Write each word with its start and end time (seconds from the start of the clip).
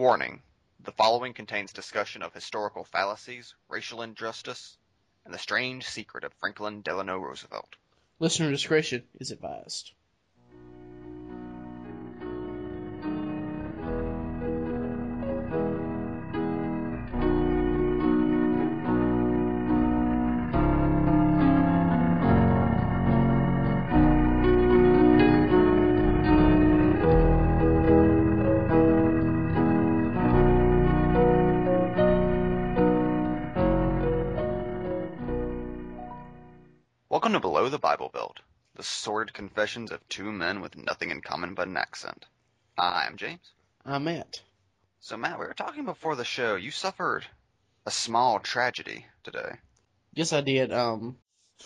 Warning: 0.00 0.42
The 0.82 0.92
following 0.92 1.34
contains 1.34 1.74
discussion 1.74 2.22
of 2.22 2.32
historical 2.32 2.84
fallacies, 2.84 3.54
racial 3.68 4.00
injustice, 4.00 4.78
and 5.26 5.34
the 5.34 5.38
strange 5.38 5.84
secret 5.86 6.24
of 6.24 6.32
Franklin 6.32 6.80
Delano 6.80 7.18
Roosevelt. 7.18 7.76
Listener 8.18 8.50
discretion 8.50 9.06
is 9.20 9.30
advised. 9.30 9.92
Confessions 39.40 39.90
of 39.90 40.06
two 40.10 40.30
men 40.30 40.60
with 40.60 40.76
nothing 40.76 41.10
in 41.10 41.22
common 41.22 41.54
but 41.54 41.66
an 41.66 41.78
accent. 41.78 42.26
I'm 42.76 43.16
James. 43.16 43.52
I'm 43.86 44.04
Matt. 44.04 44.42
So, 45.00 45.16
Matt, 45.16 45.40
we 45.40 45.46
were 45.46 45.54
talking 45.54 45.86
before 45.86 46.14
the 46.14 46.26
show. 46.26 46.56
You 46.56 46.70
suffered 46.70 47.24
a 47.86 47.90
small 47.90 48.38
tragedy 48.40 49.06
today. 49.24 49.52
Yes, 50.12 50.34
I 50.34 50.42
did. 50.42 50.74
Um, 50.74 51.16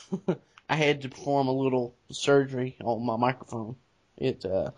I 0.68 0.76
had 0.76 1.02
to 1.02 1.08
perform 1.08 1.48
a 1.48 1.52
little 1.52 1.96
surgery 2.12 2.76
on 2.80 3.04
my 3.04 3.16
microphone. 3.16 3.74
It 4.16 4.46
uh, 4.46 4.70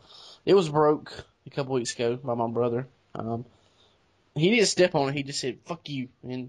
it 0.47 0.55
was 0.55 0.71
broke 0.71 1.13
a 1.47 1.51
couple 1.51 1.75
weeks 1.75 1.93
ago 1.93 2.17
by 2.17 2.33
my 2.33 2.49
brother. 2.49 2.89
Um, 3.15 3.45
he 4.35 4.49
didn't 4.49 4.69
step 4.69 4.95
on 4.95 5.11
it. 5.11 5.17
He 5.17 5.23
just 5.23 5.41
said 5.41 5.59
"fuck 5.67 5.87
you" 5.91 6.09
and 6.23 6.49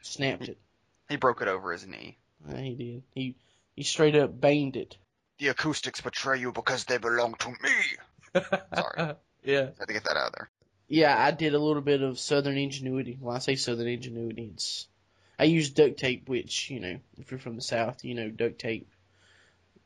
snapped 0.00 0.48
it. 0.48 0.56
He 1.10 1.16
broke 1.16 1.42
it 1.42 1.48
over 1.48 1.70
his 1.70 1.86
knee. 1.86 2.16
Uh, 2.48 2.56
he 2.56 2.74
did. 2.74 3.02
He 3.14 3.36
he 3.76 3.82
straight 3.82 4.16
up 4.16 4.40
banged 4.40 4.76
it. 4.76 4.96
The 5.42 5.48
acoustics 5.48 6.00
betray 6.00 6.38
you 6.38 6.52
because 6.52 6.84
they 6.84 6.98
belong 6.98 7.34
to 7.34 7.48
me. 7.48 8.42
Sorry. 8.74 9.14
Yeah. 9.44 9.70
I 9.76 9.80
had 9.80 9.88
to 9.88 9.92
get 9.92 10.04
that 10.04 10.16
out 10.16 10.28
of 10.28 10.34
there. 10.34 10.50
Yeah, 10.86 11.20
I 11.20 11.32
did 11.32 11.52
a 11.52 11.58
little 11.58 11.82
bit 11.82 12.00
of 12.00 12.20
Southern 12.20 12.56
ingenuity. 12.56 13.18
When 13.18 13.34
I 13.34 13.40
say 13.40 13.56
Southern 13.56 13.88
ingenuity, 13.88 14.52
it's 14.54 14.86
I 15.40 15.44
use 15.44 15.70
duct 15.70 15.96
tape, 15.98 16.28
which 16.28 16.70
you 16.70 16.78
know, 16.78 17.00
if 17.18 17.32
you're 17.32 17.40
from 17.40 17.56
the 17.56 17.60
South, 17.60 18.04
you 18.04 18.14
know, 18.14 18.30
duct 18.30 18.60
tape 18.60 18.88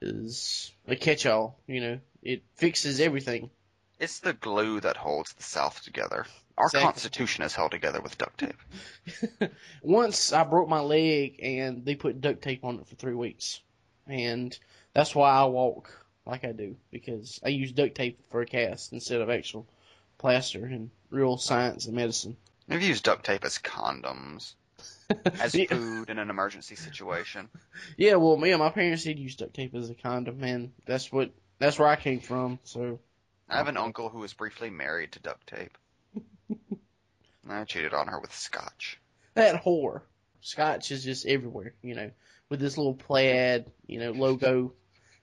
is 0.03 0.73
a 0.87 0.95
catch-all. 0.95 1.59
You 1.67 1.81
know, 1.81 2.01
it 2.23 2.43
fixes 2.57 3.01
everything. 3.01 3.49
It's 3.99 4.19
the 4.19 4.35
glue 4.35 4.81
that 4.81 4.99
holds 4.99 5.33
the 5.33 5.43
South 5.43 5.83
together. 5.83 6.27
Our 6.59 6.67
Exactly. 6.67 6.85
Constitution 6.85 7.45
is 7.45 7.55
held 7.55 7.71
together 7.71 8.03
with 8.03 8.19
duct 8.19 8.39
tape. 8.39 9.51
Once 9.83 10.35
I 10.35 10.45
broke 10.45 10.69
my 10.69 10.81
leg, 10.81 11.41
and 11.43 11.83
they 11.87 11.95
put 11.95 12.21
duct 12.21 12.43
tape 12.43 12.63
on 12.63 12.79
it 12.79 12.87
for 12.87 12.97
three 12.97 13.15
weeks, 13.15 13.63
and 14.07 14.57
that's 14.97 15.15
why 15.15 15.31
I 15.31 15.45
walk 15.45 15.91
like 16.25 16.43
I 16.47 16.53
do 16.53 16.75
because 16.91 17.39
I 17.45 17.51
use 17.51 17.71
duct 17.71 17.95
tape 17.95 18.19
for 18.31 18.41
a 18.41 18.47
cast 18.47 18.95
instead 18.95 19.21
of 19.21 19.29
actual 19.29 19.67
plaster 20.17 20.65
and 20.65 20.91
real 21.11 21.37
science 21.37 21.85
and 21.85 21.95
medicine. 21.95 22.35
We've 22.67 22.83
used 22.83 23.05
duct 23.05 23.23
tape 23.27 23.45
as 23.45 23.59
condoms, 23.59 24.55
as 25.41 25.55
Yeah. 25.55 25.67
food 25.67 26.09
in 26.09 26.19
an 26.19 26.31
emergency 26.31 26.77
situation. 26.77 27.49
Yeah, 27.99 28.15
well, 28.15 28.39
me 28.39 28.53
and 28.53 28.59
my 28.59 28.71
parents 28.71 29.05
did 29.05 29.19
use 29.19 29.37
duct 29.37 29.53
tape 29.53 29.75
as 29.75 29.91
a 29.91 29.95
condom, 29.95 30.43
and 30.43 30.73
that's 30.87 31.13
what 31.13 31.31
that's 31.59 31.79
where 31.79 31.89
I 31.89 31.97
came 31.97 32.21
from. 32.21 32.59
So 32.65 32.99
I 33.51 33.59
have 33.59 33.69
an 33.69 33.77
uncle 33.77 34.09
who 34.09 34.21
was 34.21 34.33
briefly 34.33 34.71
married 34.71 35.13
to 35.13 35.21
duct 35.21 35.47
tape. 35.47 35.77
I 37.49 37.65
cheated 37.65 37.93
on 37.93 38.09
her 38.09 38.19
with 38.19 38.35
scotch. 38.35 38.99
that 39.35 39.63
whore, 39.63 40.01
Scotch 40.41 40.91
is 40.91 41.05
just 41.05 41.27
everywhere. 41.27 41.75
You 41.83 41.95
know, 41.97 42.11
with 42.49 42.61
this 42.61 42.79
little 42.79 42.95
plaid, 42.95 43.67
you 43.87 43.99
know, 43.99 44.13
logo. 44.13 44.73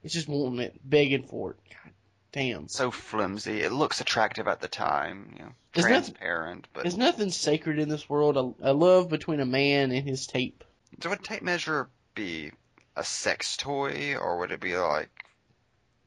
It's 0.03 0.13
just 0.13 0.27
wanting 0.27 0.59
it, 0.59 0.79
begging 0.83 1.23
for 1.23 1.51
it. 1.51 1.57
God 1.69 1.91
damn. 2.31 2.67
So 2.67 2.91
flimsy. 2.91 3.61
It 3.61 3.71
looks 3.71 4.01
attractive 4.01 4.47
at 4.47 4.59
the 4.61 4.67
time, 4.67 5.33
you 5.37 5.43
know, 5.45 5.51
There's 5.73 5.85
nothing- 5.87 6.13
transparent. 6.15 6.67
But 6.73 6.83
There's 6.83 6.97
nothing 6.97 7.29
sacred 7.31 7.79
in 7.79 7.89
this 7.89 8.09
world. 8.09 8.37
A, 8.61 8.71
a 8.71 8.73
love 8.73 9.09
between 9.09 9.39
a 9.39 9.45
man 9.45 9.91
and 9.91 10.07
his 10.07 10.27
tape. 10.27 10.63
so 11.01 11.09
would 11.09 11.19
a 11.19 11.23
tape 11.23 11.41
measure 11.43 11.89
be 12.15 12.51
a 12.95 13.03
sex 13.03 13.57
toy, 13.57 14.15
or 14.19 14.37
would 14.39 14.51
it 14.51 14.59
be 14.59 14.77
like 14.77 15.09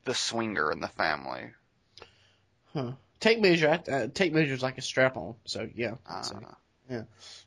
the 0.05 0.15
swinger 0.15 0.71
in 0.71 0.81
the 0.81 0.89
family? 0.89 1.51
Huh. 2.73 2.93
Tape 3.19 3.41
measure, 3.41 3.71
I- 3.71 3.91
uh, 3.91 4.07
tape 4.13 4.33
measure's 4.33 4.63
like 4.63 4.79
a 4.79 4.83
strap 4.83 5.17
on. 5.17 5.35
So 5.47 5.69
yeah, 5.75 5.95
Uh, 6.09 6.23
so, 6.23 6.41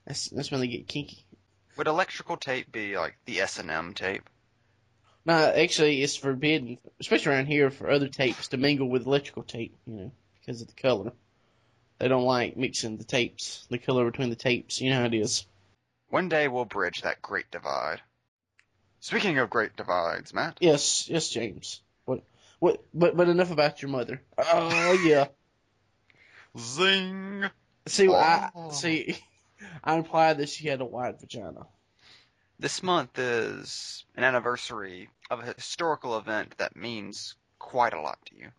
that's 0.06 0.28
that's 0.30 0.52
when 0.52 0.60
they 0.60 0.68
get 0.68 0.88
kinky. 0.88 1.24
would 1.78 1.88
electrical 1.88 2.36
tape 2.38 2.72
be 2.72 2.98
like 2.98 3.16
the 3.26 3.40
S 3.42 3.60
and 3.60 3.70
M 3.70 3.94
tape? 3.94 4.28
No, 5.26 5.34
actually, 5.36 6.02
it's 6.02 6.16
forbidden, 6.16 6.78
especially 7.00 7.34
around 7.34 7.48
here, 7.48 7.70
for 7.70 7.90
other 7.90 8.08
tapes 8.08 8.48
to 8.50 8.58
mingle 8.58 8.90
with 8.90 9.06
electrical 9.06 9.44
tape. 9.44 9.76
You 9.86 9.94
know, 9.94 10.12
because 10.40 10.62
of 10.62 10.68
the 10.68 10.74
color. 10.82 11.12
They 12.00 12.08
don't 12.08 12.24
like 12.24 12.56
mixing 12.56 12.98
the 12.98 13.04
tapes, 13.04 13.68
the 13.70 13.78
color 13.78 14.06
between 14.10 14.30
the 14.30 14.36
tapes. 14.38 14.80
You 14.80 14.90
know 14.92 15.00
how 15.02 15.06
it 15.06 15.14
is. 15.14 15.46
One 16.10 16.30
day 16.30 16.48
we'll 16.48 16.66
bridge 16.66 17.02
that 17.02 17.22
great 17.22 17.52
divide. 17.52 18.02
Speaking 19.02 19.38
of 19.38 19.50
great 19.50 19.76
divides, 19.76 20.34
Matt. 20.34 20.58
Yes, 20.62 21.10
yes, 21.10 21.30
James. 21.30 21.82
What? 22.06 22.24
What? 22.60 22.82
But 22.94 23.16
but 23.16 23.28
enough 23.30 23.52
about 23.52 23.82
your 23.82 23.92
mother. 23.92 24.22
Oh 24.38 24.94
yeah. 25.04 25.28
Zing! 26.58 27.46
See, 27.88 28.10
I 28.10 28.50
Oh. 28.56 28.72
see. 28.72 29.18
I 29.84 29.96
implied 29.96 30.38
that 30.38 30.50
she 30.50 30.68
had 30.68 30.82
a 30.82 30.86
wide 30.86 31.20
vagina. 31.20 31.68
This 32.60 32.84
month 32.84 33.18
is 33.18 34.04
an 34.18 34.26
anniversary 34.26 35.08
of 35.32 35.40
a 35.40 35.54
historical 35.54 36.18
event 36.18 36.58
that 36.58 36.76
means 36.76 37.36
quite 37.58 37.94
a 37.94 38.02
lot 38.02 38.20
to 38.26 38.36
you. 38.36 38.50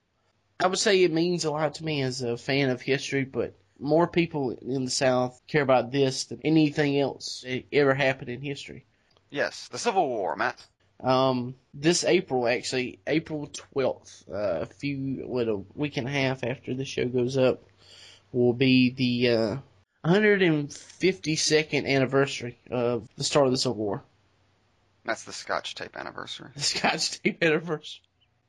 I 0.58 0.68
would 0.68 0.78
say 0.78 1.02
it 1.02 1.12
means 1.12 1.44
a 1.44 1.50
lot 1.50 1.74
to 1.74 1.84
me 1.84 2.00
as 2.00 2.22
a 2.22 2.38
fan 2.38 2.70
of 2.70 2.80
history, 2.80 3.24
but 3.24 3.54
more 3.78 4.06
people 4.06 4.52
in 4.52 4.86
the 4.86 4.90
South 4.90 5.42
care 5.46 5.60
about 5.60 5.92
this 5.92 6.24
than 6.24 6.40
anything 6.44 6.98
else 6.98 7.42
that 7.42 7.64
ever 7.74 7.92
happened 7.92 8.30
in 8.30 8.40
history. 8.40 8.86
Yes, 9.28 9.68
the 9.68 9.78
Civil 9.78 10.08
War, 10.08 10.34
Matt. 10.34 10.64
Um, 11.00 11.54
this 11.74 12.02
April, 12.04 12.48
actually, 12.48 13.00
April 13.06 13.48
12th, 13.74 14.30
uh, 14.30 14.62
a 14.62 14.66
few, 14.66 15.24
what, 15.26 15.46
a 15.46 15.56
week 15.74 15.98
and 15.98 16.08
a 16.08 16.10
half 16.10 16.42
after 16.42 16.72
the 16.72 16.86
show 16.86 17.06
goes 17.06 17.36
up, 17.36 17.64
will 18.32 18.54
be 18.54 18.90
the, 18.90 19.28
uh, 19.28 19.56
152nd 20.04 21.86
anniversary 21.86 22.58
of 22.70 23.08
the 23.16 23.24
start 23.24 23.46
of 23.46 23.52
the 23.52 23.58
Civil 23.58 23.76
War. 23.76 24.02
That's 25.04 25.24
the 25.24 25.32
Scotch 25.32 25.74
tape 25.74 25.96
anniversary. 25.96 26.50
the 26.54 26.60
Scotch 26.62 27.20
tape 27.22 27.42
anniversary. 27.42 28.02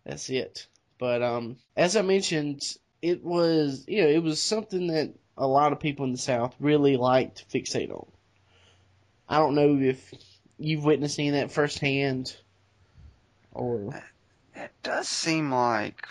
That's 0.05 0.29
it. 0.29 0.67
But 0.97 1.21
um, 1.21 1.57
as 1.75 1.95
I 1.95 2.01
mentioned, 2.01 2.61
it 3.01 3.23
was 3.23 3.85
you 3.87 4.03
know 4.03 4.09
it 4.09 4.21
was 4.23 4.41
something 4.41 4.87
that 4.87 5.13
a 5.37 5.47
lot 5.47 5.71
of 5.73 5.79
people 5.79 6.05
in 6.05 6.11
the 6.11 6.17
South 6.17 6.53
really 6.59 6.97
liked 6.97 7.37
to 7.49 7.57
fixate 7.59 7.89
on. 7.91 8.05
I 9.27 9.37
don't 9.37 9.55
know 9.55 9.77
if 9.79 10.13
you've 10.59 10.83
witnessed 10.83 11.17
any 11.19 11.29
of 11.29 11.35
that 11.35 11.51
firsthand, 11.51 12.35
or 13.53 14.01
It 14.55 14.71
does 14.83 15.07
seem 15.07 15.51
like 15.51 16.05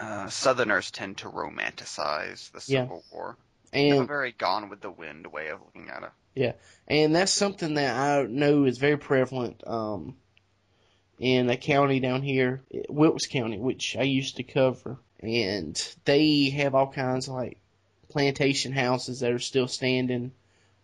uh, 0.00 0.28
Southerners 0.28 0.90
tend 0.92 1.18
to 1.18 1.28
romanticize 1.28 2.50
the 2.52 2.62
Yeah. 2.72 2.84
Civil 2.84 3.04
War. 3.12 3.36
Have 3.72 3.82
a 3.82 3.98
and 3.98 4.08
very 4.08 4.32
gone 4.32 4.68
with 4.68 4.80
the 4.80 4.90
wind 4.90 5.26
way 5.26 5.48
of 5.48 5.60
looking 5.60 5.90
at 5.90 6.02
it. 6.02 6.10
Yeah, 6.34 6.52
and 6.86 7.14
that's 7.14 7.32
something 7.32 7.74
that 7.74 7.96
I 7.96 8.22
know 8.22 8.64
is 8.64 8.78
very 8.78 8.96
prevalent 8.96 9.62
um, 9.66 10.16
in 11.18 11.50
a 11.50 11.56
county 11.56 12.00
down 12.00 12.22
here, 12.22 12.62
Wilkes 12.88 13.26
County, 13.26 13.58
which 13.58 13.96
I 13.96 14.02
used 14.02 14.36
to 14.36 14.44
cover, 14.44 14.98
and 15.20 15.96
they 16.04 16.50
have 16.50 16.74
all 16.74 16.92
kinds 16.92 17.28
of 17.28 17.34
like 17.34 17.58
plantation 18.08 18.72
houses 18.72 19.20
that 19.20 19.32
are 19.32 19.38
still 19.38 19.68
standing, 19.68 20.32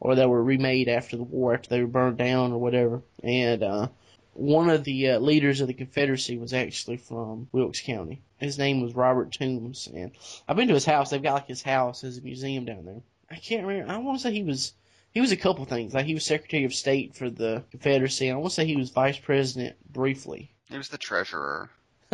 or 0.00 0.16
that 0.16 0.28
were 0.28 0.42
remade 0.42 0.88
after 0.88 1.16
the 1.16 1.22
war 1.22 1.54
after 1.54 1.70
they 1.70 1.80
were 1.80 1.86
burned 1.86 2.18
down 2.18 2.52
or 2.52 2.58
whatever. 2.58 3.02
And 3.22 3.62
uh, 3.62 3.88
one 4.34 4.70
of 4.70 4.84
the 4.84 5.10
uh, 5.10 5.18
leaders 5.18 5.60
of 5.60 5.68
the 5.68 5.74
Confederacy 5.74 6.38
was 6.38 6.52
actually 6.52 6.96
from 6.96 7.48
Wilkes 7.52 7.80
County. 7.80 8.22
His 8.38 8.58
name 8.58 8.80
was 8.80 8.94
Robert 8.94 9.32
Toombs, 9.32 9.88
and 9.92 10.12
I've 10.48 10.56
been 10.56 10.68
to 10.68 10.74
his 10.74 10.84
house. 10.84 11.10
They've 11.10 11.22
got 11.22 11.34
like 11.34 11.46
his 11.46 11.62
house 11.62 12.04
as 12.04 12.18
a 12.18 12.22
museum 12.22 12.64
down 12.64 12.84
there. 12.84 13.02
I 13.30 13.36
can't 13.36 13.66
remember. 13.66 13.92
I 13.92 13.98
want 13.98 14.18
to 14.18 14.22
say 14.22 14.32
he 14.32 14.42
was 14.42 14.72
he 15.12 15.20
was 15.20 15.32
a 15.32 15.36
couple 15.36 15.64
things. 15.64 15.94
Like 15.94 16.06
he 16.06 16.14
was 16.14 16.24
Secretary 16.24 16.64
of 16.64 16.74
State 16.74 17.14
for 17.14 17.30
the 17.30 17.64
Confederacy. 17.70 18.30
I 18.30 18.34
want 18.34 18.50
to 18.50 18.54
say 18.54 18.66
he 18.66 18.76
was 18.76 18.90
Vice 18.90 19.18
President 19.18 19.76
briefly. 19.90 20.50
He 20.68 20.76
was 20.76 20.88
the 20.88 20.98
treasurer. 20.98 21.70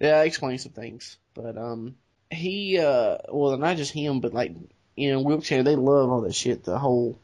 yeah, 0.00 0.22
explain 0.22 0.58
some 0.58 0.72
things. 0.72 1.16
But 1.34 1.56
um, 1.56 1.96
he 2.30 2.78
uh, 2.78 3.18
well, 3.30 3.56
not 3.56 3.76
just 3.76 3.92
him, 3.92 4.20
but 4.20 4.34
like 4.34 4.52
you 4.96 5.12
know, 5.12 5.20
Wilkes 5.20 5.48
County, 5.48 5.62
they 5.62 5.76
love 5.76 6.10
all 6.10 6.22
that 6.22 6.34
shit. 6.34 6.64
The 6.64 6.78
whole, 6.78 7.18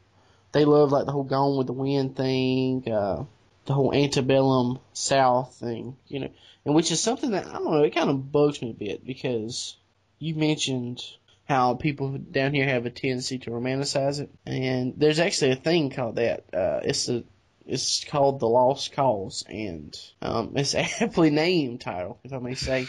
they 0.53 0.63
love 0.65 0.91
like 0.91 1.05
the 1.05 1.11
whole 1.11 1.23
Gone 1.23 1.57
with 1.57 1.67
the 1.67 1.73
Wind 1.73 2.15
thing, 2.15 2.89
uh, 2.91 3.25
the 3.65 3.73
whole 3.73 3.93
antebellum 3.93 4.79
South 4.93 5.55
thing, 5.55 5.97
you 6.07 6.19
know, 6.19 6.29
and 6.65 6.75
which 6.75 6.91
is 6.91 7.01
something 7.01 7.31
that 7.31 7.47
I 7.47 7.53
don't 7.53 7.65
know. 7.65 7.83
It 7.83 7.95
kind 7.95 8.09
of 8.09 8.31
bugs 8.31 8.61
me 8.61 8.71
a 8.71 8.73
bit 8.73 9.05
because 9.05 9.75
you 10.19 10.35
mentioned 10.35 11.03
how 11.47 11.75
people 11.75 12.17
down 12.17 12.53
here 12.53 12.67
have 12.67 12.85
a 12.85 12.89
tendency 12.89 13.37
to 13.39 13.51
romanticize 13.51 14.19
it. 14.19 14.29
And 14.45 14.93
there's 14.97 15.19
actually 15.19 15.51
a 15.51 15.55
thing 15.55 15.89
called 15.91 16.15
that. 16.15 16.45
Uh, 16.53 16.79
it's 16.83 17.09
a 17.09 17.23
it's 17.67 18.03
called 18.03 18.39
the 18.39 18.47
Lost 18.47 18.91
Cause, 18.93 19.43
and 19.49 19.97
um, 20.21 20.53
it's 20.55 20.75
aptly 21.01 21.31
named 21.31 21.81
title, 21.81 22.19
if 22.23 22.33
I 22.33 22.39
may 22.39 22.55
say. 22.55 22.87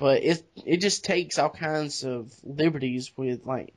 But 0.00 0.22
it 0.22 0.42
it 0.64 0.76
just 0.78 1.04
takes 1.04 1.38
all 1.38 1.50
kinds 1.50 2.04
of 2.04 2.32
liberties 2.42 3.10
with 3.16 3.44
like 3.44 3.74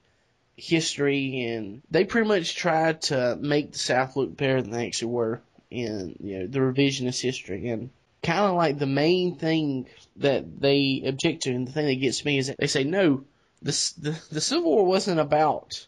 history, 0.55 1.45
and 1.45 1.81
they 1.89 2.05
pretty 2.05 2.27
much 2.27 2.55
tried 2.55 3.01
to 3.03 3.37
make 3.39 3.73
the 3.73 3.79
South 3.79 4.15
look 4.15 4.35
better 4.37 4.61
than 4.61 4.71
they 4.71 4.87
actually 4.87 5.11
were 5.11 5.41
in 5.71 6.15
you 6.19 6.39
know 6.39 6.47
the 6.47 6.59
revisionist 6.59 7.21
history, 7.21 7.69
and 7.69 7.89
kind 8.21 8.39
of 8.39 8.55
like 8.55 8.77
the 8.77 8.85
main 8.85 9.35
thing 9.37 9.87
that 10.17 10.59
they 10.61 11.01
object 11.05 11.43
to, 11.43 11.51
and 11.51 11.67
the 11.67 11.71
thing 11.71 11.87
that 11.87 11.95
gets 11.95 12.23
me 12.23 12.37
is 12.37 12.47
that 12.47 12.57
they 12.57 12.67
say 12.67 12.83
no, 12.83 13.23
the 13.61 13.71
the, 13.97 14.21
the 14.31 14.41
Civil 14.41 14.71
War 14.71 14.85
wasn't 14.85 15.19
about 15.19 15.87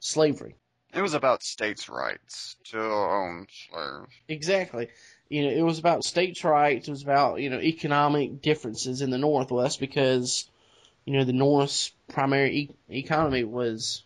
slavery. 0.00 0.56
It 0.92 1.02
was 1.02 1.14
about 1.14 1.44
states' 1.44 1.88
rights 1.88 2.56
to 2.70 2.80
own 2.82 3.46
slaves. 3.68 4.12
Exactly. 4.28 4.88
You 5.28 5.44
know, 5.44 5.50
it 5.50 5.62
was 5.62 5.78
about 5.78 6.02
states' 6.02 6.42
rights. 6.42 6.88
It 6.88 6.90
was 6.90 7.02
about 7.02 7.40
you 7.40 7.50
know 7.50 7.60
economic 7.60 8.42
differences 8.42 9.00
in 9.00 9.10
the 9.10 9.18
North. 9.18 9.50
Well, 9.50 9.62
that's 9.62 9.76
because 9.76 10.50
you 11.04 11.14
know 11.16 11.24
the 11.24 11.32
North's 11.32 11.92
primary 12.08 12.56
e- 12.56 12.98
economy 12.98 13.44
was 13.44 14.02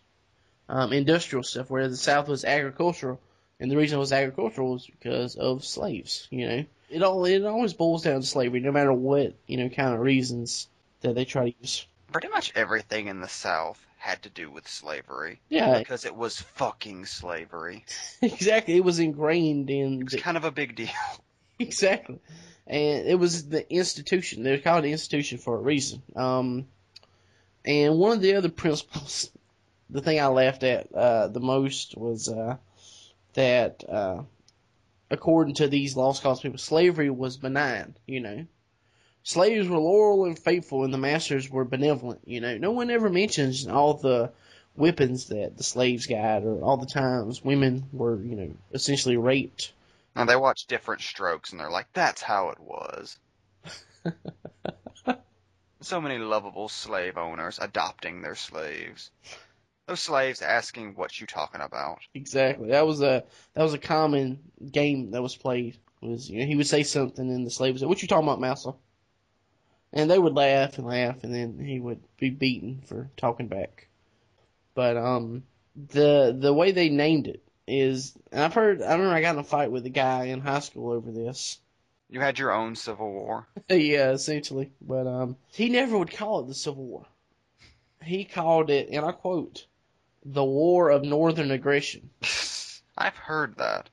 um, 0.68 0.92
industrial 0.92 1.42
stuff, 1.42 1.70
whereas 1.70 1.92
the 1.92 1.96
South 1.96 2.28
was 2.28 2.44
agricultural. 2.44 3.20
And 3.60 3.70
the 3.70 3.76
reason 3.76 3.96
it 3.96 4.00
was 4.00 4.12
agricultural 4.12 4.72
was 4.72 4.86
because 4.86 5.36
of 5.36 5.64
slaves. 5.64 6.26
You 6.30 6.48
know, 6.48 6.64
it 6.90 7.02
all 7.02 7.24
it 7.24 7.44
always 7.44 7.72
boils 7.74 8.02
down 8.02 8.20
to 8.20 8.26
slavery, 8.26 8.60
no 8.60 8.72
matter 8.72 8.92
what 8.92 9.34
you 9.46 9.56
know 9.56 9.68
kind 9.68 9.94
of 9.94 10.00
reasons 10.00 10.68
that 11.02 11.14
they 11.14 11.24
try 11.24 11.50
to 11.50 11.56
use. 11.60 11.86
Pretty 12.10 12.28
much 12.28 12.52
everything 12.54 13.08
in 13.08 13.20
the 13.20 13.28
South 13.28 13.84
had 14.04 14.22
to 14.22 14.28
do 14.28 14.50
with 14.50 14.68
slavery. 14.68 15.40
Yeah, 15.48 15.78
Because 15.78 16.04
it 16.04 16.14
was 16.14 16.38
fucking 16.38 17.06
slavery. 17.06 17.86
exactly. 18.22 18.76
It 18.76 18.84
was 18.84 18.98
ingrained 18.98 19.70
in 19.70 20.00
It 20.00 20.04
was 20.04 20.12
the, 20.12 20.20
kind 20.20 20.36
of 20.36 20.44
a 20.44 20.50
big 20.50 20.76
deal. 20.76 20.88
Exactly. 21.58 22.18
And 22.66 23.06
it 23.06 23.14
was 23.14 23.48
the 23.48 23.72
institution. 23.72 24.42
They 24.42 24.50
were 24.50 24.58
called 24.58 24.82
the 24.82 24.90
institution 24.90 25.38
for 25.38 25.54
a 25.54 25.60
reason. 25.60 26.02
Um, 26.16 26.66
and 27.64 27.96
one 27.96 28.10
of 28.10 28.20
the 28.20 28.34
other 28.34 28.48
principles, 28.48 29.30
the 29.90 30.02
thing 30.02 30.20
I 30.20 30.26
laughed 30.26 30.64
at 30.64 30.92
uh, 30.92 31.28
the 31.28 31.40
most 31.40 31.96
was 31.96 32.28
uh, 32.28 32.56
that, 33.34 33.84
uh, 33.88 34.22
according 35.10 35.54
to 35.56 35.68
these 35.68 35.96
lost 35.96 36.22
cause 36.22 36.40
people, 36.40 36.58
slavery 36.58 37.10
was 37.10 37.36
benign. 37.36 37.96
You 38.06 38.20
know, 38.20 38.46
slaves 39.22 39.68
were 39.68 39.78
loyal 39.78 40.24
and 40.24 40.38
faithful, 40.38 40.84
and 40.84 40.92
the 40.92 40.98
masters 40.98 41.50
were 41.50 41.64
benevolent. 41.64 42.22
You 42.26 42.40
know, 42.40 42.56
no 42.58 42.72
one 42.72 42.90
ever 42.90 43.08
mentions 43.08 43.66
all 43.66 43.94
the 43.94 44.32
whippings 44.76 45.26
that 45.28 45.56
the 45.56 45.64
slaves 45.64 46.06
got, 46.06 46.42
or 46.42 46.60
all 46.62 46.76
the 46.76 46.86
times 46.86 47.44
women 47.44 47.88
were, 47.92 48.20
you 48.20 48.36
know, 48.36 48.50
essentially 48.72 49.16
raped. 49.16 49.72
And 50.16 50.28
they 50.28 50.36
watch 50.36 50.66
Diff'rent 50.66 51.02
Strokes 51.02 51.50
and 51.50 51.60
they're 51.60 51.70
like, 51.70 51.92
that's 51.92 52.22
how 52.22 52.50
it 52.50 52.60
was. 52.60 53.18
so 55.80 56.00
many 56.00 56.18
lovable 56.18 56.68
slave 56.68 57.18
owners 57.18 57.58
adopting 57.60 58.22
their 58.22 58.36
slaves. 58.36 59.10
Those 59.86 60.00
slaves 60.00 60.40
asking 60.40 60.94
what 60.94 61.20
you 61.20 61.26
talking 61.26 61.60
about. 61.60 61.98
Exactly. 62.14 62.70
That 62.70 62.86
was 62.86 63.02
a 63.02 63.24
that 63.52 63.62
was 63.62 63.74
a 63.74 63.78
common 63.78 64.38
game 64.70 65.10
that 65.10 65.22
was 65.22 65.36
played. 65.36 65.76
Was 66.00 66.28
you 66.28 66.40
know 66.40 66.46
he 66.46 66.56
would 66.56 66.66
say 66.66 66.82
something 66.82 67.28
and 67.28 67.46
the 67.46 67.50
slave 67.50 67.74
would 67.74 67.80
say, 67.80 67.86
"What 67.86 68.00
you 68.00 68.08
talking 68.08 68.26
about, 68.26 68.40
Massa?" 68.40 68.74
And 69.92 70.10
they 70.10 70.18
would 70.18 70.34
laugh 70.34 70.78
and 70.78 70.86
laugh, 70.86 71.22
and 71.22 71.34
then 71.34 71.58
he 71.58 71.78
would 71.78 72.02
be 72.18 72.30
beaten 72.30 72.82
for 72.86 73.10
talking 73.16 73.48
back. 73.48 73.88
But 74.74 74.96
um, 74.96 75.44
the 75.76 76.34
the 76.38 76.54
way 76.54 76.72
they 76.72 76.88
named 76.88 77.26
it 77.26 77.42
is, 77.66 78.14
and 78.32 78.42
I've 78.42 78.54
heard. 78.54 78.80
I 78.80 78.92
remember 78.92 79.14
I 79.14 79.20
got 79.20 79.34
in 79.34 79.40
a 79.40 79.44
fight 79.44 79.70
with 79.70 79.84
a 79.84 79.90
guy 79.90 80.24
in 80.26 80.40
high 80.40 80.60
school 80.60 80.92
over 80.92 81.12
this. 81.12 81.58
You 82.08 82.20
had 82.20 82.38
your 82.38 82.52
own 82.52 82.74
civil 82.74 83.12
war. 83.12 83.46
yeah, 83.68 84.12
essentially. 84.12 84.72
But 84.80 85.06
um, 85.06 85.36
he 85.48 85.68
never 85.68 85.98
would 85.98 86.10
call 86.10 86.40
it 86.40 86.46
the 86.46 86.54
Civil 86.54 86.84
War. 86.84 87.06
He 88.02 88.24
called 88.24 88.70
it, 88.70 88.88
and 88.90 89.04
I 89.04 89.12
quote, 89.12 89.66
"the 90.24 90.44
War 90.44 90.90
of 90.90 91.02
Northern 91.04 91.50
Aggression." 91.50 92.10
I've 92.96 93.16
heard 93.16 93.56
that. 93.56 93.90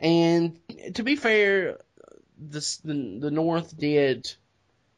And 0.00 0.58
to 0.94 1.02
be 1.02 1.16
fair, 1.16 1.78
the 2.38 2.78
the, 2.84 3.18
the 3.20 3.30
North 3.30 3.76
did. 3.76 4.32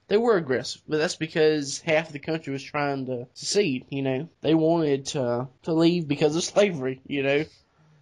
They 0.07 0.19
were 0.19 0.37
aggressive, 0.37 0.83
but 0.87 0.99
that's 0.99 1.17
because 1.17 1.81
half 1.81 2.13
the 2.13 2.19
country 2.19 2.53
was 2.53 2.63
trying 2.63 3.07
to 3.07 3.27
secede. 3.33 3.87
You 3.89 4.03
know, 4.03 4.29
they 4.43 4.55
wanted 4.55 5.07
to 5.07 5.49
to 5.63 5.73
leave 5.73 6.07
because 6.07 6.37
of 6.37 6.45
slavery. 6.55 7.01
You 7.07 7.23
know, 7.23 7.45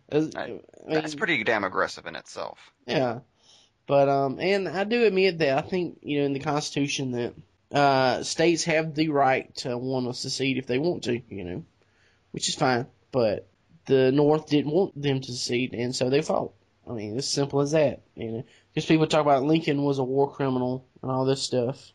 As- 0.08 0.34
I 0.34 0.60
That's 0.86 1.14
pretty 1.14 1.44
damn 1.44 1.62
aggressive 1.64 2.06
in 2.06 2.16
itself. 2.16 2.58
yeah. 2.86 3.20
But 3.86 4.08
um, 4.08 4.38
and 4.40 4.68
I 4.68 4.82
do 4.84 5.04
admit 5.04 5.38
that 5.38 5.58
I 5.58 5.60
think 5.68 5.98
you 6.02 6.20
know 6.20 6.26
in 6.26 6.32
the 6.32 6.40
Constitution 6.40 7.12
that 7.12 7.34
uh 7.72 8.22
states 8.24 8.64
have 8.64 8.94
the 8.94 9.08
right 9.08 9.54
to 9.56 9.76
want 9.78 10.06
to 10.06 10.14
secede 10.14 10.58
if 10.58 10.66
they 10.66 10.78
want 10.78 11.04
to. 11.04 11.20
You 11.28 11.44
know, 11.44 11.64
which 12.32 12.48
is 12.48 12.54
fine. 12.54 12.86
But 13.12 13.48
the 13.86 14.12
North 14.12 14.48
didn't 14.48 14.72
want 14.72 15.00
them 15.00 15.20
to 15.20 15.32
secede, 15.32 15.74
and 15.74 15.94
so 15.94 16.10
they 16.10 16.22
fought. 16.22 16.52
I 16.88 16.92
mean, 16.92 17.16
it's 17.16 17.28
simple 17.28 17.60
as 17.60 17.72
that. 17.72 18.02
You 18.16 18.30
know, 18.30 18.44
because 18.72 18.86
people 18.86 19.06
talk 19.06 19.20
about 19.20 19.44
Lincoln 19.44 19.84
was 19.84 19.98
a 19.98 20.04
war 20.04 20.30
criminal 20.32 20.84
and 21.00 21.10
all 21.10 21.24
this 21.24 21.42
stuff. 21.42 21.92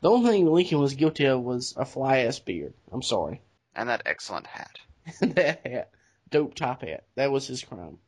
The 0.00 0.10
only 0.10 0.30
thing 0.30 0.46
Lincoln 0.46 0.80
was 0.80 0.94
guilty 0.94 1.26
of 1.26 1.40
was 1.40 1.74
a 1.76 1.84
fly 1.84 2.18
ass 2.18 2.38
beard. 2.38 2.74
I'm 2.92 3.02
sorry. 3.02 3.40
And 3.74 3.88
that 3.88 4.02
excellent 4.06 4.46
hat. 4.46 4.78
that 5.20 5.66
hat, 5.66 5.90
dope 6.30 6.54
top 6.54 6.82
hat. 6.82 7.04
That 7.14 7.30
was 7.30 7.46
his 7.46 7.62
crime. 7.62 7.98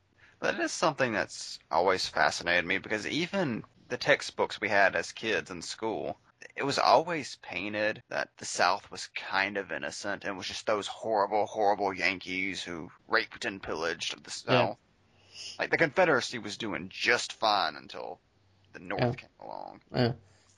That 0.41 0.61
is 0.61 0.73
something 0.73 1.12
that's 1.12 1.59
always 1.71 2.06
fascinated 2.06 2.67
me 2.67 2.79
because 2.79 3.06
even 3.06 3.65
the 3.89 3.97
textbooks 3.97 4.61
we 4.61 4.69
had 4.69 4.94
as 4.94 5.12
kids 5.12 5.50
in 5.50 5.62
school, 5.62 6.19
it 6.56 6.64
was 6.64 6.79
always 6.79 7.37
painted 7.43 8.03
that 8.08 8.31
the 8.38 8.47
South 8.47 8.91
was 8.91 9.08
kind 9.14 9.58
of 9.58 9.70
innocent 9.70 10.25
and 10.25 10.38
was 10.38 10.49
just 10.49 10.67
those 10.67 10.87
horrible, 10.87 11.44
horrible 11.44 11.93
Yankees 11.93 12.62
who 12.62 12.91
raped 13.06 13.44
and 13.44 13.62
pillaged 13.62 14.25
the 14.25 14.31
South. 14.31 14.79
Like 15.58 15.70
the 15.70 15.76
Confederacy 15.76 16.38
was 16.38 16.56
doing 16.56 16.88
just 16.91 17.35
fine 17.35 17.76
until 17.76 18.20
the 18.73 18.79
North 18.81 19.03
Yeah. 19.03 19.12
came 19.12 19.29
along. 19.41 19.81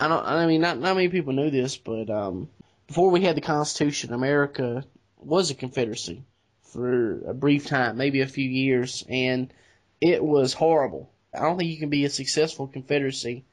I 0.01 0.07
don't. 0.07 0.25
I 0.25 0.47
mean, 0.47 0.61
not 0.61 0.79
not 0.79 0.95
many 0.95 1.09
people 1.09 1.33
knew 1.33 1.51
this, 1.51 1.77
but 1.77 2.09
um, 2.09 2.49
before 2.87 3.11
we 3.11 3.23
had 3.23 3.37
the 3.37 3.41
Constitution, 3.41 4.13
America 4.13 4.85
was 5.17 5.51
a 5.51 5.57
confederacy 5.57 6.23
for 6.63 7.29
a 7.29 7.35
brief 7.35 7.67
time, 7.67 7.97
maybe 7.97 8.21
a 8.21 8.27
few 8.29 8.49
years, 8.49 9.05
and 9.09 9.53
it 10.01 10.23
was 10.23 10.53
horrible. 10.53 11.11
I 11.35 11.41
don't 11.41 11.59
think 11.59 11.71
you 11.71 11.79
can 11.79 11.91
be 11.91 12.05
a 12.05 12.11
successful 12.11 12.69
confederacy 12.69 13.45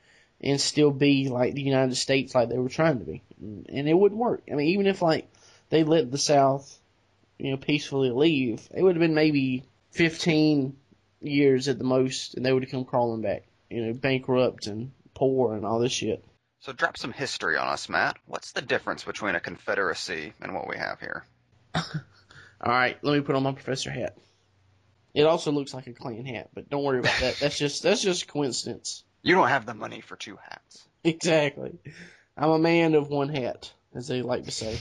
and 0.42 0.60
still 0.60 0.92
be 0.92 1.30
like 1.30 1.54
the 1.54 1.62
United 1.62 1.96
States, 1.96 2.36
like 2.36 2.50
they 2.50 2.58
were 2.58 2.70
trying 2.70 3.00
to 3.00 3.06
be, 3.06 3.22
and 3.40 3.90
it 3.90 3.98
wouldn't 3.98 4.20
work. 4.20 4.44
I 4.52 4.56
mean, 4.56 4.68
even 4.70 4.88
if 4.88 5.02
like 5.02 5.30
they 5.70 5.84
let 5.84 6.12
the 6.12 6.18
South, 6.18 6.80
you 7.38 7.52
know, 7.52 7.58
peacefully 7.58 8.12
leave, 8.12 8.68
it 8.74 8.84
would 8.84 8.96
have 8.96 9.02
been 9.02 9.16
maybe 9.16 9.64
fifteen 9.92 10.78
years 11.22 11.68
at 11.68 11.78
the 11.78 11.84
most, 11.84 12.36
and 12.36 12.46
they 12.46 12.54
would 12.54 12.64
have 12.64 12.72
come 12.72 12.86
crawling 12.86 13.22
back, 13.22 13.44
you 13.70 13.86
know, 13.86 13.94
bankrupt 13.94 14.68
and 14.68 14.92
poor 15.14 15.56
and 15.56 15.66
all 15.66 15.80
this 15.80 15.92
shit. 15.92 16.24
So 16.60 16.74
drop 16.74 16.98
some 16.98 17.14
history 17.14 17.58
on 17.58 17.68
us, 17.68 17.90
Matt. 17.90 18.18
What's 18.26 18.52
the 18.52 18.62
difference 18.62 19.04
between 19.04 19.36
a 19.36 19.40
Confederacy 19.40 20.34
and 20.42 20.56
what 20.56 20.68
we 20.68 20.78
have 20.78 21.00
here? 21.00 21.24
All 21.76 22.72
right, 22.72 22.98
let 23.04 23.14
me 23.14 23.22
put 23.22 23.36
on 23.36 23.44
my 23.44 23.52
professor 23.52 23.92
hat. 23.92 24.18
It 25.14 25.24
also 25.24 25.52
looks 25.52 25.74
like 25.74 25.88
a 25.88 25.94
Klan 25.94 26.26
hat, 26.26 26.50
but 26.54 26.70
don't 26.70 26.84
worry 26.84 27.00
about 27.00 27.20
that. 27.20 27.38
That's 27.40 27.58
just 27.58 27.84
that's 27.84 28.02
just 28.02 28.28
coincidence. 28.28 29.05
You 29.26 29.34
don't 29.34 29.48
have 29.48 29.66
the 29.66 29.74
money 29.74 30.02
for 30.02 30.16
two 30.16 30.38
hats. 30.50 30.88
Exactly. 31.04 31.80
I'm 32.38 32.52
a 32.52 32.60
man 32.60 32.94
of 32.94 33.10
one 33.10 33.30
hat, 33.30 33.74
as 33.96 34.08
they 34.08 34.22
like 34.22 34.46
to 34.46 34.52
say. 34.52 34.78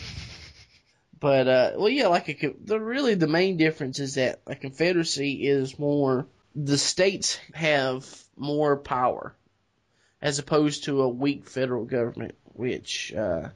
But 1.18 1.48
uh, 1.48 1.72
well, 1.76 1.88
yeah, 1.88 2.08
like 2.08 2.28
a 2.28 2.54
the 2.62 2.78
really 2.78 3.14
the 3.14 3.26
main 3.26 3.56
difference 3.56 4.00
is 4.00 4.16
that 4.16 4.42
a 4.46 4.54
confederacy 4.54 5.46
is 5.46 5.78
more 5.78 6.26
the 6.54 6.76
states 6.76 7.38
have 7.54 8.06
more 8.36 8.76
power 8.76 9.34
as 10.20 10.38
opposed 10.38 10.84
to 10.84 11.00
a 11.00 11.08
weak 11.08 11.48
federal 11.48 11.86
government, 11.86 12.34
which 12.52 13.14
uh, 13.14 13.48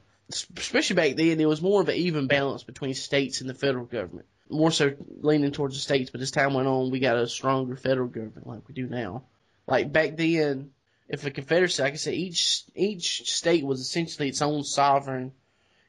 especially 0.57 0.95
back 0.95 1.15
then 1.15 1.39
it 1.39 1.47
was 1.47 1.61
more 1.61 1.81
of 1.81 1.89
an 1.89 1.97
even 1.97 2.25
balance 2.25 2.63
between 2.63 2.95
states 2.95 3.41
and 3.41 3.49
the 3.49 3.53
federal 3.53 3.85
government. 3.85 4.25
More 4.49 4.71
so 4.71 4.95
leaning 5.21 5.51
towards 5.51 5.75
the 5.75 5.81
states, 5.81 6.09
but 6.09 6.21
as 6.21 6.31
time 6.31 6.55
went 6.55 6.67
on, 6.67 6.89
we 6.89 6.99
got 6.99 7.17
a 7.17 7.27
stronger 7.27 7.75
federal 7.75 8.07
government 8.07 8.47
like 8.47 8.67
we 8.67 8.73
do 8.73 8.87
now. 8.87 9.25
Like 9.67 9.93
back 9.93 10.17
then, 10.17 10.71
if 11.09 11.25
a 11.25 11.31
confederacy, 11.31 11.81
like 11.81 11.93
I 11.93 11.97
said, 11.97 12.13
each 12.13 12.63
each 12.75 13.29
state 13.29 13.65
was 13.65 13.81
essentially 13.81 14.29
its 14.29 14.43
own 14.43 14.63
sovereign 14.63 15.33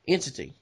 entity, 0.08 0.54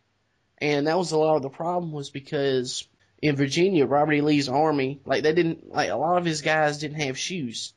and 0.59 0.89
that 0.89 0.99
was 0.99 1.13
a 1.13 1.19
lot 1.19 1.37
of 1.37 1.43
the 1.43 1.49
problem 1.49 1.93
was 1.93 2.11
because 2.11 2.87
in 3.23 3.37
Virginia, 3.37 3.87
Robert 3.87 4.15
E. 4.15 4.21
Lee's 4.21 4.49
army, 4.49 5.01
like 5.05 5.23
they 5.23 5.33
didn't, 5.33 5.73
like 5.73 5.91
a 5.91 5.97
lot 5.97 6.19
of 6.19 6.25
his 6.25 6.43
guys 6.43 6.79
didn't 6.79 7.01
have 7.01 7.17
shoes. 7.17 7.73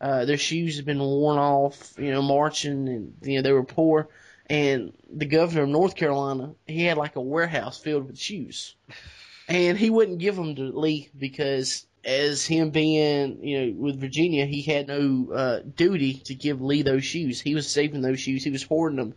Uh, 0.00 0.24
their 0.24 0.38
shoes 0.38 0.76
had 0.76 0.86
been 0.86 1.00
worn 1.00 1.38
off, 1.38 1.94
you 1.98 2.10
know, 2.10 2.22
marching, 2.22 2.88
and 2.88 3.14
you 3.22 3.36
know 3.36 3.42
they 3.42 3.52
were 3.52 3.64
poor, 3.64 4.08
and 4.46 4.92
the 5.12 5.26
governor 5.26 5.64
of 5.64 5.68
North 5.68 5.96
Carolina, 5.96 6.54
he 6.66 6.84
had 6.84 6.96
like 6.96 7.16
a 7.16 7.20
warehouse 7.20 7.78
filled 7.78 8.06
with 8.06 8.18
shoes, 8.18 8.76
and 9.48 9.76
he 9.76 9.90
wouldn't 9.90 10.18
give 10.18 10.36
them 10.36 10.54
to 10.54 10.78
Lee 10.78 11.10
because 11.18 11.84
as 12.04 12.46
him 12.46 12.70
being, 12.70 13.44
you 13.44 13.60
know, 13.60 13.72
with 13.78 14.00
Virginia, 14.00 14.46
he 14.46 14.62
had 14.62 14.88
no 14.88 15.30
uh, 15.32 15.60
duty 15.76 16.14
to 16.24 16.34
give 16.34 16.62
Lee 16.62 16.82
those 16.82 17.04
shoes. 17.04 17.40
He 17.40 17.54
was 17.54 17.68
saving 17.68 18.00
those 18.00 18.20
shoes. 18.20 18.42
He 18.42 18.50
was 18.50 18.62
hoarding 18.62 18.96
them 18.96 19.12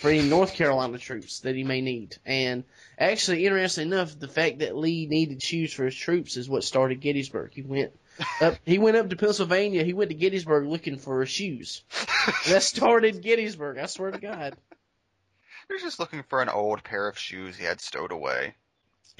for 0.00 0.10
any 0.10 0.22
North 0.22 0.54
Carolina 0.54 0.98
troops 0.98 1.40
that 1.40 1.56
he 1.56 1.64
may 1.64 1.80
need. 1.80 2.16
And 2.24 2.64
actually, 2.98 3.46
interesting 3.46 3.88
enough, 3.88 4.18
the 4.18 4.28
fact 4.28 4.60
that 4.60 4.76
Lee 4.76 5.06
needed 5.06 5.42
shoes 5.42 5.72
for 5.72 5.84
his 5.84 5.96
troops 5.96 6.36
is 6.36 6.48
what 6.48 6.64
started 6.64 7.00
Gettysburg. 7.00 7.52
He 7.52 7.62
went 7.62 7.92
up, 8.40 8.56
he 8.64 8.78
went 8.78 8.96
up 8.96 9.10
to 9.10 9.16
Pennsylvania. 9.16 9.82
He 9.82 9.92
went 9.92 10.10
to 10.10 10.16
Gettysburg 10.16 10.66
looking 10.66 10.98
for 10.98 11.24
shoes. 11.26 11.82
that 12.46 12.62
started 12.62 13.22
Gettysburg. 13.22 13.78
I 13.78 13.86
swear 13.86 14.12
to 14.12 14.18
God. 14.18 14.56
He 15.68 15.74
was 15.74 15.82
just 15.82 16.00
looking 16.00 16.24
for 16.24 16.42
an 16.42 16.48
old 16.48 16.82
pair 16.82 17.06
of 17.06 17.16
shoes 17.16 17.56
he 17.56 17.64
had 17.64 17.80
stowed 17.80 18.10
away. 18.10 18.56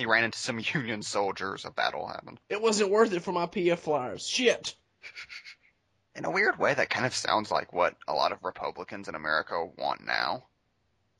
He 0.00 0.06
ran 0.06 0.24
into 0.24 0.38
some 0.38 0.58
Union 0.74 1.02
soldiers. 1.02 1.66
A 1.66 1.70
battle 1.70 2.06
happened. 2.06 2.40
It 2.48 2.62
wasn't 2.62 2.90
worth 2.90 3.12
it 3.12 3.20
for 3.22 3.32
my 3.32 3.44
PF 3.44 3.80
flyers. 3.80 4.26
Shit. 4.26 4.74
In 6.16 6.24
a 6.24 6.30
weird 6.30 6.58
way, 6.58 6.72
that 6.72 6.88
kind 6.88 7.04
of 7.04 7.14
sounds 7.14 7.50
like 7.50 7.72
what 7.74 7.96
a 8.08 8.14
lot 8.14 8.32
of 8.32 8.42
Republicans 8.42 9.08
in 9.08 9.14
America 9.14 9.62
want 9.78 10.04
now. 10.06 10.44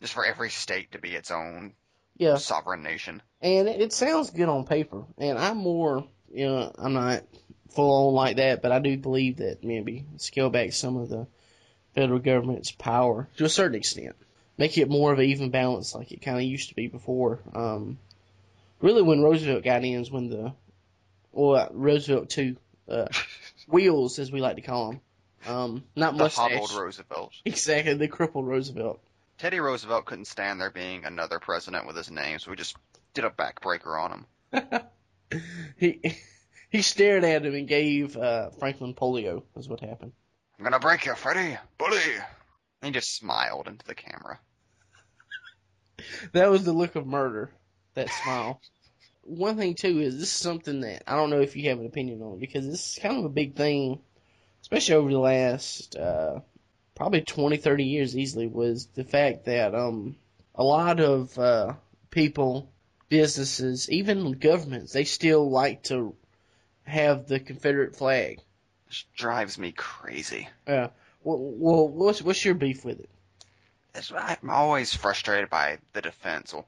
Just 0.00 0.14
for 0.14 0.24
every 0.24 0.48
state 0.50 0.92
to 0.92 0.98
be 0.98 1.10
its 1.10 1.30
own 1.30 1.74
Yeah. 2.16 2.36
sovereign 2.38 2.82
nation. 2.82 3.22
And 3.42 3.68
it, 3.68 3.80
it 3.82 3.92
sounds 3.92 4.30
good 4.30 4.48
on 4.48 4.64
paper. 4.64 5.04
And 5.18 5.38
I'm 5.38 5.58
more, 5.58 6.08
you 6.32 6.46
know, 6.46 6.72
I'm 6.78 6.94
not 6.94 7.22
full 7.70 8.08
on 8.08 8.14
like 8.14 8.36
that, 8.36 8.62
but 8.62 8.72
I 8.72 8.78
do 8.78 8.96
believe 8.96 9.36
that 9.36 9.62
maybe 9.62 10.06
scale 10.16 10.48
back 10.50 10.72
some 10.72 10.96
of 10.96 11.08
the 11.10 11.26
federal 11.94 12.18
government's 12.18 12.70
power 12.70 13.28
to 13.36 13.44
a 13.44 13.48
certain 13.50 13.76
extent. 13.76 14.16
Make 14.58 14.76
it 14.78 14.88
more 14.88 15.12
of 15.12 15.18
an 15.18 15.26
even 15.26 15.50
balance 15.50 15.94
like 15.94 16.12
it 16.12 16.22
kind 16.22 16.36
of 16.38 16.42
used 16.42 16.70
to 16.70 16.74
be 16.74 16.88
before. 16.88 17.40
Um, 17.54 17.98
really 18.80 19.02
when 19.02 19.22
Roosevelt 19.22 19.64
got 19.64 19.84
in 19.84 20.00
is 20.00 20.10
when 20.10 20.28
the, 20.28 20.52
well, 21.32 21.68
Roosevelt 21.72 22.30
two 22.30 22.56
uh, 22.88 23.06
wheels 23.68 24.18
as 24.18 24.30
we 24.32 24.40
like 24.40 24.56
to 24.56 24.62
call 24.62 24.90
them. 24.90 25.00
Um, 25.46 25.84
not 25.96 26.16
The 26.16 26.24
mustache. 26.24 26.52
hobbled 26.52 26.72
Roosevelt. 26.72 27.32
Exactly, 27.44 27.94
the 27.94 28.08
crippled 28.08 28.46
Roosevelt. 28.46 29.00
Teddy 29.38 29.58
Roosevelt 29.58 30.04
couldn't 30.04 30.26
stand 30.26 30.60
there 30.60 30.70
being 30.70 31.04
another 31.06 31.38
president 31.38 31.86
with 31.86 31.96
his 31.96 32.10
name, 32.10 32.38
so 32.38 32.50
we 32.50 32.56
just 32.58 32.76
did 33.14 33.24
a 33.24 33.30
backbreaker 33.30 33.98
on 33.98 34.12
him. 34.52 34.80
He, 35.78 36.16
he 36.70 36.82
stared 36.82 37.22
at 37.22 37.46
him 37.46 37.54
and 37.54 37.68
gave, 37.68 38.16
uh, 38.16 38.50
Franklin 38.58 38.94
polio 38.94 39.44
is 39.56 39.68
what 39.68 39.78
happened. 39.78 40.10
I'm 40.58 40.64
gonna 40.64 40.80
break 40.80 41.06
you, 41.06 41.14
Freddy! 41.14 41.56
Bully! 41.78 42.00
He 42.82 42.90
just 42.90 43.16
smiled 43.16 43.68
into 43.68 43.86
the 43.86 43.94
camera. 43.94 44.40
That 46.32 46.50
was 46.50 46.64
the 46.64 46.72
look 46.72 46.96
of 46.96 47.06
murder. 47.06 47.50
That 47.94 48.08
smile. 48.10 48.60
One 49.22 49.56
thing 49.56 49.74
too 49.74 50.00
is 50.00 50.14
this 50.14 50.24
is 50.24 50.30
something 50.30 50.80
that 50.80 51.02
I 51.06 51.16
don't 51.16 51.30
know 51.30 51.40
if 51.40 51.56
you 51.56 51.68
have 51.68 51.80
an 51.80 51.86
opinion 51.86 52.22
on 52.22 52.38
because 52.38 52.66
this 52.66 52.92
is 52.92 53.02
kind 53.02 53.18
of 53.18 53.24
a 53.24 53.30
big 53.30 53.54
thing, 53.54 54.00
especially 54.62 54.94
over 54.94 55.10
the 55.10 55.18
last 55.18 55.96
uh, 55.96 56.40
probably 56.94 57.22
20, 57.22 57.56
30 57.56 57.84
years 57.84 58.16
easily. 58.16 58.46
Was 58.46 58.86
the 58.94 59.04
fact 59.04 59.44
that 59.46 59.74
um 59.74 60.16
a 60.54 60.64
lot 60.64 61.00
of 61.00 61.38
uh, 61.38 61.74
people, 62.10 62.70
businesses, 63.08 63.90
even 63.90 64.32
governments, 64.32 64.92
they 64.92 65.04
still 65.04 65.50
like 65.50 65.82
to 65.84 66.14
have 66.84 67.26
the 67.26 67.40
Confederate 67.40 67.96
flag. 67.96 68.40
This 68.86 69.04
drives 69.16 69.58
me 69.58 69.72
crazy. 69.72 70.48
Uh, 70.66 70.88
well, 71.22 71.38
well, 71.38 71.88
what's 71.88 72.22
what's 72.22 72.44
your 72.44 72.54
beef 72.54 72.84
with 72.84 73.00
it? 73.00 73.10
It's, 73.94 74.12
I'm 74.12 74.50
always 74.50 74.94
frustrated 74.94 75.50
by 75.50 75.78
the 75.92 76.02
defense. 76.02 76.52
Well, 76.52 76.66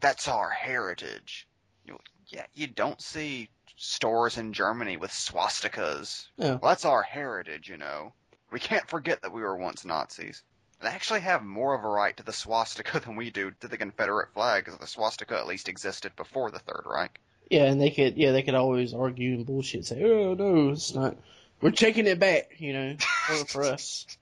that's 0.00 0.28
our 0.28 0.50
heritage. 0.50 1.46
You 1.84 1.98
yeah, 2.28 2.46
you 2.54 2.66
don't 2.66 3.00
see 3.00 3.48
stores 3.76 4.38
in 4.38 4.52
Germany 4.52 4.96
with 4.96 5.10
swastikas. 5.10 6.26
Yeah. 6.36 6.58
Well, 6.60 6.70
that's 6.70 6.84
our 6.84 7.02
heritage, 7.02 7.68
you 7.68 7.76
know. 7.76 8.12
We 8.50 8.60
can't 8.60 8.88
forget 8.88 9.22
that 9.22 9.32
we 9.32 9.42
were 9.42 9.56
once 9.56 9.84
Nazis. 9.84 10.42
They 10.80 10.88
actually 10.88 11.20
have 11.20 11.42
more 11.42 11.74
of 11.74 11.84
a 11.84 11.88
right 11.88 12.16
to 12.16 12.22
the 12.22 12.32
swastika 12.32 13.00
than 13.04 13.16
we 13.16 13.30
do 13.30 13.52
to 13.60 13.68
the 13.68 13.76
Confederate 13.76 14.32
flag, 14.34 14.64
because 14.64 14.78
the 14.78 14.86
swastika 14.86 15.36
at 15.36 15.46
least 15.46 15.68
existed 15.68 16.14
before 16.16 16.50
the 16.50 16.60
Third 16.60 16.82
Reich. 16.86 17.20
Yeah, 17.50 17.64
and 17.64 17.80
they 17.80 17.90
could 17.90 18.16
yeah 18.16 18.32
they 18.32 18.42
could 18.42 18.54
always 18.54 18.92
argue 18.92 19.34
and 19.34 19.46
bullshit 19.46 19.86
say 19.86 20.02
oh 20.02 20.34
no 20.34 20.68
it's 20.68 20.94
not 20.94 21.16
we're 21.62 21.70
taking 21.70 22.06
it 22.06 22.18
back 22.18 22.56
you 22.58 22.74
know 22.74 22.96
for, 22.98 23.44
for 23.46 23.64
us. 23.64 24.06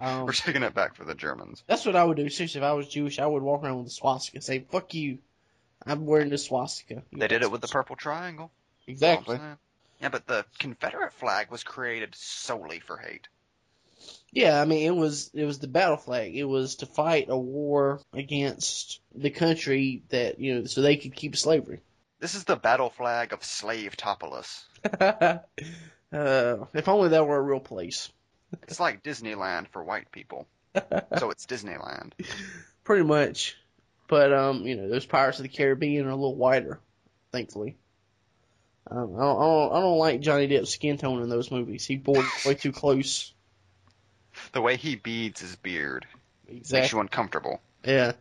Um, 0.00 0.26
We're 0.26 0.32
taking 0.32 0.62
it 0.62 0.74
back 0.74 0.94
for 0.94 1.04
the 1.04 1.14
Germans. 1.14 1.64
that's 1.66 1.84
what 1.84 1.96
I 1.96 2.04
would 2.04 2.16
do. 2.16 2.28
Seriously, 2.28 2.60
if 2.60 2.64
I 2.64 2.72
was 2.72 2.88
Jewish, 2.88 3.18
I 3.18 3.26
would 3.26 3.42
walk 3.42 3.64
around 3.64 3.78
with 3.78 3.88
a 3.88 3.90
swastika, 3.90 4.36
and 4.36 4.44
say 4.44 4.60
"fuck 4.60 4.94
you," 4.94 5.18
I'm 5.84 6.06
wearing 6.06 6.30
the 6.30 6.38
swastika. 6.38 7.02
You 7.10 7.18
They 7.18 7.28
did 7.28 7.42
it 7.42 7.50
with 7.50 7.60
the 7.60 7.68
purple 7.68 7.96
triangle. 7.96 8.52
That's 8.86 9.02
all 9.02 9.08
I'm 9.10 9.18
exactly. 9.18 9.40
Yeah, 10.00 10.08
but 10.10 10.26
the 10.26 10.44
Confederate 10.58 11.12
flag 11.14 11.50
was 11.50 11.64
created 11.64 12.14
solely 12.14 12.80
for 12.80 12.96
hate. 12.96 13.28
Yeah, 14.30 14.60
I 14.60 14.64
mean 14.64 14.86
it 14.86 14.94
was 14.94 15.30
it 15.34 15.44
was 15.44 15.58
the 15.58 15.68
battle 15.68 15.96
flag. 15.96 16.36
It 16.36 16.44
was 16.44 16.76
to 16.76 16.86
fight 16.86 17.26
a 17.28 17.36
war 17.36 18.00
against 18.12 19.00
the 19.14 19.30
country 19.30 20.02
that 20.10 20.38
you 20.38 20.54
know 20.54 20.64
so 20.64 20.82
they 20.82 20.96
could 20.96 21.14
keep 21.14 21.36
slavery. 21.36 21.80
This 22.20 22.34
is 22.34 22.44
the 22.44 22.56
battle 22.56 22.90
flag 22.90 23.32
of 23.32 23.44
Slave 23.44 23.96
Topolis. 23.96 24.64
uh, 25.00 25.36
if 26.12 26.88
only 26.88 27.08
that 27.10 27.26
were 27.26 27.36
a 27.36 27.42
real 27.42 27.60
place. 27.60 28.10
It's 28.62 28.80
like 28.80 29.02
Disneyland 29.02 29.68
for 29.68 29.82
white 29.82 30.10
people. 30.12 30.46
So 31.18 31.30
it's 31.30 31.46
Disneyland. 31.46 32.12
Pretty 32.84 33.04
much. 33.04 33.56
But 34.08 34.32
um, 34.32 34.66
you 34.66 34.76
know, 34.76 34.88
those 34.88 35.06
Pirates 35.06 35.38
of 35.38 35.42
the 35.42 35.48
Caribbean 35.48 36.06
are 36.06 36.10
a 36.10 36.14
little 36.14 36.36
whiter, 36.36 36.80
thankfully. 37.32 37.76
Um, 38.90 39.16
I 39.16 39.20
don't, 39.20 39.36
I 39.36 39.44
don't, 39.44 39.72
I 39.72 39.80
don't 39.80 39.98
like 39.98 40.20
Johnny 40.20 40.48
Depp's 40.48 40.70
skin 40.70 40.96
tone 40.96 41.22
in 41.22 41.28
those 41.28 41.50
movies. 41.50 41.84
He 41.84 41.96
bored 41.96 42.24
way 42.44 42.54
too 42.54 42.72
close. 42.72 43.32
The 44.52 44.60
way 44.60 44.76
he 44.76 44.94
beads 44.94 45.40
his 45.40 45.56
beard 45.56 46.06
makes 46.46 46.92
you 46.92 47.00
uncomfortable. 47.00 47.60
Yeah. 47.84 48.12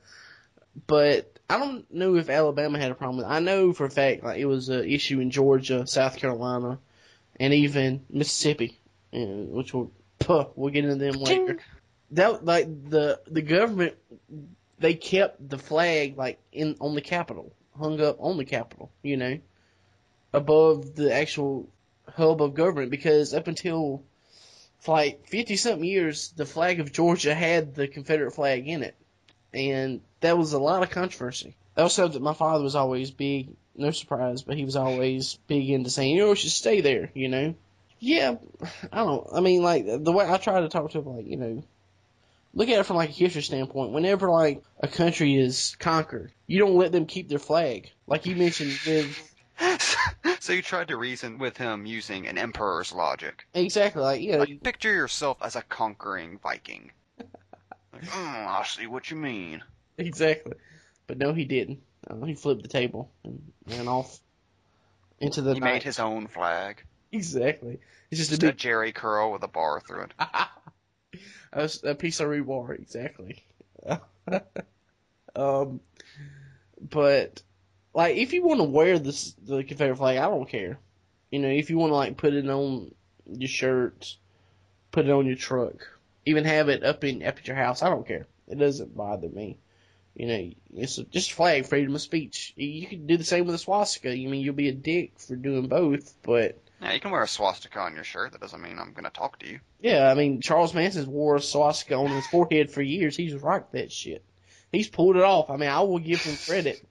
But 0.88 1.38
I 1.48 1.60
don't 1.60 1.92
know 1.94 2.16
if 2.16 2.30
Alabama 2.30 2.80
had 2.80 2.90
a 2.90 2.96
problem 2.96 3.18
with 3.18 3.28
it. 3.28 3.30
I 3.30 3.40
know 3.40 3.72
for 3.72 3.86
a 3.86 3.90
fact 3.92 4.24
like 4.24 4.40
it 4.40 4.46
was 4.46 4.70
an 4.70 4.90
issue 4.90 5.20
in 5.20 5.30
Georgia, 5.30 5.86
South 5.86 6.18
Carolina, 6.18 6.80
and 7.40 7.54
even 7.54 8.04
Mississippi, 8.10 8.80
and 9.12 9.52
which 9.52 9.76
we'll 9.76 9.92
puh, 10.28 10.48
we'll 10.56 10.72
get 10.72 10.86
into 10.86 10.96
them 10.96 11.22
later. 11.22 11.58
That 12.12 12.46
like 12.46 12.68
the 12.90 13.20
the 13.28 13.42
government 13.42 13.96
they 14.80 14.94
kept 14.94 15.50
the 15.50 15.58
flag 15.58 16.18
like 16.18 16.40
in 16.52 16.76
on 16.80 16.96
the 16.96 17.02
Capitol, 17.02 17.52
hung 17.78 18.00
up 18.02 18.18
on 18.20 18.38
the 18.38 18.46
Capitol, 18.46 18.92
you 19.02 19.18
know, 19.18 19.40
above 20.34 20.96
the 20.96 21.14
actual 21.14 21.70
hub 22.16 22.42
of 22.42 22.54
government 22.54 22.92
because 22.92 23.34
up 23.34 23.48
until 23.48 24.04
for 24.80 24.96
like 24.96 25.28
fifty 25.28 25.56
something 25.56 25.84
years, 25.84 26.34
the 26.36 26.46
flag 26.46 26.80
of 26.80 26.92
Georgia 26.92 27.34
had 27.34 27.76
the 27.76 27.88
Confederate 27.88 28.32
flag 28.32 28.68
in 28.68 28.84
it 28.84 28.96
and 29.54 30.02
that 30.20 30.38
was 30.38 30.54
a 30.54 30.60
lot 30.60 30.84
of 30.84 30.90
controversy. 30.90 31.56
That 31.76 31.84
was 31.84 31.94
something 31.94 32.14
that 32.14 32.26
my 32.26 32.34
father 32.34 32.64
was 32.64 32.76
always 32.76 33.12
big, 33.12 33.50
no 33.76 33.92
surprise, 33.92 34.44
but 34.44 34.58
he 34.58 34.66
was 34.66 34.76
always 34.76 35.38
big 35.48 35.70
into 35.70 35.90
saying, 35.90 36.16
you 36.16 36.24
know, 36.24 36.30
we 36.30 36.36
should 36.36 36.52
stay 36.52 36.82
there, 36.82 37.12
you 37.14 37.30
know? 37.30 37.56
Yeah, 38.00 38.36
I 38.92 38.98
don't, 38.98 39.28
I 39.34 39.40
mean, 39.42 39.64
like, 39.64 39.86
the 39.86 40.12
way 40.12 40.26
I 40.30 40.38
try 40.38 40.62
to 40.62 40.70
talk 40.70 40.92
to 40.92 41.00
him, 41.00 41.06
like, 41.06 41.26
you 41.26 41.38
know, 41.38 41.64
look 42.54 42.70
at 42.70 42.80
it 42.80 42.86
from 42.86 42.96
like 42.98 43.10
a 43.10 43.14
history 43.14 43.42
standpoint. 43.42 43.92
Whenever 43.92 44.30
like 44.30 44.64
a 44.80 44.88
country 44.88 45.36
is 45.36 45.76
conquered, 45.80 46.32
you 46.48 46.60
don't 46.60 46.76
let 46.78 46.92
them 46.92 47.06
keep 47.06 47.30
their 47.30 47.40
flag. 47.40 47.92
Like 48.08 48.26
you 48.26 48.36
mentioned 48.36 48.80
with, 48.86 49.32
so 50.40 50.54
you 50.54 50.62
tried 50.62 50.90
to 50.90 50.98
reason 50.98 51.38
with 51.40 51.58
him 51.58 51.86
using 51.86 52.28
an 52.28 52.38
emperor's 52.38 52.94
logic. 52.94 53.46
exactly, 53.54 54.02
like, 54.02 54.22
you 54.22 54.38
Like, 54.38 54.64
picture 54.64 54.94
yourself 54.94 55.38
as 55.42 55.56
a 55.56 55.62
conquering 55.62 56.40
Viking. 56.42 56.92
Like, 57.94 58.04
mm, 58.04 58.48
I 58.48 58.64
see 58.66 58.86
what 58.86 59.10
you 59.10 59.18
mean. 59.18 59.64
exactly. 59.98 60.54
But 61.08 61.18
no, 61.18 61.34
he 61.34 61.46
didn't. 61.46 61.80
Uh, 62.08 62.24
he 62.26 62.36
flipped 62.36 62.62
the 62.62 62.68
table 62.68 63.10
and 63.24 63.42
ran 63.66 63.88
off 63.88 64.20
into 65.20 65.42
the 65.42 65.54
He 65.56 65.60
night. 65.60 65.74
made 65.74 65.84
his 65.84 65.98
own 66.00 66.28
flag. 66.28 66.84
Exactly. 67.12 67.80
It's 68.12 68.20
just 68.20 68.32
a 68.32 68.38
Just 68.38 68.44
a 68.44 68.48
big 68.48 68.58
Jheri 68.58 68.94
curl 68.94 69.32
with 69.32 69.44
a 69.44 69.48
bar 69.48 69.80
through 69.82 70.04
it. 70.04 70.14
A 71.84 71.96
piece 71.96 72.20
of 72.20 72.28
rebar, 72.28 72.78
exactly. 72.78 73.44
um, 75.36 75.80
but 76.90 77.42
like, 77.94 78.18
if 78.18 78.34
you 78.34 78.44
want 78.44 78.60
to 78.60 78.66
wear 78.66 79.00
this 79.00 79.34
the 79.44 79.64
Confederate 79.64 79.96
flag, 79.98 80.18
I 80.18 80.28
don't 80.28 80.48
care. 80.48 80.78
You 81.32 81.40
know, 81.40 81.48
if 81.50 81.70
you 81.70 81.78
want 81.78 81.92
to 81.92 81.96
like 81.96 82.18
put 82.18 82.34
it 82.34 82.48
on 82.48 82.94
your 83.26 83.48
shirt, 83.48 84.18
put 84.92 85.06
it 85.06 85.12
on 85.12 85.26
your 85.26 85.36
truck, 85.36 85.76
even 86.26 86.44
have 86.46 86.70
it 86.70 86.84
up 86.84 87.04
in 87.04 87.24
up 87.24 87.38
at 87.40 87.48
your 87.48 87.56
house, 87.58 87.82
I 87.82 87.90
don't 87.90 88.08
care. 88.08 88.28
It 88.48 88.60
doesn't 88.60 88.96
bother 88.96 89.30
me. 89.30 89.58
You 90.16 90.28
know, 90.28 90.52
it's 90.76 90.98
a, 90.98 91.04
just 91.06 91.32
flag 91.34 91.66
freedom 91.66 91.96
of 91.96 92.02
speech. 92.02 92.54
You 92.56 92.88
can 92.88 93.08
do 93.08 93.18
the 93.18 93.24
same 93.24 93.46
with 93.46 93.56
a 93.56 93.60
swastika. 93.60 94.16
You 94.16 94.30
mean 94.30 94.42
you'll 94.42 94.54
be 94.56 94.70
a 94.70 94.74
dick 94.74 95.20
for 95.20 95.36
doing 95.36 95.68
both, 95.68 96.16
but 96.24 96.58
Yeah, 96.82 96.94
you 96.94 97.00
can 97.00 97.12
wear 97.12 97.24
a 97.24 97.28
swastika 97.28 97.80
on 97.80 97.96
your 97.96 98.04
shirt. 98.04 98.34
That 98.34 98.42
doesn't 98.42 98.62
mean 98.62 98.78
I'm 98.80 98.94
going 98.94 99.06
to 99.06 99.10
talk 99.10 99.40
to 99.40 99.48
you. 99.50 99.60
Yeah, 99.82 100.10
I 100.10 100.14
mean 100.14 100.42
Charles 100.42 100.74
Manson's 100.74 101.08
wore 101.08 101.36
a 101.38 101.42
swastika 101.42 101.96
on 101.96 102.08
his 102.08 102.28
forehead 102.28 102.72
for 102.72 102.82
years. 102.82 103.18
He's 103.18 103.34
rocked 103.34 103.74
that 103.74 103.92
shit. 103.92 104.24
He's 104.72 104.88
pulled 104.88 105.16
it 105.16 105.24
off. 105.24 105.50
I 105.50 105.58
mean, 105.58 105.70
I 105.70 105.82
will 105.82 106.00
give 106.00 106.22
him 106.22 106.36
credit. 106.46 106.86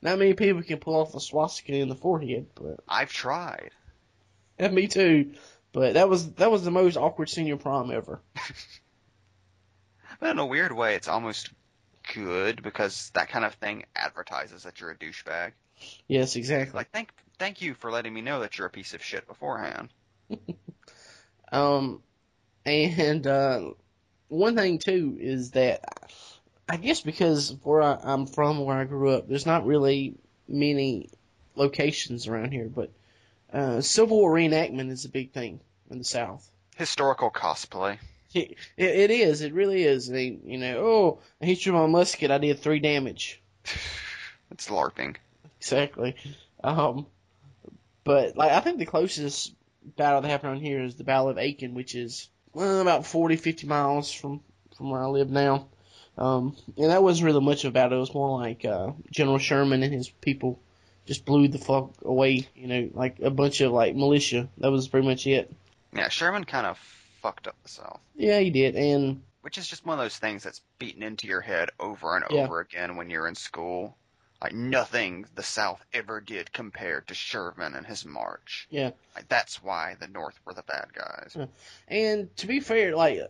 Not 0.00 0.18
many 0.18 0.34
people 0.34 0.62
can 0.62 0.78
pull 0.78 0.96
off 0.96 1.14
a 1.14 1.20
swastika 1.20 1.74
in 1.74 1.88
the 1.88 1.94
forehead, 1.94 2.46
but 2.54 2.80
I've 2.88 3.12
tried. 3.12 3.70
yeah, 4.58 4.68
me 4.68 4.86
too. 4.86 5.34
But 5.72 5.94
that 5.94 6.08
was 6.08 6.32
that 6.34 6.50
was 6.50 6.64
the 6.64 6.70
most 6.70 6.96
awkward 6.96 7.28
senior 7.30 7.56
prom 7.56 7.90
ever. 7.90 8.20
But 10.20 10.30
in 10.30 10.38
a 10.38 10.46
weird 10.46 10.70
way, 10.70 10.94
it's 10.94 11.08
almost 11.08 11.50
good 12.14 12.62
because 12.62 13.10
that 13.14 13.28
kind 13.28 13.44
of 13.44 13.54
thing 13.54 13.84
advertises 13.96 14.62
that 14.62 14.80
you're 14.80 14.92
a 14.92 14.96
douchebag. 14.96 15.50
Yes, 16.06 16.36
exactly. 16.36 16.76
Like, 16.76 16.92
thank 16.92 17.10
thank 17.42 17.60
you 17.60 17.74
for 17.74 17.90
letting 17.90 18.14
me 18.14 18.20
know 18.20 18.38
that 18.38 18.56
you're 18.56 18.68
a 18.68 18.70
piece 18.70 18.94
of 18.94 19.02
shit 19.02 19.26
beforehand. 19.26 19.88
Um, 21.50 22.02
and 22.64 23.26
uh, 23.26 23.72
one 24.28 24.56
thing 24.56 24.78
too 24.78 25.18
is 25.20 25.50
that 25.50 25.84
I 26.66 26.78
guess 26.78 27.02
because 27.02 27.54
where 27.62 27.82
I, 27.82 27.98
I'm 28.02 28.24
from, 28.24 28.64
where 28.64 28.78
I 28.78 28.84
grew 28.84 29.10
up, 29.10 29.28
there's 29.28 29.44
not 29.44 29.66
really 29.66 30.14
many 30.48 31.10
locations 31.54 32.26
around 32.26 32.52
here, 32.52 32.70
but 32.74 32.90
uh, 33.52 33.82
Civil 33.82 34.16
War 34.16 34.32
reenactment 34.32 34.90
is 34.90 35.04
a 35.04 35.10
big 35.10 35.32
thing 35.32 35.60
in 35.90 35.98
the 35.98 36.04
South. 36.04 36.48
Historical 36.76 37.30
cosplay. 37.30 37.98
It, 38.34 38.56
it 38.78 39.10
is. 39.10 39.42
It 39.42 39.52
really 39.52 39.84
is. 39.84 40.08
They, 40.08 40.38
you 40.42 40.56
know, 40.56 40.78
oh, 40.78 41.18
I 41.42 41.44
hit 41.44 41.66
you 41.66 41.74
with 41.74 41.82
my 41.82 41.86
musket. 41.86 42.30
I 42.30 42.38
did 42.38 42.60
three 42.60 42.80
damage. 42.80 43.42
It's 44.50 44.68
LARPing. 44.68 45.16
Exactly. 45.60 46.14
Um, 46.64 47.06
but 48.04 48.36
like 48.36 48.52
I 48.52 48.60
think 48.60 48.78
the 48.78 48.86
closest 48.86 49.54
battle 49.96 50.20
that 50.20 50.28
happened 50.28 50.52
on 50.52 50.60
here 50.60 50.82
is 50.82 50.94
the 50.96 51.04
Battle 51.04 51.28
of 51.28 51.38
Aiken, 51.38 51.74
which 51.74 51.94
is 51.94 52.28
well, 52.54 52.80
about 52.80 53.06
40, 53.06 53.36
50 53.36 53.66
miles 53.66 54.12
from 54.12 54.40
from 54.76 54.90
where 54.90 55.02
I 55.02 55.06
live 55.06 55.30
now. 55.30 55.68
Um, 56.18 56.56
and 56.76 56.90
that 56.90 57.02
wasn't 57.02 57.26
really 57.26 57.40
much 57.40 57.64
of 57.64 57.70
a 57.70 57.72
battle. 57.72 57.98
It 57.98 58.00
was 58.00 58.14
more 58.14 58.38
like 58.40 58.64
uh, 58.64 58.92
General 59.10 59.38
Sherman 59.38 59.82
and 59.82 59.92
his 59.92 60.08
people 60.10 60.60
just 61.06 61.24
blew 61.24 61.48
the 61.48 61.58
fuck 61.58 61.92
away. 62.02 62.46
You 62.54 62.66
know, 62.66 62.90
like 62.92 63.18
a 63.20 63.30
bunch 63.30 63.60
of 63.60 63.72
like 63.72 63.94
militia. 63.96 64.48
That 64.58 64.70
was 64.70 64.88
pretty 64.88 65.06
much 65.06 65.26
it. 65.26 65.52
Yeah, 65.94 66.08
Sherman 66.08 66.44
kind 66.44 66.66
of 66.66 66.78
fucked 67.22 67.46
up 67.46 67.56
the 67.62 67.68
South. 67.68 68.00
Yeah, 68.16 68.40
he 68.40 68.50
did. 68.50 68.76
And 68.76 69.22
Which 69.42 69.58
is 69.58 69.66
just 69.68 69.86
one 69.86 69.98
of 69.98 70.04
those 70.04 70.16
things 70.18 70.42
that's 70.42 70.60
beaten 70.78 71.02
into 71.02 71.26
your 71.26 71.40
head 71.40 71.70
over 71.80 72.16
and 72.16 72.24
Yeah. 72.30 72.42
over 72.44 72.60
again 72.60 72.96
when 72.96 73.10
you're 73.10 73.26
in 73.28 73.34
school. 73.34 73.96
Like 74.42 74.54
nothing 74.54 75.26
the 75.36 75.42
South 75.44 75.80
ever 75.92 76.20
did 76.20 76.52
compared 76.52 77.06
to 77.08 77.14
Sherman 77.14 77.74
and 77.74 77.86
his 77.86 78.04
march. 78.04 78.66
Yeah. 78.70 78.90
Like, 79.14 79.28
that's 79.28 79.62
why 79.62 79.96
the 80.00 80.08
North 80.08 80.34
were 80.44 80.52
the 80.52 80.64
bad 80.64 80.88
guys. 80.92 81.36
And 81.86 82.36
to 82.38 82.48
be 82.48 82.58
fair, 82.58 82.96
like 82.96 83.20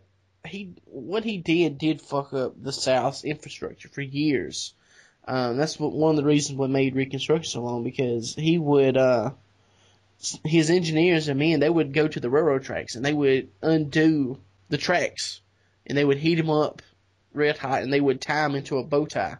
he, 0.47 0.73
what 0.87 1.23
he 1.23 1.37
did 1.37 1.76
did 1.76 2.00
fuck 2.00 2.33
up 2.33 2.54
the 2.57 2.73
South's 2.73 3.25
infrastructure 3.25 3.90
for 3.90 4.00
years. 4.00 4.73
Um, 5.28 5.59
that's 5.59 5.78
what 5.78 5.92
one 5.92 6.11
of 6.12 6.16
the 6.16 6.28
reasons 6.28 6.59
what 6.59 6.71
made 6.71 6.97
Reconstruction 6.97 7.50
so 7.50 7.62
long 7.62 7.85
because 7.85 8.35
he 8.35 8.57
would, 8.57 8.97
uh, 8.97 9.33
his 10.45 10.71
engineers 10.71 11.28
and 11.28 11.38
men 11.38 11.61
they 11.61 11.69
would 11.69 11.92
go 11.92 12.09
to 12.09 12.21
the 12.21 12.31
railroad 12.31 12.62
tracks 12.62 12.95
and 12.95 13.04
they 13.04 13.12
would 13.12 13.50
undo 13.61 14.38
the 14.69 14.78
tracks 14.78 15.40
and 15.87 15.99
they 15.99 16.04
would 16.04 16.19
heat 16.19 16.37
them 16.37 16.49
up 16.49 16.81
red 17.35 17.59
hot 17.59 17.83
and 17.83 17.92
they 17.92 18.00
would 18.00 18.21
tie 18.21 18.42
them 18.42 18.54
into 18.54 18.78
a 18.78 18.85
bow 18.85 19.04
tie 19.04 19.37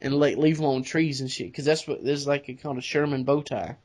and 0.00 0.14
like 0.14 0.36
leave 0.36 0.56
them 0.56 0.66
on 0.66 0.82
trees 0.82 1.20
and 1.20 1.30
shit 1.30 1.48
because 1.48 1.64
that's 1.64 1.86
what 1.86 2.04
there's 2.04 2.26
like 2.26 2.48
a 2.48 2.54
kind 2.54 2.78
of 2.78 2.84
Sherman 2.84 3.24
bow 3.24 3.42
tie. 3.42 3.76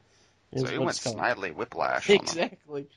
So 0.56 0.66
he 0.66 0.78
went 0.78 0.92
snidely 0.98 1.54
whiplash. 1.54 2.10
Exactly. 2.10 2.88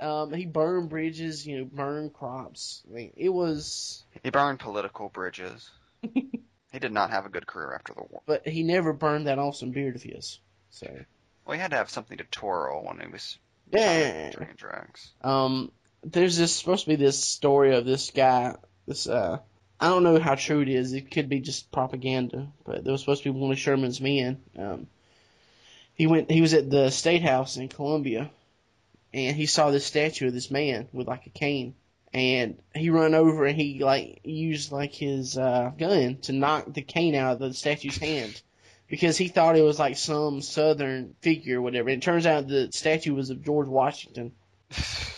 Um, 0.00 0.32
he 0.32 0.46
burned 0.46 0.90
bridges, 0.90 1.44
you 1.44 1.58
know, 1.58 1.64
burned 1.64 2.12
crops. 2.12 2.82
I 2.88 2.94
mean, 2.94 3.12
it 3.16 3.30
was, 3.30 4.04
He 4.22 4.30
burned 4.30 4.60
political 4.60 5.08
bridges. 5.08 5.68
he 6.14 6.78
did 6.78 6.92
not 6.92 7.10
have 7.10 7.26
a 7.26 7.28
good 7.28 7.46
career 7.48 7.74
after 7.74 7.94
the 7.94 8.02
war. 8.08 8.20
but 8.24 8.46
he 8.46 8.62
never 8.62 8.92
burned 8.92 9.26
that 9.26 9.40
awesome 9.40 9.72
beard 9.72 9.96
of 9.96 10.02
his. 10.02 10.38
So, 10.70 10.86
Well, 11.44 11.56
he 11.56 11.60
had 11.60 11.72
to 11.72 11.78
have 11.78 11.90
something 11.90 12.18
to 12.18 12.24
twirl 12.24 12.84
when 12.84 13.00
he 13.00 13.08
was 13.08 13.38
yeah. 13.72 14.30
train 14.30 14.54
tracks. 14.56 15.10
Um, 15.22 15.72
there's 16.04 16.36
this 16.36 16.54
supposed 16.54 16.84
to 16.84 16.90
be 16.90 16.96
this 16.96 17.24
story 17.24 17.74
of 17.74 17.84
this 17.84 18.12
guy. 18.12 18.54
This 18.86 19.08
uh, 19.08 19.38
I 19.80 19.88
don't 19.88 20.02
know 20.02 20.18
how 20.18 20.34
true 20.34 20.60
it 20.60 20.68
is. 20.68 20.92
It 20.92 21.10
could 21.10 21.28
be 21.28 21.40
just 21.40 21.70
propaganda, 21.70 22.48
but 22.64 22.82
there 22.82 22.92
was 22.92 23.00
supposed 23.00 23.22
to 23.22 23.32
be 23.32 23.38
one 23.38 23.52
of 23.52 23.58
Sherman's 23.58 24.00
men. 24.00 24.40
Um, 24.56 24.88
he 25.94 26.06
went. 26.06 26.30
He 26.30 26.40
was 26.40 26.54
at 26.54 26.70
the 26.70 26.90
state 26.90 27.22
house 27.22 27.56
in 27.56 27.68
Columbia, 27.68 28.30
and 29.14 29.36
he 29.36 29.46
saw 29.46 29.70
this 29.70 29.86
statue 29.86 30.28
of 30.28 30.34
this 30.34 30.50
man 30.50 30.88
with 30.92 31.06
like 31.06 31.26
a 31.26 31.30
cane. 31.30 31.74
And 32.12 32.58
he 32.74 32.88
run 32.88 33.14
over 33.14 33.44
and 33.44 33.54
he 33.54 33.80
like 33.80 34.20
used 34.24 34.72
like 34.72 34.94
his 34.94 35.36
uh, 35.36 35.72
gun 35.76 36.16
to 36.22 36.32
knock 36.32 36.72
the 36.72 36.80
cane 36.80 37.14
out 37.14 37.34
of 37.34 37.38
the 37.38 37.52
statue's 37.52 37.98
hand 37.98 38.40
because 38.88 39.18
he 39.18 39.28
thought 39.28 39.58
it 39.58 39.62
was 39.62 39.78
like 39.78 39.98
some 39.98 40.40
southern 40.40 41.14
figure 41.20 41.58
or 41.58 41.62
whatever. 41.62 41.90
And 41.90 42.02
it 42.02 42.04
turns 42.04 42.24
out 42.24 42.48
the 42.48 42.72
statue 42.72 43.14
was 43.14 43.28
of 43.28 43.44
George 43.44 43.68
Washington. 43.68 44.32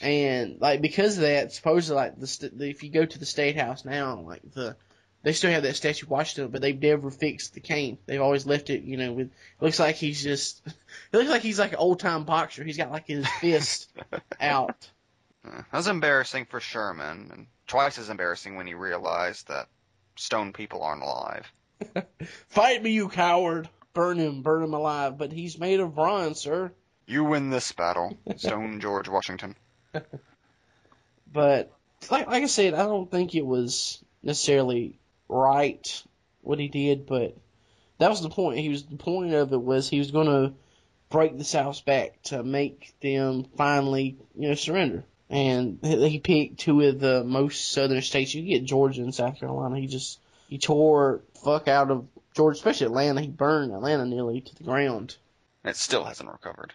And 0.00 0.60
like 0.60 0.80
because 0.80 1.16
of 1.16 1.22
that, 1.22 1.52
supposedly 1.52 1.96
like 1.96 2.18
the, 2.18 2.26
st- 2.26 2.56
the 2.56 2.68
if 2.68 2.82
you 2.82 2.90
go 2.90 3.04
to 3.04 3.18
the 3.18 3.26
state 3.26 3.56
house 3.56 3.84
now, 3.84 4.20
like 4.20 4.42
the 4.52 4.76
they 5.22 5.34
still 5.34 5.50
have 5.50 5.64
that 5.64 5.76
statue 5.76 6.06
of 6.06 6.10
Washington, 6.10 6.50
but 6.50 6.62
they've 6.62 6.80
never 6.80 7.10
fixed 7.10 7.52
the 7.52 7.60
cane. 7.60 7.98
They've 8.06 8.22
always 8.22 8.46
left 8.46 8.70
it, 8.70 8.82
you 8.84 8.96
know, 8.96 9.12
with 9.12 9.26
it 9.26 9.32
looks 9.60 9.78
like 9.78 9.96
he's 9.96 10.22
just 10.22 10.62
it 10.66 11.16
looks 11.16 11.28
like 11.28 11.42
he's 11.42 11.58
like 11.58 11.72
an 11.72 11.78
old 11.78 12.00
time 12.00 12.24
boxer. 12.24 12.64
He's 12.64 12.78
got 12.78 12.90
like 12.90 13.06
his 13.06 13.28
fist 13.40 13.92
out. 14.40 14.88
That's 15.72 15.86
embarrassing 15.86 16.46
for 16.46 16.60
Sherman, 16.60 17.30
and 17.32 17.46
twice 17.66 17.98
as 17.98 18.10
embarrassing 18.10 18.56
when 18.56 18.66
he 18.66 18.74
realized 18.74 19.48
that 19.48 19.68
stone 20.16 20.52
people 20.52 20.82
aren't 20.82 21.02
alive. 21.02 21.50
Fight 22.48 22.82
me, 22.82 22.90
you 22.90 23.08
coward! 23.08 23.68
Burn 23.94 24.18
him, 24.18 24.42
burn 24.42 24.62
him 24.62 24.74
alive. 24.74 25.16
But 25.18 25.32
he's 25.32 25.58
made 25.58 25.80
of 25.80 25.94
bronze, 25.94 26.40
sir. 26.40 26.72
You 27.06 27.24
win 27.24 27.50
this 27.50 27.72
battle, 27.72 28.16
Stone 28.36 28.80
George 28.80 29.08
Washington. 29.08 29.56
But 31.32 31.72
like 32.10 32.26
like 32.26 32.42
I 32.42 32.46
said, 32.46 32.74
I 32.74 32.84
don't 32.84 33.10
think 33.10 33.34
it 33.34 33.46
was 33.46 34.02
necessarily 34.22 34.98
right 35.28 36.02
what 36.42 36.58
he 36.58 36.68
did, 36.68 37.06
but 37.06 37.36
that 37.98 38.10
was 38.10 38.22
the 38.22 38.30
point. 38.30 38.58
He 38.58 38.68
was 38.68 38.84
the 38.84 38.96
point 38.96 39.34
of 39.34 39.52
it 39.52 39.60
was 39.60 39.88
he 39.88 39.98
was 39.98 40.10
going 40.10 40.26
to 40.26 40.54
break 41.10 41.36
the 41.36 41.44
South's 41.44 41.80
back 41.80 42.22
to 42.24 42.42
make 42.42 42.94
them 43.00 43.46
finally 43.56 44.16
you 44.36 44.48
know 44.48 44.54
surrender. 44.54 45.04
And 45.28 45.78
he 45.82 46.18
picked 46.18 46.58
two 46.58 46.80
of 46.80 46.98
the 46.98 47.22
most 47.22 47.70
southern 47.70 48.02
states. 48.02 48.34
You 48.34 48.42
get 48.42 48.64
Georgia 48.64 49.02
and 49.02 49.14
South 49.14 49.38
Carolina. 49.38 49.78
He 49.78 49.86
just 49.86 50.18
he 50.48 50.58
tore 50.58 51.22
fuck 51.44 51.68
out 51.68 51.92
of 51.92 52.08
Georgia, 52.34 52.56
especially 52.56 52.86
Atlanta. 52.86 53.20
He 53.20 53.28
burned 53.28 53.72
Atlanta 53.72 54.06
nearly 54.06 54.40
to 54.40 54.54
the 54.56 54.64
ground. 54.64 55.16
It 55.64 55.76
still 55.76 56.04
hasn't 56.04 56.30
recovered. 56.30 56.72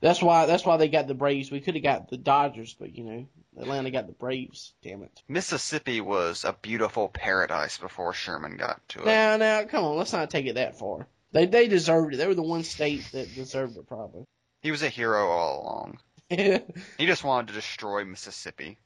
That's 0.00 0.22
why 0.22 0.46
that's 0.46 0.64
why 0.64 0.76
they 0.78 0.88
got 0.88 1.06
the 1.08 1.14
Braves. 1.14 1.50
We 1.50 1.60
could 1.60 1.74
have 1.74 1.82
got 1.82 2.08
the 2.08 2.16
Dodgers, 2.16 2.74
but 2.78 2.96
you 2.96 3.04
know 3.04 3.26
Atlanta 3.58 3.90
got 3.90 4.06
the 4.06 4.12
Braves. 4.14 4.72
Damn 4.82 5.02
it. 5.02 5.22
Mississippi 5.28 6.00
was 6.00 6.44
a 6.44 6.54
beautiful 6.54 7.08
paradise 7.08 7.76
before 7.78 8.14
Sherman 8.14 8.56
got 8.56 8.80
to 8.90 9.00
it. 9.00 9.06
Now, 9.06 9.36
now, 9.36 9.64
come 9.64 9.84
on, 9.84 9.96
let's 9.98 10.12
not 10.12 10.30
take 10.30 10.46
it 10.46 10.54
that 10.54 10.78
far. 10.78 11.06
They 11.32 11.46
they 11.46 11.68
deserved 11.68 12.14
it. 12.14 12.16
They 12.16 12.26
were 12.26 12.34
the 12.34 12.42
one 12.42 12.64
state 12.64 13.06
that 13.12 13.34
deserved 13.34 13.76
it, 13.76 13.86
probably. 13.86 14.24
He 14.62 14.70
was 14.70 14.82
a 14.82 14.88
hero 14.88 15.28
all 15.28 15.62
along. 15.62 15.98
He 16.96 17.06
just 17.06 17.24
wanted 17.24 17.48
to 17.48 17.54
destroy 17.54 18.04
Mississippi. 18.04 18.78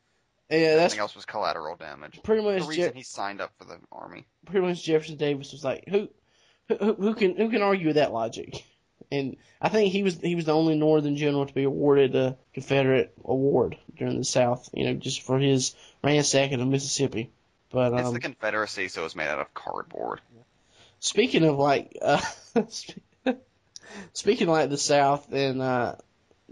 Yeah, 0.51 0.77
that's 0.77 0.95
Everything 0.95 1.01
else 1.01 1.15
was 1.15 1.25
collateral 1.27 1.77
damage. 1.77 2.21
pretty 2.23 2.43
much 2.43 2.63
The 2.63 2.69
reason 2.69 2.93
Je- 2.93 2.99
he 2.99 3.03
signed 3.03 3.41
up 3.41 3.51
for 3.59 3.65
the 3.65 3.79
army. 3.93 4.27
pretty 4.47 4.67
much 4.67 4.83
Jefferson 4.83 5.17
Davis 5.17 5.53
was 5.53 5.63
like, 5.65 5.85
who, 5.89 6.09
who, 6.69 6.95
who 6.95 7.15
can 7.15 7.37
who 7.37 7.51
can 7.51 7.63
argue 7.63 7.87
with 7.89 7.97
that 7.97 8.13
logic? 8.13 8.65
And 9.11 9.37
I 9.61 9.69
think 9.69 9.93
he 9.93 10.03
was 10.03 10.19
he 10.21 10.35
was 10.35 10.45
the 10.45 10.55
only 10.55 10.77
Northern 10.77 11.17
general 11.17 11.47
to 11.47 11.55
be 11.55 11.65
awarded 11.65 12.15
a 12.15 12.37
Confederate 12.53 13.13
award 13.25 13.77
during 13.97 14.19
the 14.19 14.25
South. 14.25 14.69
You 14.73 14.87
know, 14.87 14.95
just 14.95 15.23
for 15.23 15.39
his 15.39 15.75
ransacking 16.03 16.61
of 16.61 16.69
Mississippi. 16.69 17.31
But 17.71 17.93
It's 17.95 18.07
um, 18.09 18.15
the 18.15 18.21
Confederacy, 18.21 18.89
so 18.89 19.05
it's 19.05 19.17
made 19.17 19.27
out 19.27 19.41
of 19.41 19.53
cardboard. 19.53 20.21
Speaking 21.01 21.45
of 21.45 21.59
like, 21.59 21.99
uh, 22.01 22.21
speaking 24.13 24.49
of 24.49 24.55
like 24.55 24.71
the 24.71 24.79
South 24.79 25.33
and 25.33 25.61
uh, 25.61 25.97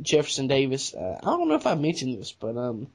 Jefferson 0.00 0.48
Davis, 0.48 0.92
uh, 0.94 1.20
I 1.22 1.24
don't 1.24 1.48
know 1.48 1.54
if 1.54 1.66
I 1.66 1.74
mentioned 1.74 2.18
this, 2.18 2.32
but 2.32 2.56
um, 2.56 2.88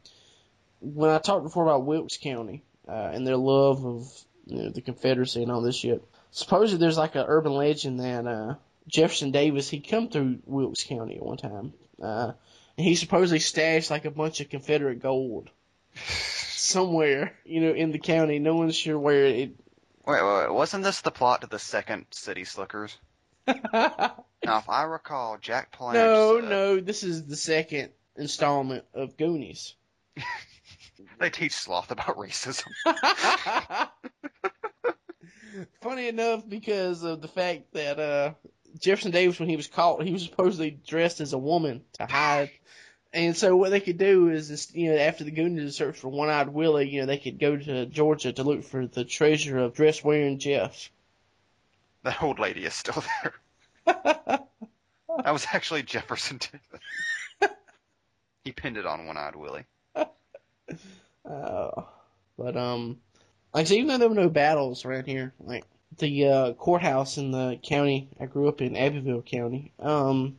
when 0.81 1.09
I 1.09 1.19
talked 1.19 1.43
before 1.43 1.63
about 1.63 1.85
Wilkes 1.85 2.17
County 2.17 2.63
uh, 2.87 3.11
and 3.13 3.25
their 3.25 3.37
love 3.37 3.85
of 3.85 4.11
you 4.45 4.63
know, 4.63 4.69
the 4.69 4.81
Confederacy 4.81 5.41
and 5.41 5.51
all 5.51 5.61
this 5.61 5.77
shit, 5.77 6.03
supposedly 6.31 6.79
there's 6.79 6.97
like 6.97 7.15
an 7.15 7.25
urban 7.27 7.53
legend 7.53 7.99
that 7.99 8.27
uh, 8.27 8.55
Jefferson 8.87 9.31
Davis 9.31 9.69
he'd 9.69 9.87
come 9.87 10.09
through 10.09 10.39
Wilkes 10.45 10.83
County 10.83 11.17
at 11.17 11.25
one 11.25 11.37
time, 11.37 11.73
uh, 12.01 12.31
and 12.77 12.85
he 12.85 12.95
supposedly 12.95 13.39
stashed 13.39 13.91
like 13.91 14.05
a 14.05 14.11
bunch 14.11 14.39
of 14.39 14.49
Confederate 14.49 15.01
gold 15.01 15.49
somewhere, 15.95 17.33
you 17.45 17.61
know, 17.61 17.73
in 17.73 17.91
the 17.91 17.99
county. 17.99 18.39
No 18.39 18.55
one's 18.55 18.75
sure 18.75 18.97
where 18.97 19.25
it 19.25 19.51
Wait, 20.05 20.23
wait, 20.23 20.37
wait, 20.37 20.53
wasn't 20.53 20.85
this 20.85 21.01
the 21.01 21.11
plot 21.11 21.41
to 21.41 21.47
the 21.47 21.59
second 21.59 22.05
City 22.11 22.45
Slickers? 22.45 22.97
Now, 24.45 24.59
if 24.59 24.69
I 24.69 24.83
recall, 24.83 25.37
Jack 25.41 25.75
Palance. 25.75 25.93
No, 25.95 26.39
said- 26.39 26.49
no, 26.49 26.79
this 26.79 27.03
is 27.03 27.25
the 27.25 27.35
second 27.35 27.89
installment 28.15 28.85
of 28.93 29.17
Goonies. 29.17 29.75
They 31.19 31.29
teach 31.31 31.53
Sloth 31.53 31.89
about 31.89 32.15
racism. 32.17 32.67
Funny 35.81 36.07
enough, 36.07 36.47
because 36.47 37.03
of 37.03 37.21
the 37.21 37.27
fact 37.27 37.73
that 37.73 37.99
uh, 37.99 38.33
Jefferson 38.79 39.11
Davis, 39.11 39.39
when 39.39 39.49
he 39.49 39.55
was 39.55 39.67
caught, 39.67 40.03
he 40.03 40.13
was 40.13 40.23
supposedly 40.23 40.71
dressed 40.71 41.21
as 41.21 41.33
a 41.33 41.37
woman 41.37 41.83
to 41.93 42.05
hide. 42.05 42.51
And 43.13 43.35
so 43.35 43.55
what 43.55 43.71
they 43.71 43.79
could 43.79 43.97
do 43.97 44.29
is, 44.29 44.51
is 44.51 44.73
you 44.75 44.91
know, 44.91 44.97
after 44.97 45.23
the 45.23 45.31
Goonies 45.31 45.75
search 45.75 45.97
for 45.97 46.09
One-Eyed 46.09 46.49
Willie, 46.49 46.89
you 46.89 47.01
know, 47.01 47.05
they 47.07 47.17
could 47.17 47.39
go 47.39 47.55
to 47.55 47.85
Georgia 47.85 48.33
to 48.33 48.43
look 48.43 48.63
for 48.63 48.85
the 48.85 49.05
treasure 49.05 49.57
of 49.57 49.73
dress-wearing 49.73 50.39
Jeff. 50.39 50.89
That 52.03 52.21
old 52.21 52.39
lady 52.39 52.65
is 52.65 52.73
still 52.73 53.03
there. 53.85 54.39
That 55.23 55.33
was 55.33 55.47
actually 55.51 55.83
Jefferson 55.83 56.37
Davis. 56.37 56.85
he 58.43 58.51
pinned 58.51 58.77
it 58.77 58.85
on 58.85 59.07
One 59.07 59.17
Eyed 59.17 59.35
Willie. 59.35 59.65
Uh, 59.95 60.05
but 62.37 62.55
um, 62.55 62.99
like 63.53 63.61
I 63.61 63.63
said, 63.65 63.75
even 63.75 63.87
though 63.87 63.97
there 63.97 64.09
were 64.09 64.15
no 64.15 64.29
battles 64.29 64.85
around 64.85 65.07
here, 65.07 65.33
like 65.39 65.65
the 65.97 66.27
uh, 66.27 66.53
courthouse 66.53 67.17
in 67.17 67.31
the 67.31 67.59
county 67.63 68.09
I 68.19 68.25
grew 68.25 68.47
up 68.47 68.61
in, 68.61 68.75
Abbeville 68.75 69.21
County, 69.21 69.71
um, 69.79 70.37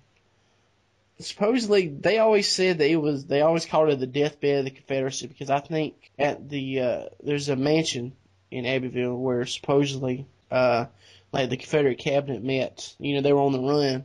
supposedly 1.18 1.88
they 1.88 2.18
always 2.18 2.48
said 2.48 2.78
that 2.78 2.90
it 2.90 2.96
was 2.96 3.26
they 3.26 3.40
always 3.40 3.66
called 3.66 3.88
it 3.90 3.98
the 3.98 4.06
deathbed 4.06 4.60
of 4.60 4.64
the 4.66 4.70
Confederacy 4.70 5.26
because 5.26 5.50
I 5.50 5.60
think 5.60 5.94
at 6.18 6.48
the 6.48 6.80
uh, 6.80 7.02
there's 7.22 7.48
a 7.48 7.56
mansion 7.56 8.12
in 8.50 8.66
Abbeville 8.66 9.16
where 9.16 9.44
supposedly 9.46 10.26
uh, 10.50 10.86
like 11.32 11.50
the 11.50 11.56
Confederate 11.56 11.98
cabinet 11.98 12.42
met. 12.42 12.94
You 12.98 13.16
know, 13.16 13.20
they 13.20 13.32
were 13.32 13.40
on 13.40 13.52
the 13.52 13.60
run, 13.60 14.04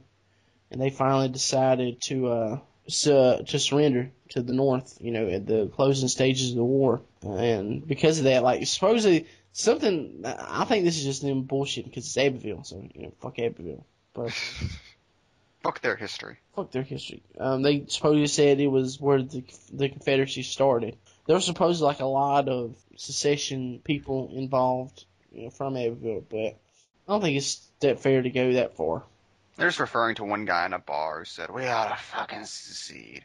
and 0.72 0.82
they 0.82 0.90
finally 0.90 1.30
decided 1.30 2.02
to 2.04 2.28
uh, 2.28 2.60
su- 2.88 3.44
to 3.48 3.60
surrender 3.60 4.12
to 4.30 4.42
the 4.42 4.54
North. 4.54 4.98
You 5.00 5.12
know, 5.12 5.28
at 5.28 5.46
the 5.46 5.68
closing 5.68 6.10
stages 6.10 6.52
of 6.52 6.58
the 6.58 6.64
war, 6.64 7.02
and 7.22 7.86
because 7.86 8.20
of 8.20 8.26
that, 8.26 8.44
like 8.44 8.66
supposedly 8.68 9.28
something. 9.54 10.24
I 10.26 10.66
think 10.66 10.84
this 10.84 10.98
is 10.98 11.04
just 11.06 11.22
them 11.22 11.44
bullshit 11.44 11.86
because 11.86 12.06
it's 12.06 12.18
Abbeville, 12.18 12.64
so 12.64 12.86
you 12.94 13.04
know, 13.04 13.14
fuck 13.22 13.40
Abbeville. 13.40 13.86
But 14.14 14.32
Fuck 15.64 15.80
their 15.82 15.96
history. 15.96 16.38
fuck 16.56 16.72
their 16.72 16.84
history. 16.84 17.24
Um, 17.40 17.62
they 17.62 17.86
supposedly 17.88 18.28
said 18.28 18.60
it 18.60 18.68
was 18.68 19.00
where 19.00 19.22
the 19.22 19.44
the 19.72 19.88
Confederacy 19.88 20.44
started. 20.44 20.98
There 21.26 21.36
was 21.36 21.46
supposedly 21.46 21.88
like 21.88 22.02
a 22.02 22.06
lot 22.06 22.50
of 22.50 22.76
secession 22.98 23.80
people 23.82 24.30
involved, 24.34 25.06
you 25.32 25.44
know, 25.46 25.50
from 25.52 25.78
Abbeville, 25.78 26.26
but 26.30 26.38
I 26.38 26.56
don't 27.08 27.22
think 27.22 27.38
it's 27.38 27.66
that 27.80 28.02
fair 28.02 28.22
to 28.22 28.30
go 28.30 28.54
that 28.54 28.76
far. 28.76 29.04
They're 29.56 29.70
just 29.70 29.80
referring 29.80 30.16
to 30.16 30.26
one 30.26 30.44
guy 30.44 30.66
in 30.66 30.74
a 30.74 30.80
bar 30.80 31.20
who 31.20 31.26
said, 31.26 31.50
We 31.50 31.66
ought 31.66 31.90
to 31.90 32.04
fucking 32.04 32.44
secede. 32.44 33.24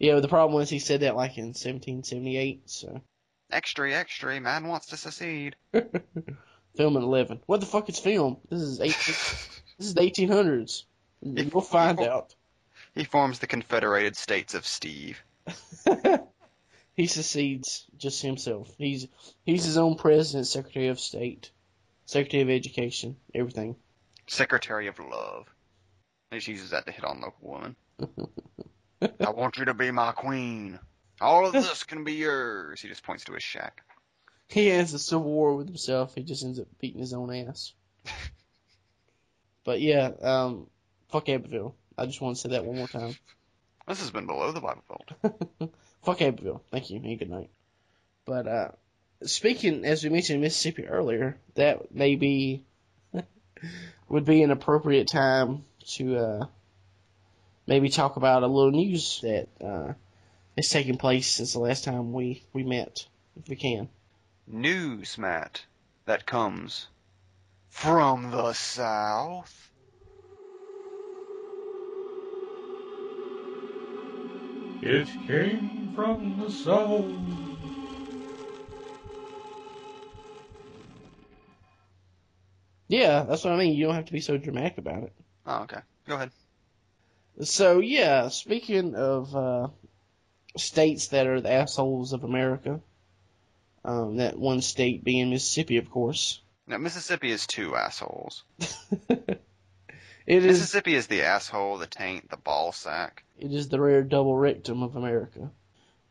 Yeah, 0.00 0.14
but 0.14 0.22
the 0.22 0.28
problem 0.28 0.54
was 0.58 0.68
he 0.68 0.80
said 0.80 1.00
that 1.00 1.14
like 1.14 1.38
in 1.38 1.46
1778, 1.54 2.62
so 2.68 3.00
Extra, 3.50 3.92
extra, 3.92 4.40
man 4.40 4.66
wants 4.66 4.86
to 4.86 4.96
secede. 4.96 5.56
film 6.76 6.96
at 6.96 7.02
11. 7.02 7.40
What 7.46 7.60
the 7.60 7.66
fuck 7.66 7.88
is 7.88 7.98
film? 7.98 8.38
This 8.50 8.60
is 8.60 8.80
18, 8.80 8.92
this 9.78 9.88
is 9.88 9.94
the 9.94 10.00
1800s. 10.00 10.84
We'll 11.22 11.62
find 11.62 12.00
out. 12.00 12.34
He 12.94 13.04
forms 13.04 13.38
the 13.38 13.46
Confederated 13.46 14.16
States 14.16 14.54
of 14.54 14.66
Steve. 14.66 15.22
he 16.94 17.06
secedes 17.06 17.86
just 17.96 18.22
himself. 18.22 18.74
He's 18.78 19.06
he's 19.44 19.64
his 19.64 19.76
own 19.76 19.96
president, 19.96 20.46
secretary 20.46 20.88
of 20.88 21.00
state, 21.00 21.50
secretary 22.04 22.42
of 22.42 22.50
education, 22.50 23.16
everything. 23.34 23.76
Secretary 24.26 24.88
of 24.88 24.98
Love. 24.98 25.46
He 26.30 26.36
uses 26.50 26.70
that 26.70 26.86
to 26.86 26.92
hit 26.92 27.04
on 27.04 27.20
local 27.20 27.48
woman. 27.48 27.76
I 29.20 29.30
want 29.30 29.56
you 29.58 29.66
to 29.66 29.74
be 29.74 29.90
my 29.90 30.12
queen. 30.12 30.78
All 31.20 31.46
of 31.46 31.52
this 31.52 31.84
can 31.84 32.04
be 32.04 32.14
yours. 32.14 32.80
He 32.80 32.88
just 32.88 33.02
points 33.02 33.24
to 33.24 33.32
his 33.32 33.42
shack. 33.42 33.82
He 34.48 34.68
has 34.68 34.94
a 34.94 34.98
civil 34.98 35.24
war 35.24 35.56
with 35.56 35.66
himself. 35.66 36.14
He 36.14 36.22
just 36.22 36.44
ends 36.44 36.60
up 36.60 36.66
beating 36.78 37.00
his 37.00 37.12
own 37.12 37.34
ass. 37.34 37.72
but 39.64 39.80
yeah, 39.80 40.10
um, 40.22 40.68
fuck 41.10 41.28
Abbeville. 41.28 41.74
I 41.98 42.06
just 42.06 42.20
want 42.20 42.36
to 42.36 42.42
say 42.42 42.48
that 42.50 42.64
one 42.64 42.76
more 42.76 42.88
time. 42.88 43.16
This 43.88 44.00
has 44.00 44.10
been 44.10 44.26
Below 44.26 44.52
the 44.52 44.60
Bible 44.60 44.82
Belt. 44.88 45.72
Fuck 46.02 46.20
Abbeville. 46.20 46.62
Thank 46.72 46.90
you 46.90 47.00
and 47.02 47.18
good 47.18 47.30
night. 47.30 47.50
But 48.24 48.48
uh, 48.48 48.68
speaking, 49.22 49.84
as 49.84 50.02
we 50.02 50.10
mentioned 50.10 50.40
Mississippi 50.40 50.86
earlier, 50.88 51.38
that 51.54 51.94
maybe 51.94 52.64
would 54.08 54.24
be 54.24 54.42
an 54.42 54.50
appropriate 54.50 55.06
time 55.06 55.64
to 55.90 56.16
uh, 56.16 56.46
maybe 57.66 57.88
talk 57.88 58.16
about 58.16 58.42
a 58.42 58.48
little 58.48 58.72
news 58.72 59.20
that 59.22 59.48
uh, 59.64 59.92
has 60.56 60.68
taken 60.68 60.96
place 60.96 61.30
since 61.30 61.52
the 61.52 61.60
last 61.60 61.84
time 61.84 62.12
we, 62.12 62.44
we 62.52 62.64
met, 62.64 63.06
if 63.36 63.48
we 63.48 63.56
can. 63.56 63.88
News, 64.46 65.18
Matt, 65.18 65.64
that 66.06 66.26
comes 66.26 66.88
from 67.68 68.30
the 68.30 68.52
South. 68.52 69.66
It 74.82 75.08
came 75.26 75.92
from 75.94 76.36
the 76.38 76.50
south. 76.50 77.10
Yeah, 82.88 83.24
that's 83.24 83.42
what 83.42 83.54
I 83.54 83.56
mean. 83.56 83.74
You 83.74 83.86
don't 83.86 83.94
have 83.94 84.04
to 84.04 84.12
be 84.12 84.20
so 84.20 84.36
dramatic 84.36 84.78
about 84.78 85.02
it. 85.04 85.12
Oh, 85.44 85.62
okay. 85.62 85.80
Go 86.06 86.14
ahead. 86.14 86.30
So 87.42 87.80
yeah, 87.80 88.28
speaking 88.28 88.94
of 88.94 89.34
uh, 89.34 89.68
states 90.56 91.08
that 91.08 91.26
are 91.26 91.40
the 91.40 91.52
assholes 91.52 92.12
of 92.12 92.24
America, 92.24 92.80
um, 93.84 94.16
that 94.16 94.38
one 94.38 94.62
state 94.62 95.04
being 95.04 95.30
Mississippi, 95.30 95.76
of 95.76 95.90
course. 95.90 96.40
Now, 96.66 96.78
Mississippi 96.78 97.30
is 97.30 97.46
two 97.46 97.76
assholes. 97.76 98.42
it 99.08 99.38
is 100.26 100.44
Mississippi 100.44 100.94
is 100.94 101.06
the 101.06 101.22
asshole, 101.22 101.78
the 101.78 101.86
taint, 101.86 102.28
the 102.28 102.36
ball 102.36 102.72
sack. 102.72 103.22
it 103.38 103.52
is 103.52 103.68
the 103.68 103.80
rare 103.80 104.02
double 104.02 104.36
rectum 104.36 104.82
of 104.82 104.96
America. 104.96 105.50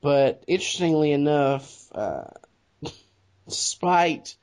But 0.02 0.44
interestingly 0.48 1.12
enough, 1.12 1.92
uh, 1.94 2.26
despite 3.48 4.36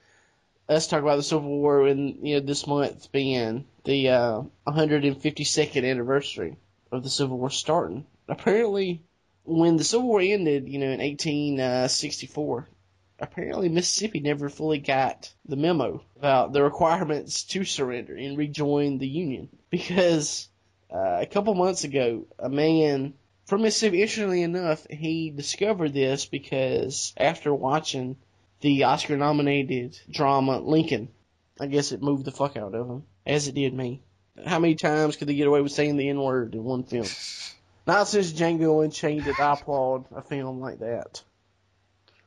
us 0.69 0.87
talking 0.87 1.05
about 1.05 1.17
the 1.17 1.23
Civil 1.23 1.49
War 1.49 1.87
and 1.87 2.27
you 2.27 2.35
know 2.35 2.47
this 2.47 2.67
month 2.67 3.11
being 3.13 3.65
the 3.85 4.11
uh, 4.11 4.43
152nd 4.67 5.89
anniversary 5.89 6.57
of 6.91 7.03
the 7.03 7.11
Civil 7.11 7.39
War 7.39 7.51
starting, 7.51 8.07
apparently 8.29 9.03
when 9.45 9.77
the 9.77 9.85
Civil 9.85 10.07
War 10.07 10.21
ended, 10.21 10.69
you 10.69 10.79
know 10.79 10.91
in 10.91 11.01
1864, 11.01 12.69
apparently 13.19 13.69
Mississippi 13.69 14.21
never 14.21 14.49
fully 14.49 14.79
got 14.79 15.33
the 15.47 15.57
memo 15.57 16.03
about 16.17 16.53
the 16.53 16.63
requirements 16.63 17.45
to 17.45 17.65
surrender 17.65 18.17
and 18.17 18.37
rejoin 18.37 18.99
the 18.99 19.09
Union 19.09 19.49
because 19.71 20.49
uh, 20.93 21.19
a 21.21 21.27
couple 21.27 21.55
months 21.55 21.85
ago, 21.85 22.27
a 22.39 22.49
man 22.49 23.15
from 23.47 23.63
Mississippi, 23.63 24.03
interestingly 24.03 24.43
enough, 24.43 24.87
he 24.89 25.31
discovered 25.31 25.93
this 25.93 26.27
because 26.27 27.13
after 27.17 27.55
watching 27.55 28.17
the 28.61 28.85
Oscar 28.85 29.17
nominated 29.17 29.99
drama 30.11 30.61
Lincoln, 30.61 31.09
I 31.61 31.67
guess 31.67 31.93
it 31.93 32.03
moved 32.03 32.25
the 32.25 32.31
fuck 32.31 32.57
out 32.57 32.75
of 32.75 32.89
him, 32.89 33.05
as 33.27 33.49
it 33.49 33.55
did 33.55 33.75
me. 33.75 34.03
How 34.47 34.59
many 34.59 34.75
times 34.75 35.17
could 35.17 35.29
they 35.29 35.35
get 35.35 35.49
away 35.49 35.61
with 35.61 35.73
saying 35.73 35.97
the 35.97 36.09
N 36.09 36.21
word 36.21 36.55
in 36.55 36.65
one 36.65 36.85
film? 36.85 37.07
Not 37.87 38.09
since 38.09 38.33
Django 38.33 38.85
Unchained 38.85 39.25
did 39.25 39.41
I 39.41 39.55
applaud 39.55 40.07
a 40.15 40.23
film 40.23 40.61
like 40.61 40.79
that. 40.81 41.23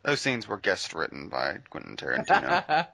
Those 0.04 0.22
scenes 0.22 0.48
were 0.48 0.58
guest 0.58 0.94
written 0.94 1.30
by 1.30 1.60
Quentin 1.70 1.98
Tarantino. 1.98 2.88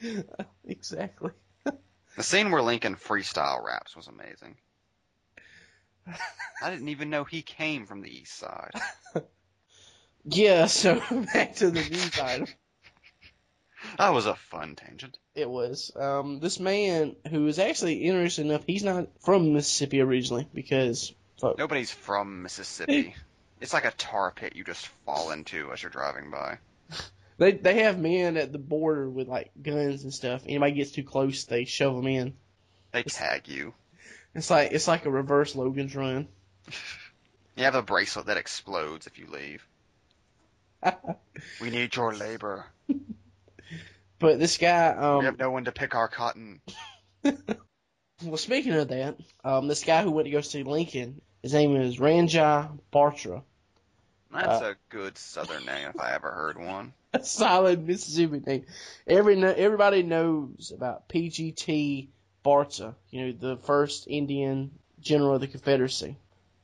exactly. 0.64 1.30
the 1.64 2.22
scene 2.22 2.50
where 2.50 2.62
Lincoln 2.62 2.96
freestyle 2.96 3.62
raps 3.64 3.94
was 3.94 4.08
amazing. 4.08 4.56
I 6.62 6.70
didn't 6.70 6.88
even 6.88 7.10
know 7.10 7.24
he 7.24 7.42
came 7.42 7.86
from 7.86 8.00
the 8.00 8.10
east 8.10 8.36
side. 8.36 8.72
Yeah, 10.24 10.66
so 10.66 11.00
back 11.32 11.56
to 11.56 11.70
the 11.70 11.80
news 11.80 12.18
item. 12.18 12.46
That 13.96 14.12
was 14.12 14.26
a 14.26 14.34
fun 14.34 14.76
tangent. 14.76 15.16
It 15.34 15.48
was. 15.48 15.90
Um, 15.96 16.40
this 16.40 16.60
man 16.60 17.16
who 17.30 17.46
is 17.46 17.58
actually 17.58 18.04
interesting 18.04 18.46
enough, 18.46 18.64
he's 18.66 18.84
not 18.84 19.08
from 19.20 19.54
Mississippi 19.54 20.00
originally 20.00 20.46
because 20.52 21.12
fuck, 21.40 21.58
Nobody's 21.58 21.90
from 21.90 22.42
Mississippi. 22.42 23.14
It's 23.60 23.72
like 23.72 23.84
a 23.84 23.90
tar 23.90 24.30
pit 24.30 24.54
you 24.56 24.64
just 24.64 24.88
fall 25.04 25.30
into 25.32 25.70
as 25.72 25.82
you're 25.82 25.90
driving 25.90 26.30
by. 26.30 26.58
they 27.38 27.52
they 27.52 27.82
have 27.82 27.98
men 27.98 28.36
at 28.36 28.52
the 28.52 28.58
border 28.58 29.08
with 29.08 29.28
like 29.28 29.50
guns 29.60 30.04
and 30.04 30.12
stuff. 30.14 30.42
Anybody 30.46 30.72
gets 30.72 30.92
too 30.92 31.04
close, 31.04 31.44
they 31.44 31.64
shove 31.64 31.96
them 31.96 32.06
in. 32.06 32.34
They 32.92 33.02
tag 33.02 33.48
you. 33.48 33.74
It's 34.34 34.50
like 34.50 34.72
it's 34.72 34.88
like 34.88 35.06
a 35.06 35.10
reverse 35.10 35.54
Logan's 35.54 35.94
Run. 35.94 36.28
You 37.56 37.64
have 37.64 37.74
a 37.74 37.82
bracelet 37.82 38.26
that 38.26 38.38
explodes 38.38 39.06
if 39.06 39.18
you 39.18 39.26
leave. 39.26 39.66
We 41.60 41.68
need 41.68 41.94
your 41.94 42.14
labor. 42.14 42.64
But 44.18 44.38
this 44.38 44.56
guy, 44.56 44.94
we 44.96 45.04
um, 45.04 45.24
have 45.24 45.38
no 45.38 45.50
one 45.50 45.64
to 45.64 45.72
pick 45.72 45.94
our 45.94 46.08
cotton. 46.08 46.62
Well, 48.22 48.36
speaking 48.36 48.72
of 48.72 48.88
that, 48.88 49.16
um, 49.44 49.66
this 49.66 49.82
guy 49.82 50.02
who 50.02 50.10
went 50.10 50.26
to 50.26 50.30
go 50.30 50.42
see 50.42 50.62
Lincoln, 50.62 51.22
his 51.42 51.54
name 51.54 51.76
is 51.76 51.98
Ranjan 51.98 52.78
Batra. 52.92 53.42
That's 54.32 54.62
a 54.62 54.76
good 54.90 55.18
Southern 55.18 55.64
name 55.64 55.88
if 55.88 56.00
I 56.00 56.14
ever 56.14 56.30
heard 56.30 56.58
one. 56.58 56.92
A 57.12 57.24
solid 57.24 57.84
Mississippi 57.84 58.40
name. 58.46 58.66
Every 59.06 59.42
everybody 59.42 60.04
knows 60.04 60.72
about 60.74 61.08
PGT 61.08 62.08
Barta, 62.44 62.94
you 63.10 63.26
know, 63.26 63.32
the 63.32 63.56
first 63.56 64.06
Indian 64.06 64.70
general 65.00 65.34
of 65.34 65.40
the 65.40 65.48
Confederacy. 65.48 66.16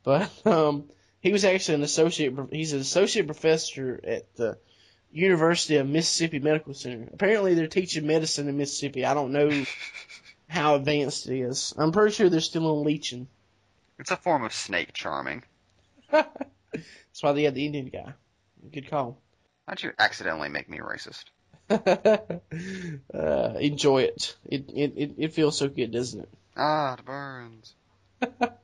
But 0.04 0.30
um, 0.46 0.84
he 1.20 1.32
was 1.32 1.44
actually 1.44 1.76
an 1.76 1.82
associate. 1.82 2.34
He's 2.52 2.72
an 2.72 2.80
associate 2.80 3.26
professor 3.26 4.00
at 4.04 4.36
the 4.36 4.58
University 5.10 5.76
of 5.76 5.88
Mississippi 5.88 6.38
Medical 6.38 6.74
Center. 6.74 7.08
Apparently, 7.12 7.54
they're 7.54 7.66
teaching 7.66 8.06
medicine 8.06 8.48
in 8.48 8.56
Mississippi. 8.56 9.04
I 9.04 9.14
don't 9.14 9.32
know 9.32 9.64
how 10.48 10.76
advanced 10.76 11.26
it 11.26 11.40
is. 11.40 11.74
I'm 11.76 11.90
pretty 11.90 12.14
sure 12.14 12.28
they're 12.28 12.40
still 12.40 12.78
on 12.78 12.84
leeching. 12.84 13.26
It's 13.98 14.10
a 14.10 14.16
form 14.16 14.44
of 14.44 14.52
snake 14.52 14.92
charming. 14.92 15.44
That's 16.10 17.22
why 17.22 17.32
they 17.32 17.44
had 17.44 17.54
the 17.54 17.66
Indian 17.66 17.88
guy. 17.88 18.12
Good 18.72 18.90
call. 18.90 19.20
How'd 19.66 19.82
you 19.82 19.92
accidentally 19.98 20.48
make 20.48 20.68
me 20.68 20.78
racist? 20.78 21.24
uh, 23.14 23.58
enjoy 23.58 24.02
it. 24.02 24.36
It, 24.44 24.70
it. 24.74 24.92
it 24.96 25.14
it 25.18 25.32
feels 25.32 25.58
so 25.58 25.68
good, 25.68 25.90
doesn't 25.90 26.20
it? 26.20 26.28
Ah, 26.56 26.94
it 26.94 27.04
burns. 27.04 27.74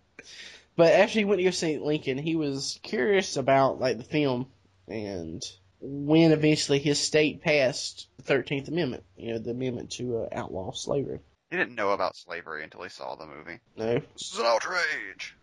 But 0.76 0.92
after 0.92 1.18
he 1.18 1.24
went 1.24 1.38
to 1.38 1.44
go 1.44 1.50
see 1.50 1.78
Lincoln, 1.78 2.18
he 2.18 2.36
was 2.36 2.78
curious 2.82 3.36
about 3.36 3.80
like 3.80 3.98
the 3.98 4.04
film 4.04 4.46
and 4.88 5.42
when 5.80 6.32
eventually 6.32 6.78
his 6.78 6.98
state 6.98 7.42
passed 7.42 8.08
the 8.16 8.22
Thirteenth 8.22 8.68
Amendment. 8.68 9.04
You 9.16 9.32
know, 9.32 9.38
the 9.38 9.50
amendment 9.50 9.92
to 9.92 10.18
uh, 10.18 10.28
outlaw 10.32 10.72
slavery. 10.72 11.20
He 11.52 11.58
didn't 11.58 11.74
know 11.74 11.90
about 11.90 12.16
slavery 12.16 12.64
until 12.64 12.82
he 12.82 12.88
saw 12.88 13.14
the 13.14 13.26
movie. 13.26 13.58
No, 13.76 13.98
This 14.14 14.32
is 14.32 14.38
an 14.38 14.46
outrage. 14.46 15.36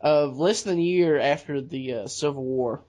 of 0.00 0.36
less 0.38 0.62
than 0.62 0.76
a 0.76 0.82
year 0.82 1.20
after 1.20 1.60
the 1.60 1.94
uh, 1.94 2.06
Civil 2.08 2.42
War, 2.42 2.82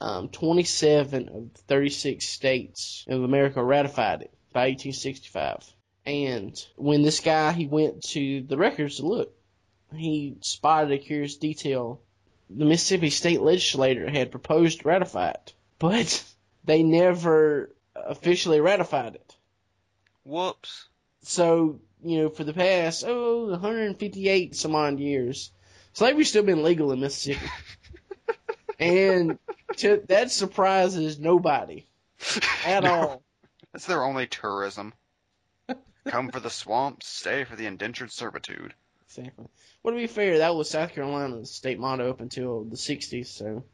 um, 0.00 0.28
27 0.28 1.28
of 1.28 1.50
36 1.68 2.26
states 2.26 3.04
of 3.08 3.22
America 3.22 3.62
ratified 3.62 4.22
it 4.22 4.34
by 4.52 4.62
1865. 4.70 5.72
And 6.04 6.60
when 6.74 7.02
this 7.02 7.20
guy 7.20 7.52
he 7.52 7.68
went 7.68 8.02
to 8.08 8.42
the 8.42 8.56
records 8.56 8.96
to 8.96 9.06
look, 9.06 9.32
he 9.94 10.38
spotted 10.40 10.90
a 10.90 10.98
curious 10.98 11.36
detail. 11.36 12.00
The 12.50 12.64
Mississippi 12.64 13.10
state 13.10 13.40
legislature 13.40 14.10
had 14.10 14.32
proposed 14.32 14.80
to 14.80 14.88
ratify 14.88 15.28
it, 15.30 15.52
but 15.78 16.24
they 16.64 16.82
never 16.82 17.72
officially 17.94 18.60
ratified 18.60 19.14
it. 19.14 19.36
Whoops. 20.28 20.88
So, 21.22 21.80
you 22.04 22.22
know, 22.22 22.28
for 22.28 22.44
the 22.44 22.52
past, 22.52 23.02
oh, 23.06 23.46
158 23.46 24.54
some 24.54 24.74
odd 24.74 25.00
years, 25.00 25.50
slavery's 25.94 26.28
still 26.28 26.42
been 26.42 26.62
legal 26.62 26.92
in 26.92 27.00
Mississippi. 27.00 27.46
and 28.78 29.38
to, 29.78 30.02
that 30.08 30.30
surprises 30.30 31.18
nobody 31.18 31.86
at 32.66 32.84
No. 32.84 32.94
all. 32.94 33.22
That's 33.72 33.86
their 33.86 34.04
only 34.04 34.26
tourism. 34.26 34.92
Come 36.06 36.30
for 36.30 36.40
the 36.40 36.50
swamps, 36.50 37.06
stay 37.06 37.44
for 37.44 37.56
the 37.56 37.66
indentured 37.66 38.12
servitude. 38.12 38.74
Exactly. 39.06 39.46
Well, 39.82 39.94
to 39.94 40.00
be 40.00 40.06
fair, 40.06 40.38
that 40.38 40.54
was 40.54 40.68
South 40.68 40.92
Carolina's 40.92 41.50
state 41.50 41.78
motto 41.78 42.10
up 42.10 42.20
until 42.20 42.64
the 42.64 42.76
60s, 42.76 43.26
so. 43.26 43.64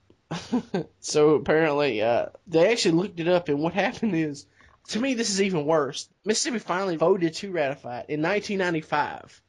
so 1.00 1.30
apparently, 1.34 2.00
uh, 2.02 2.26
they 2.46 2.70
actually 2.70 2.92
looked 2.92 3.18
it 3.18 3.28
up, 3.28 3.48
and 3.48 3.58
what 3.58 3.72
happened 3.72 4.14
is, 4.14 4.46
to 4.88 5.00
me, 5.00 5.14
this 5.14 5.30
is 5.30 5.42
even 5.42 5.64
worse. 5.64 6.08
Mississippi 6.24 6.58
finally 6.58 6.96
voted 6.96 7.34
to 7.34 7.50
ratify 7.50 8.00
it 8.00 8.10
in 8.10 8.22
1995. 8.22 9.42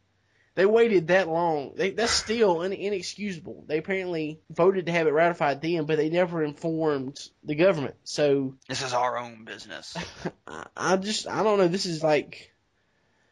They 0.55 0.65
waited 0.65 1.07
that 1.09 1.27
long. 1.27 1.73
They, 1.75 1.91
that's 1.91 2.13
still 2.13 2.61
in, 2.61 2.71
inexcusable. 2.71 3.65
They 3.67 3.77
apparently 3.77 4.39
voted 4.49 4.85
to 4.85 4.93
have 4.93 5.05
it 5.05 5.11
ratified 5.11 5.61
then, 5.61 5.85
but 5.85 5.97
they 5.97 6.09
never 6.09 6.41
informed 6.41 7.19
the 7.43 7.55
government. 7.55 7.95
So 8.05 8.55
This 8.69 8.81
is 8.81 8.93
our 8.93 9.17
own 9.17 9.43
business. 9.43 9.97
I, 10.47 10.65
I 10.77 10.95
just, 10.95 11.27
I 11.27 11.43
don't 11.43 11.57
know. 11.57 11.67
This 11.67 11.85
is 11.85 12.01
like, 12.01 12.53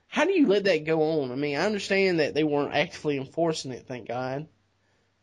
how 0.07 0.25
do 0.25 0.33
you 0.33 0.47
let 0.47 0.65
that 0.65 0.83
go 0.83 1.21
on? 1.21 1.31
I 1.31 1.35
mean, 1.35 1.57
I 1.57 1.65
understand 1.65 2.19
that 2.19 2.33
they 2.33 2.43
weren't 2.43 2.75
actively 2.75 3.17
enforcing 3.17 3.71
it, 3.71 3.87
thank 3.87 4.09
God. 4.09 4.47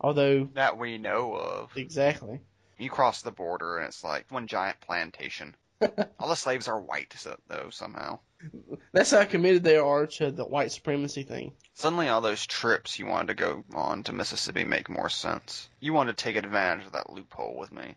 Although, 0.01 0.49
that 0.55 0.79
we 0.79 0.97
know 0.97 1.35
of. 1.35 1.77
exactly. 1.77 2.40
You 2.79 2.88
cross 2.88 3.21
the 3.21 3.31
border 3.31 3.77
and 3.77 3.88
it's 3.88 4.03
like 4.03 4.25
one 4.31 4.47
giant 4.47 4.81
plantation. 4.81 5.55
All 6.19 6.29
the 6.29 6.37
slaves 6.37 6.69
are 6.69 6.81
white, 6.81 7.14
so, 7.16 7.37
though, 7.49 7.71
somehow. 7.71 8.19
That's 8.93 9.11
how 9.11 9.25
committed 9.25 9.64
they 9.64 9.77
are 9.77 10.07
to 10.07 10.31
the 10.31 10.45
white 10.45 10.73
supremacy 10.73 11.23
thing. 11.23 11.53
Suddenly, 11.75 12.09
all 12.09 12.21
those 12.21 12.47
trips 12.47 12.99
you 12.99 13.07
wanted 13.07 13.29
to 13.29 13.35
go 13.35 13.64
on 13.75 14.03
to 14.05 14.12
Mississippi 14.12 14.64
make 14.64 14.88
more 14.88 15.09
sense. 15.09 15.69
You 15.81 15.93
wanted 15.93 16.16
to 16.16 16.25
take 16.25 16.37
advantage 16.37 16.87
of 16.87 16.93
that 16.93 17.11
loophole 17.11 17.57
with 17.59 17.73
me. 17.73 17.97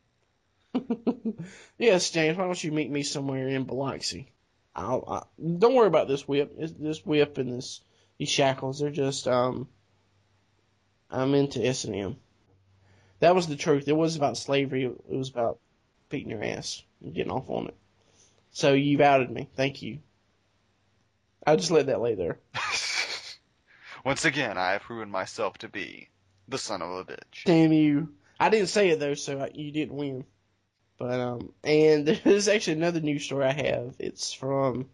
yes, 1.78 2.10
James, 2.12 2.38
why 2.38 2.46
don't 2.46 2.64
you 2.64 2.72
meet 2.72 2.90
me 2.90 3.04
somewhere 3.04 3.48
in 3.48 3.66
Biloxi? 3.66 4.32
I'll, 4.76 5.04
I, 5.08 5.44
don't 5.58 5.76
worry 5.76 5.88
about 5.88 6.08
this 6.08 6.28
whip. 6.28 6.56
It's, 6.58 6.74
this 6.74 7.06
whip 7.06 7.38
and 7.38 7.52
this 7.52 7.82
these 8.18 8.30
shackles, 8.30 8.80
they're 8.80 8.92
just, 8.92 9.28
um, 9.28 9.68
I'm 11.10 11.34
into 11.34 11.66
S&M. 11.66 12.16
That 13.20 13.36
was 13.36 13.48
the 13.48 13.56
truth. 13.56 13.88
It 13.88 13.96
wasn't 13.96 14.24
about 14.24 14.38
slavery. 14.38 14.86
It 14.86 15.18
was 15.18 15.30
about 15.30 15.60
beating 16.10 16.30
your 16.30 16.44
ass 16.44 16.84
and 17.04 17.14
getting 17.14 17.32
off 17.32 17.50
on 17.50 17.68
it. 17.68 17.76
So 18.52 18.74
you've 18.74 19.02
outed 19.02 19.32
me. 19.32 19.50
Thank 19.56 19.82
you. 19.82 20.00
I'll 21.46 21.58
just 21.58 21.72
let 21.72 21.88
that 21.88 22.02
lay 22.02 22.16
there. 22.16 22.40
Once 24.06 24.26
again, 24.26 24.58
I 24.58 24.72
have 24.74 24.84
proven 24.84 25.10
myself 25.10 25.58
to 25.60 25.70
be 25.70 26.10
the 26.48 26.58
son 26.58 26.82
of 26.82 26.92
a 26.92 27.06
bitch. 27.06 27.44
Damn 27.46 27.74
you. 27.74 28.14
I 28.40 28.50
didn't 28.50 28.68
say 28.70 28.90
it 28.90 29.00
though, 29.00 29.14
so 29.14 29.40
I, 29.40 29.52
you 29.54 29.72
didn't 29.72 29.96
win. 29.96 30.26
But, 30.98 31.20
um, 31.20 31.54
and 31.64 32.08
there's 32.24 32.48
actually 32.48 32.74
another 32.74 33.00
news 33.02 33.26
story 33.26 33.46
I 33.46 33.52
have. 33.52 33.96
It's 34.00 34.34
from 34.34 34.90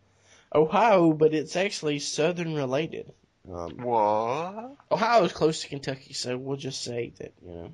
Ohio, 0.53 1.13
but 1.13 1.33
it's 1.33 1.55
actually 1.55 1.99
Southern 1.99 2.55
related. 2.55 3.11
Um, 3.51 3.77
What? 3.77 4.75
Ohio 4.91 5.23
is 5.23 5.33
close 5.33 5.61
to 5.61 5.67
Kentucky, 5.69 6.13
so 6.13 6.37
we'll 6.37 6.57
just 6.57 6.83
say 6.83 7.13
that, 7.19 7.33
you 7.43 7.51
know. 7.51 7.71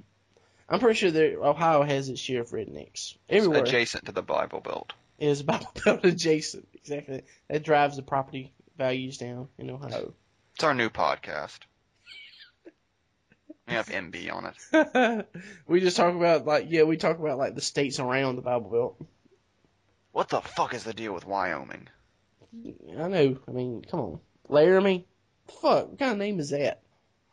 I'm 0.67 0.80
pretty 0.80 0.97
sure 0.97 1.12
that 1.12 1.39
Ohio 1.39 1.84
has 1.84 2.10
its 2.10 2.19
share 2.19 2.41
of 2.41 2.49
rednecks. 2.49 3.15
Everywhere 3.30 3.63
Adjacent 3.63 4.06
to 4.06 4.12
the 4.12 4.23
Bible 4.23 4.62
Belt. 4.62 4.93
is 5.19 5.43
Bible 5.43 5.71
Belt 5.86 6.04
adjacent. 6.04 6.67
Exactly. 6.73 7.23
That 7.49 7.63
drives 7.63 7.95
the 7.97 8.01
property 8.01 8.54
values 8.78 9.17
down 9.17 9.47
in 9.58 9.69
Ohio. 9.69 10.13
It's 10.56 10.63
our 10.63 10.73
new 10.73 10.89
podcast. 10.89 11.60
We 13.67 13.73
have 13.73 13.88
MB 13.88 14.32
on 14.32 14.54
it. 14.54 15.28
we 15.67 15.82
just 15.82 15.97
talk 15.97 16.13
about, 16.15 16.45
like, 16.45 16.65
yeah, 16.69 16.84
we 16.84 16.97
talk 16.97 17.17
about, 17.17 17.38
like, 17.38 17.56
the 17.56 17.62
states 17.62 17.99
around 17.99 18.36
the 18.36 18.43
Bible 18.43 18.69
Belt. 18.69 19.10
What 20.12 20.30
the 20.30 20.41
fuck 20.41 20.73
is 20.73 20.84
the 20.84 20.93
deal 20.93 21.13
with 21.13 21.25
Wyoming? 21.25 21.88
I 22.97 23.08
know. 23.08 23.38
I 23.47 23.51
mean, 23.51 23.84
come 23.89 23.99
on. 23.99 24.19
Laramie? 24.47 25.08
Fuck, 25.47 25.89
what 25.89 25.99
kind 25.99 26.12
of 26.13 26.17
name 26.17 26.39
is 26.39 26.51
that? 26.51 26.82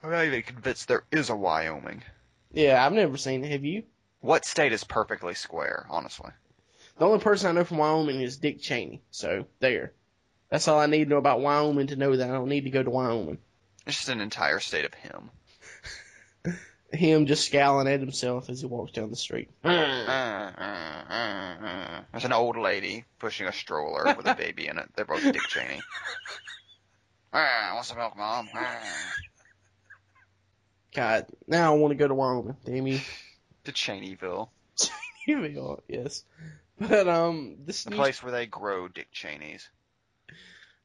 I'm 0.03 0.11
not 0.11 0.25
even 0.25 0.43
convinced 0.43 0.89
there 0.89 1.05
is 1.13 1.31
a 1.31 1.37
Wyoming. 1.37 2.03
Yeah, 2.53 2.85
I've 2.85 2.93
never 2.93 3.17
seen 3.17 3.45
it. 3.45 3.53
Have 3.53 3.65
you? 3.65 3.85
What 4.21 4.45
state 4.45 4.73
is 4.73 4.85
perfectly 4.85 5.35
square, 5.35 5.87
honestly? 5.91 6.31
The 6.99 7.07
only 7.07 7.19
person 7.19 7.49
I 7.49 7.53
know 7.53 7.65
from 7.65 7.79
Wyoming 7.79 8.21
is 8.21 8.37
Dick 8.37 8.61
Cheney. 8.61 9.03
So, 9.11 9.47
there. 9.59 9.93
That's 10.51 10.69
all 10.69 10.79
I 10.79 10.87
need 10.87 11.05
to 11.05 11.11
know 11.11 11.17
about 11.17 11.41
Wyoming 11.41 11.89
to 11.89 11.97
know 11.97 12.15
that 12.15 12.29
I 12.29 12.33
don't 12.33 12.49
need 12.49 12.65
to 12.65 12.71
go 12.71 12.83
to 12.83 12.91
Wyoming. 12.91 13.39
It's 13.87 13.97
just 13.97 14.09
an 14.11 14.21
entire 14.21 14.61
state 14.61 14.85
of 14.85 14.95
him. 14.95 15.31
Him 16.93 17.25
just 17.25 17.47
scowling 17.47 17.89
at 17.89 18.01
himself 18.01 18.51
as 18.51 18.61
he 18.61 18.67
walks 18.67 18.93
down 18.93 19.09
the 19.09 19.17
street. 19.17 19.49
Uh, 19.65 19.69
uh, 19.69 20.53
uh. 20.59 22.01
There's 22.13 22.27
an 22.27 22.35
old 22.35 22.59
lady 22.59 23.07
pushing 23.19 23.47
a 23.47 23.53
stroller 23.53 24.15
with 24.15 24.27
a 24.27 24.35
baby 24.35 24.67
in 24.67 24.77
it. 24.79 24.91
They're 24.95 25.07
both 25.07 25.23
Dick 25.23 25.41
Cheney. 25.49 25.81
Ah, 27.35 27.71
want 27.73 27.87
some 27.87 27.97
milk, 27.97 28.15
Mom? 28.15 28.47
God, 30.95 31.27
now 31.47 31.75
I 31.75 31.79
want 31.79 31.93
to 31.93 31.97
go 31.97 32.09
to 32.09 32.15
Wyoming. 32.15 32.57
Damn 32.65 32.87
you. 32.87 33.01
To 33.65 33.71
Cheneyville, 33.73 34.49
are, 35.29 35.79
yes. 35.89 36.25
But, 36.77 37.07
um, 37.07 37.59
this 37.65 37.85
the 37.85 37.91
news, 37.91 37.97
place 37.97 38.23
where 38.25 38.33
they 38.33 38.47
grow 38.47 38.89
Dick 38.89 39.07
Cheneys. 39.13 39.69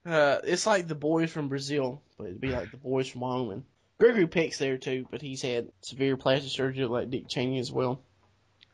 uh, 0.05 0.37
it's 0.43 0.67
like 0.67 0.87
the 0.87 0.93
boys 0.93 1.31
from 1.31 1.49
Brazil, 1.49 2.03
but 2.19 2.25
it'd 2.25 2.39
be 2.39 2.51
like 2.51 2.69
the 2.69 2.77
boys 2.77 3.07
from 3.09 3.21
Wyoming. 3.21 3.65
Gregory 3.99 4.27
Peck's 4.27 4.59
there 4.59 4.77
too, 4.77 5.07
but 5.09 5.23
he's 5.23 5.41
had 5.41 5.69
severe 5.81 6.17
plastic 6.17 6.51
surgery 6.51 6.85
like 6.85 7.09
Dick 7.09 7.27
Cheney 7.27 7.57
as 7.57 7.71
well. 7.71 7.99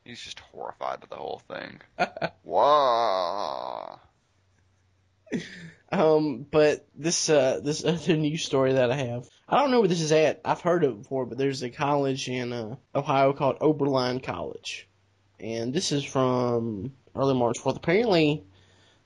He's 0.04 0.20
just 0.20 0.42
horrified 0.42 1.00
by 1.00 1.08
the 1.10 1.16
whole 1.16 1.42
thing. 1.48 1.80
Wow. 2.44 4.02
Um, 5.92 6.46
but 6.52 6.86
this 6.96 7.30
uh 7.30 7.62
this 7.64 7.86
other 7.86 8.18
news 8.18 8.44
story 8.44 8.74
that 8.74 8.92
I 8.92 8.96
have, 8.96 9.30
I 9.54 9.60
don't 9.60 9.70
know 9.70 9.82
where 9.82 9.88
this 9.90 10.02
is 10.02 10.12
at. 10.12 10.42
I've 10.44 10.62
heard 10.62 10.84
of 10.84 10.94
it 10.94 11.04
before, 11.04 11.28
but 11.28 11.38
there's 11.38 11.62
a 11.62 11.70
college 11.70 12.28
in 12.28 12.52
uh, 12.52 12.76
Ohio 12.96 13.34
called 13.34 13.58
Oberlin 13.62 14.20
College, 14.20 14.90
and 15.40 15.72
this 15.72 15.92
is 15.92 16.04
from 16.04 16.92
early 17.16 17.36
March 17.36 17.60
4th. 17.60 17.78
Apparently, 17.78 18.44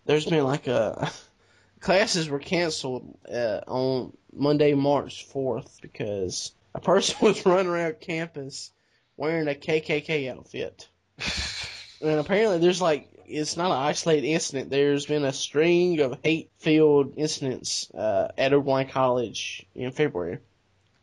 there's 0.05 0.23
been 0.23 0.45
like 0.45 0.67
a 0.67 1.11
classes 1.81 2.29
were 2.29 2.39
canceled 2.39 3.17
uh, 3.29 3.59
on 3.67 4.15
Monday, 4.31 4.73
March 4.73 5.27
4th 5.29 5.81
because 5.81 6.53
a 6.73 6.79
person 6.79 7.17
was 7.21 7.45
running 7.45 7.67
around 7.67 7.99
campus 7.99 8.71
wearing 9.17 9.49
a 9.49 9.53
KKK 9.53 10.31
outfit. 10.31 10.87
And 11.99 12.19
apparently 12.19 12.59
there's 12.59 12.79
like, 12.79 13.09
it's 13.27 13.57
not 13.57 13.71
an 13.71 13.77
isolated 13.77 14.27
incident. 14.27 14.69
There's 14.69 15.05
been 15.05 15.25
a 15.25 15.33
string 15.33 15.99
of 15.99 16.17
hate-filled 16.23 17.13
incidents 17.17 17.91
uh, 17.91 18.31
at 18.37 18.53
Oberlin 18.53 18.87
College 18.87 19.65
in 19.75 19.91
February. 19.91 20.39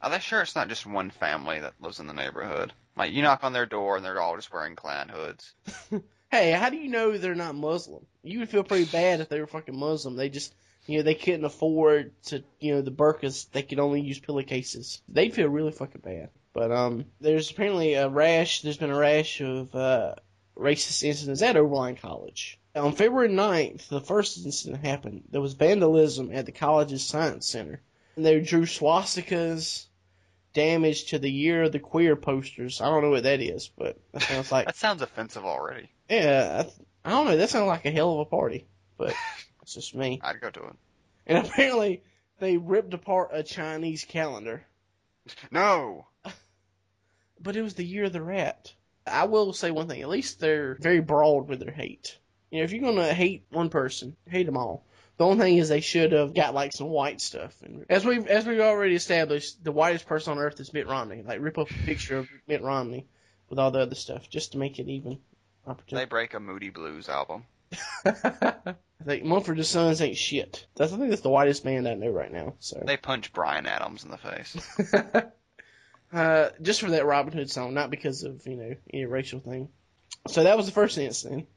Are 0.03 0.11
they 0.11 0.19
sure 0.19 0.43
it's 0.43 0.57
not 0.57 0.69
just 0.69 0.87
one 0.87 1.11
family 1.11 1.61
that 1.61 1.75
lives 1.81 2.01
in 2.01 2.07
the 2.07 2.13
neighborhood? 2.13 2.73
Like 2.97 3.13
you 3.13 3.23
knock 3.23 3.45
on 3.45 3.53
their 3.53 3.67
door 3.67 3.97
and 3.97 4.05
they're 4.05 4.21
all 4.21 4.37
just 4.37 4.53
wearing 4.53 4.77
Klan 4.77 5.09
hoods. 5.09 5.53
Hey, 6.35 6.51
how 6.51 6.69
do 6.69 6.77
you 6.77 6.89
know 6.89 7.17
they're 7.17 7.37
not 7.37 7.55
Muslim? 7.55 8.05
You 8.25 8.41
would 8.41 8.49
feel 8.49 8.65
pretty 8.65 8.87
bad 8.87 9.21
if 9.21 9.29
they 9.29 9.39
were 9.39 9.47
fucking 9.47 9.79
Muslim. 9.79 10.17
They 10.17 10.29
just, 10.29 10.53
you 10.85 10.97
know, 10.97 11.05
they 11.05 11.15
couldn't 11.15 11.45
afford 11.45 12.11
to, 12.25 12.43
you 12.59 12.75
know, 12.75 12.83
the 12.83 12.91
burqas. 12.91 13.49
They 13.53 13.63
could 13.63 13.79
only 13.79 14.01
use 14.01 14.19
pillowcases. 14.19 15.01
They'd 15.09 15.33
feel 15.33 15.47
really 15.47 15.71
fucking 15.71 16.01
bad. 16.01 16.31
But 16.53 16.73
um, 16.73 17.05
there's 17.21 17.53
apparently 17.53 17.95
a 17.95 18.09
rash. 18.09 18.63
There's 18.63 18.79
been 18.79 18.91
a 18.91 18.99
rash 18.99 19.41
of 19.43 19.73
uh, 19.77 20.17
racist 20.57 21.03
incidents 21.03 21.43
at 21.43 21.57
Oberlin 21.57 21.97
College. 21.97 22.59
On 22.77 22.93
February 22.93 23.29
9th, 23.29 23.89
the 23.89 24.01
first 24.01 24.45
incident 24.45 24.85
happened. 24.85 25.25
There 25.31 25.41
was 25.41 25.55
vandalism 25.55 26.31
at 26.33 26.47
the 26.47 26.53
college's 26.53 27.05
science 27.07 27.47
center. 27.47 27.81
And 28.17 28.25
they 28.25 28.41
drew 28.41 28.63
swastikas, 28.67 29.87
damage 30.53 31.07
to 31.07 31.19
the 31.19 31.31
Year 31.31 31.65
of 31.65 31.73
the 31.73 31.79
Queer 31.81 32.17
posters. 32.17 32.81
I 32.81 32.87
don't 32.87 33.03
know 33.03 33.11
what 33.11 33.25
that 33.25 33.41
is, 33.41 33.69
but 33.77 33.99
that 34.13 34.23
sounds 34.23 34.53
like 34.53 34.67
That 34.67 34.77
sounds 34.77 35.03
offensive 35.03 35.45
already. 35.45 35.89
yeah, 36.09 36.65
I, 37.05 37.09
I 37.09 37.11
don't 37.11 37.27
know. 37.27 37.37
That 37.37 37.51
sounds 37.51 37.67
like 37.67 37.85
a 37.85 37.91
hell 37.91 38.13
of 38.15 38.19
a 38.21 38.25
party, 38.25 38.67
but 38.97 39.15
it's 39.63 39.75
just 39.75 39.95
me. 39.95 40.21
I'd 40.23 40.41
go 40.41 40.51
to 40.51 40.61
it. 40.67 40.75
And 41.27 41.47
apparently, 41.47 42.03
they 42.39 42.57
ripped 42.57 42.95
apart 42.95 43.31
a 43.33 43.43
Chinese 43.43 44.05
calendar, 44.05 44.65
No. 45.51 46.07
but 47.41 47.57
it 47.57 47.63
was 47.63 47.75
the 47.75 47.85
year 47.85 48.05
of 48.05 48.13
the 48.13 48.23
rat. 48.23 48.73
I 49.07 49.25
will 49.25 49.53
say 49.53 49.71
one 49.71 49.89
thing. 49.89 50.03
At 50.03 50.09
least 50.09 50.41
they're 50.41 50.77
very 50.81 51.01
broad 51.01 51.49
with 51.49 51.61
their 51.61 51.73
hate. 51.73 52.19
You 52.51 52.59
know, 52.59 52.65
if 52.65 52.73
you're 52.73 52.83
gonna 52.83 53.13
hate 53.13 53.47
one 53.51 53.69
person, 53.71 54.17
hate 54.29 54.47
them 54.47 54.57
all. 54.57 54.85
The 55.17 55.25
only 55.25 55.39
thing 55.39 55.59
is 55.59 55.69
they 55.69 55.81
should 55.81 56.13
have 56.13 56.35
got 56.35 56.55
like 56.55 56.73
some 56.73 56.89
white 56.89 57.21
stuff. 57.21 57.55
And 57.63 57.85
as 57.89 58.05
we've 58.05 58.27
as 58.27 58.47
we've 58.47 58.61
already 58.61 58.95
established, 58.95 59.63
the 59.63 59.73
whitest 59.73 60.07
person 60.07 60.33
on 60.33 60.39
earth 60.39 60.59
is 60.61 60.73
Mitt 60.73 60.89
Romney. 60.89 61.23
Like 61.23 61.41
rip 61.41 61.59
up 61.59 61.71
a 61.71 61.75
picture 61.75 62.19
of 62.19 62.29
Mitt 62.47 62.63
Romney 62.63 63.07
with 63.49 63.59
all 63.59 63.71
the 63.71 63.81
other 63.81 63.95
stuff 63.95 64.29
just 64.29 64.53
to 64.53 64.59
make 64.59 64.79
it 64.79 64.89
even. 64.89 65.19
They 65.91 66.05
break 66.05 66.35
a 66.35 66.41
Moody 66.41 66.71
Blues 66.71 67.09
album. 67.09 67.45
I 68.05 68.75
think 69.05 69.25
Mumford 69.25 69.57
and 69.57 69.67
Sons 69.67 70.01
ain't 70.01 70.17
shit. 70.17 70.67
That's 70.77 70.93
I 70.93 70.97
think 70.97 71.11
that's 71.11 71.23
the 71.23 71.31
whitest 71.31 71.65
band 71.65 71.89
I 71.89 71.95
know 71.95 72.11
right 72.11 72.33
now. 72.33 72.55
So 72.59 72.83
They 72.85 72.97
punch 72.97 73.33
Bryan 73.33 73.67
Adams 73.67 74.05
in 74.05 74.11
the 74.11 74.19
face. 74.19 74.57
uh, 76.15 76.51
just 76.63 76.81
for 76.81 76.91
that 76.91 77.07
Robin 77.07 77.33
Hood 77.33 77.51
song, 77.51 77.75
not 77.75 77.91
because 77.91 78.23
of 78.23 78.47
you 78.47 78.57
know 78.57 78.77
any 78.93 79.05
racial 79.05 79.41
thing. 79.41 79.69
So 80.29 80.45
that 80.45 80.57
was 80.57 80.67
the 80.67 80.73
first 80.73 80.97
incident. 80.97 81.49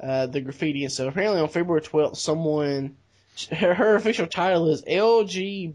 Uh, 0.00 0.26
the 0.26 0.40
graffiti 0.40 0.84
and 0.84 0.92
so 0.92 1.08
apparently 1.08 1.40
on 1.40 1.48
February 1.48 1.80
12th, 1.80 2.16
someone 2.16 2.96
her, 3.50 3.74
her 3.74 3.96
official 3.96 4.28
title 4.28 4.68
is 4.68 4.82
LGBTQ 4.82 5.74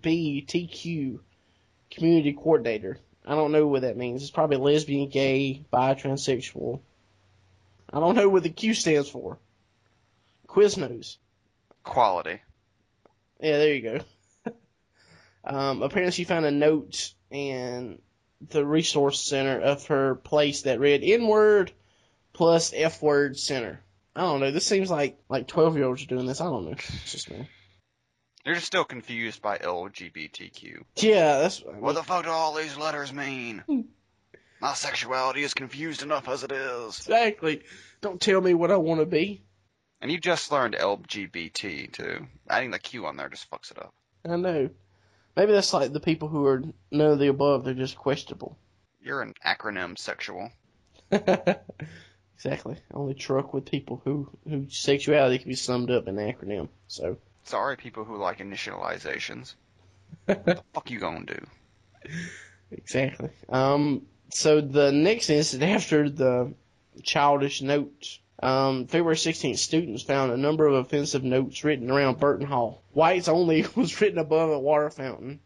community 1.91 2.33
coordinator. 2.33 2.99
I 3.25 3.35
don't 3.35 3.51
know 3.51 3.67
what 3.67 3.81
that 3.83 3.97
means. 3.97 4.21
It's 4.21 4.31
probably 4.31 4.57
lesbian, 4.57 5.09
gay, 5.09 5.65
bi, 5.71 5.93
transsexual. 5.93 6.79
I 7.91 7.99
don't 7.99 8.15
know 8.15 8.29
what 8.29 8.43
the 8.43 8.49
Q 8.49 8.73
stands 8.73 9.09
for. 9.09 9.37
Quiznos. 10.47 11.17
Quality. 11.83 12.41
Yeah, 13.39 13.57
there 13.57 13.73
you 13.73 13.81
go. 13.81 13.99
um, 15.45 15.81
apparently, 15.81 16.11
she 16.11 16.23
found 16.23 16.45
a 16.45 16.51
note 16.51 17.13
in 17.33 17.99
the 18.49 18.65
resource 18.65 19.19
center 19.21 19.59
of 19.59 19.87
her 19.87 20.15
place 20.15 20.61
that 20.63 20.79
read 20.79 21.01
N 21.03 21.27
word 21.27 21.71
plus 22.33 22.73
F 22.75 23.01
word 23.01 23.37
center. 23.37 23.81
I 24.15 24.21
don't 24.21 24.39
know. 24.39 24.51
This 24.51 24.65
seems 24.65 24.91
like 24.91 25.17
like 25.29 25.47
twelve 25.47 25.75
year 25.75 25.85
olds 25.85 26.03
are 26.03 26.07
doing 26.07 26.25
this. 26.27 26.39
I 26.41 26.45
don't 26.45 26.65
know. 26.65 26.71
It's 26.71 27.11
just 27.11 27.31
me. 27.31 27.49
You're 28.45 28.55
just 28.55 28.67
still 28.67 28.83
confused 28.83 29.41
by 29.41 29.57
LGBTQ. 29.57 30.83
Yeah, 30.97 31.39
that's 31.39 31.59
What 31.79 31.93
the 31.95 32.03
fuck 32.03 32.25
do 32.25 32.29
all 32.29 32.53
these 32.53 32.77
letters 32.77 33.13
mean? 33.13 33.63
Hmm. 33.67 33.81
My 34.59 34.73
sexuality 34.73 35.43
is 35.43 35.53
confused 35.53 36.03
enough 36.03 36.27
as 36.29 36.43
it 36.43 36.51
is. 36.51 36.99
exactly. 36.99 37.63
Don't 38.01 38.19
tell 38.21 38.39
me 38.41 38.53
what 38.53 38.71
I 38.71 38.77
want 38.77 38.99
to 38.99 39.05
be. 39.05 39.41
And 40.01 40.11
you 40.11 40.19
just 40.19 40.51
learned 40.51 40.75
LGBT 40.75 41.91
too. 41.91 42.27
Adding 42.49 42.71
the 42.71 42.79
Q 42.79 43.05
on 43.05 43.15
there 43.15 43.29
just 43.29 43.49
fucks 43.49 43.71
it 43.71 43.79
up. 43.79 43.93
I 44.27 44.35
know. 44.35 44.69
Maybe 45.35 45.51
that's 45.51 45.73
like 45.73 45.91
the 45.91 45.99
people 45.99 46.27
who 46.27 46.45
are 46.45 46.63
none 46.91 47.11
of 47.11 47.19
the 47.19 47.27
above. 47.27 47.63
They're 47.63 47.73
just 47.73 47.97
questionable. 47.97 48.57
You're 49.01 49.21
an 49.21 49.33
acronym 49.45 49.97
sexual. 49.97 50.51
exactly. 52.35 52.77
Only 52.93 53.13
truck 53.15 53.53
with 53.53 53.65
people 53.69 54.01
who 54.03 54.29
whose 54.47 54.77
sexuality 54.77 55.39
can 55.39 55.49
be 55.49 55.55
summed 55.55 55.91
up 55.91 56.07
in 56.07 56.17
an 56.17 56.33
acronym. 56.33 56.69
So. 56.87 57.17
Sorry, 57.45 57.75
people 57.75 58.05
who 58.05 58.17
like 58.17 58.39
initializations. 58.39 59.55
what 60.25 60.45
the 60.45 60.63
fuck 60.73 60.91
you 60.91 60.99
gonna 60.99 61.25
do? 61.25 61.45
Exactly. 62.71 63.29
Um, 63.49 64.03
so 64.29 64.61
the 64.61 64.91
next 64.91 65.29
incident 65.29 65.71
after 65.75 66.09
the 66.09 66.53
childish 67.03 67.61
note, 67.61 68.19
um, 68.41 68.87
February 68.87 69.15
16th, 69.15 69.57
students 69.57 70.03
found 70.03 70.31
a 70.31 70.37
number 70.37 70.67
of 70.67 70.73
offensive 70.73 71.23
notes 71.23 71.63
written 71.63 71.91
around 71.91 72.19
Burton 72.19 72.47
Hall. 72.47 72.83
Whites 72.93 73.27
only 73.27 73.65
was 73.75 73.99
written 74.01 74.19
above 74.19 74.49
a 74.49 74.59
water 74.59 74.89
fountain 74.89 75.39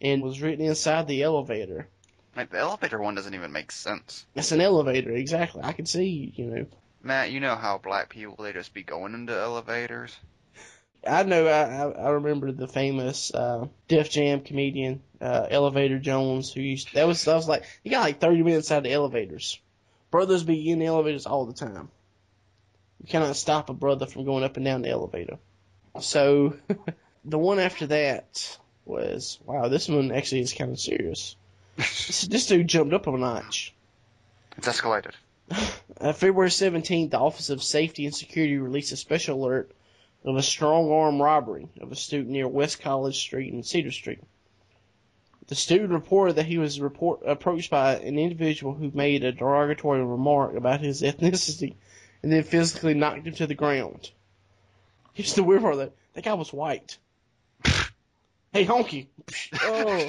and 0.00 0.22
was 0.22 0.40
written 0.40 0.64
inside 0.64 1.06
the 1.06 1.22
elevator. 1.22 1.88
Like 2.36 2.50
the 2.50 2.58
elevator 2.58 2.98
one 3.00 3.16
doesn't 3.16 3.34
even 3.34 3.52
make 3.52 3.72
sense. 3.72 4.24
It's 4.34 4.52
an 4.52 4.60
elevator, 4.60 5.10
exactly. 5.10 5.62
I 5.62 5.72
can 5.72 5.86
see, 5.86 6.32
you 6.34 6.44
know. 6.46 6.66
Matt, 7.02 7.32
you 7.32 7.40
know 7.40 7.56
how 7.56 7.78
black 7.78 8.08
people 8.08 8.36
they 8.42 8.52
just 8.52 8.72
be 8.72 8.82
going 8.82 9.14
into 9.14 9.36
elevators. 9.36 10.16
I 11.06 11.22
know. 11.22 11.46
I 11.46 11.90
I, 11.90 12.10
remember 12.10 12.52
the 12.52 12.68
famous 12.68 13.32
uh, 13.32 13.68
Def 13.88 14.10
Jam 14.10 14.42
comedian 14.42 15.02
uh, 15.20 15.46
Elevator 15.50 15.98
Jones, 15.98 16.52
who 16.52 16.60
used 16.60 16.92
that 16.94 17.06
was 17.06 17.24
that 17.24 17.34
was 17.34 17.48
like 17.48 17.64
he 17.82 17.90
got 17.90 18.02
like 18.02 18.20
thirty 18.20 18.42
minutes 18.42 18.70
out 18.70 18.78
of 18.78 18.84
the 18.84 18.92
elevators. 18.92 19.58
Brothers 20.10 20.42
be 20.42 20.70
in 20.70 20.78
the 20.78 20.86
elevators 20.86 21.26
all 21.26 21.46
the 21.46 21.52
time. 21.52 21.88
You 23.02 23.08
cannot 23.08 23.36
stop 23.36 23.70
a 23.70 23.74
brother 23.74 24.06
from 24.06 24.24
going 24.24 24.44
up 24.44 24.56
and 24.56 24.64
down 24.64 24.82
the 24.82 24.90
elevator. 24.90 25.38
So 26.00 26.56
the 27.24 27.38
one 27.38 27.58
after 27.58 27.86
that 27.88 28.58
was 28.84 29.38
wow. 29.44 29.68
This 29.68 29.88
one 29.88 30.12
actually 30.12 30.40
is 30.40 30.52
kind 30.52 30.72
of 30.72 30.80
serious. 30.80 31.36
this, 31.76 32.22
this 32.22 32.46
dude 32.46 32.68
jumped 32.68 32.94
up 32.94 33.06
a 33.06 33.16
notch. 33.16 33.74
It's 34.56 34.68
escalated. 34.68 35.12
Uh, 36.00 36.14
February 36.14 36.48
17th, 36.48 37.10
the 37.10 37.18
Office 37.18 37.50
of 37.50 37.62
Safety 37.62 38.06
and 38.06 38.14
Security 38.14 38.56
released 38.56 38.90
a 38.92 38.96
special 38.96 39.44
alert 39.44 39.70
of 40.24 40.34
a 40.34 40.42
strong 40.42 40.90
arm 40.90 41.20
robbery 41.20 41.68
of 41.78 41.92
a 41.92 41.96
student 41.96 42.30
near 42.30 42.48
West 42.48 42.80
College 42.80 43.18
Street 43.18 43.52
and 43.52 43.66
Cedar 43.66 43.90
Street. 43.90 44.20
The 45.50 45.56
student 45.56 45.90
reported 45.90 46.36
that 46.36 46.46
he 46.46 46.58
was 46.58 46.80
report, 46.80 47.22
approached 47.26 47.72
by 47.72 47.96
an 47.96 48.20
individual 48.20 48.72
who 48.72 48.92
made 48.94 49.24
a 49.24 49.32
derogatory 49.32 50.00
remark 50.00 50.54
about 50.54 50.80
his 50.80 51.02
ethnicity 51.02 51.74
and 52.22 52.30
then 52.30 52.44
physically 52.44 52.94
knocked 52.94 53.26
him 53.26 53.34
to 53.34 53.48
the 53.48 53.56
ground. 53.56 54.12
Here's 55.12 55.34
the 55.34 55.42
weird 55.42 55.62
part 55.62 55.74
though. 55.74 55.92
That 56.14 56.22
guy 56.22 56.34
was 56.34 56.52
white. 56.52 56.98
hey, 57.64 58.64
honky. 58.64 59.08
Oh. 59.60 60.08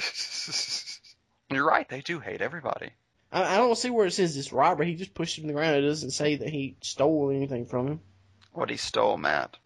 You're 1.50 1.66
right. 1.66 1.88
They 1.88 2.02
do 2.02 2.20
hate 2.20 2.40
everybody. 2.40 2.90
I, 3.32 3.54
I 3.54 3.56
don't 3.56 3.76
see 3.76 3.90
where 3.90 4.06
it 4.06 4.12
says 4.12 4.36
this 4.36 4.52
robbery. 4.52 4.86
He 4.86 4.94
just 4.94 5.12
pushed 5.12 5.38
him 5.38 5.42
to 5.42 5.48
the 5.48 5.54
ground. 5.54 5.74
It 5.74 5.88
doesn't 5.88 6.12
say 6.12 6.36
that 6.36 6.50
he 6.50 6.76
stole 6.82 7.30
anything 7.30 7.66
from 7.66 7.88
him. 7.88 8.00
What 8.52 8.70
he 8.70 8.76
stole, 8.76 9.16
Matt, 9.16 9.56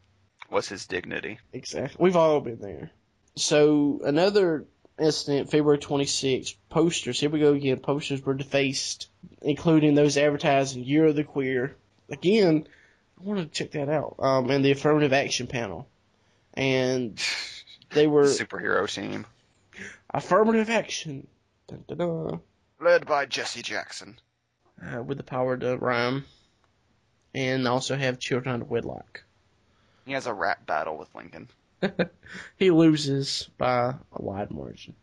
was 0.51 0.71
his 0.71 0.87
dignity. 0.87 1.39
Exactly. 1.53 2.03
We've 2.03 2.17
all 2.17 2.41
been 2.41 2.62
there. 2.62 2.93
So 3.35 4.01
another 4.03 4.65
incident, 4.98 5.50
February 5.50 5.78
26th, 5.78 6.54
posters. 6.70 7.20
Here 7.20 7.30
we 7.30 7.40
go 7.40 7.52
again. 7.54 7.78
Posters 7.80 8.22
were 8.24 8.35
defaced, 8.35 9.09
including 9.42 9.94
those 9.94 10.16
advertising 10.16 10.85
Year 10.85 11.06
of 11.06 11.16
the 11.16 11.24
Queer. 11.24 11.76
Again, 12.11 12.66
I 13.20 13.24
want 13.24 13.40
to 13.40 13.47
check 13.47 13.72
that 13.72 13.88
out. 13.88 14.16
Um, 14.18 14.51
and 14.51 14.64
the 14.64 14.70
affirmative 14.72 15.12
action 15.12 15.47
panel, 15.47 15.88
and 16.55 17.20
they 17.90 18.07
were 18.07 18.24
Superhero 18.24 18.92
team. 18.92 19.26
affirmative 20.12 20.70
action. 20.70 21.26
Dun, 21.68 21.84
dun, 21.88 21.99
dun. 21.99 22.40
Led 22.80 23.07
by 23.07 23.26
Jesse 23.26 23.62
Jackson. 23.62 24.18
uh, 24.82 25.03
with 25.03 25.16
the 25.18 25.24
power 25.24 25.57
to 25.57 25.76
rhyme, 25.78 26.24
and 27.34 27.66
also 27.66 27.97
have 27.97 28.18
children 28.18 28.55
out 28.55 28.62
of 28.62 28.70
wedlock. 28.70 29.24
He 30.05 30.12
has 30.12 30.26
a 30.26 30.32
rap 30.34 30.64
battle 30.66 30.97
with 30.97 31.12
Lincoln. 31.14 31.49
he 32.57 32.70
loses 32.70 33.49
by 33.59 33.95
a 34.12 34.22
wide 34.22 34.51
margin. 34.51 34.95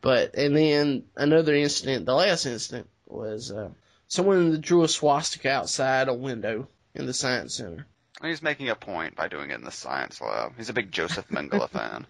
But 0.00 0.34
and 0.36 0.56
then 0.56 1.04
another 1.16 1.54
incident, 1.54 2.06
the 2.06 2.14
last 2.14 2.46
incident 2.46 2.88
was 3.06 3.50
uh, 3.50 3.70
someone 4.06 4.60
drew 4.60 4.84
a 4.84 4.88
swastika 4.88 5.50
outside 5.50 6.08
a 6.08 6.14
window 6.14 6.68
in 6.94 7.06
the 7.06 7.12
science 7.12 7.54
center. 7.56 7.86
He's 8.22 8.42
making 8.42 8.68
a 8.68 8.74
point 8.74 9.16
by 9.16 9.28
doing 9.28 9.50
it 9.50 9.54
in 9.54 9.64
the 9.64 9.70
science 9.70 10.20
lab. 10.20 10.52
He's 10.56 10.68
a 10.68 10.72
big 10.72 10.90
Joseph 10.90 11.28
Mengele 11.28 11.68
fan. 11.70 12.06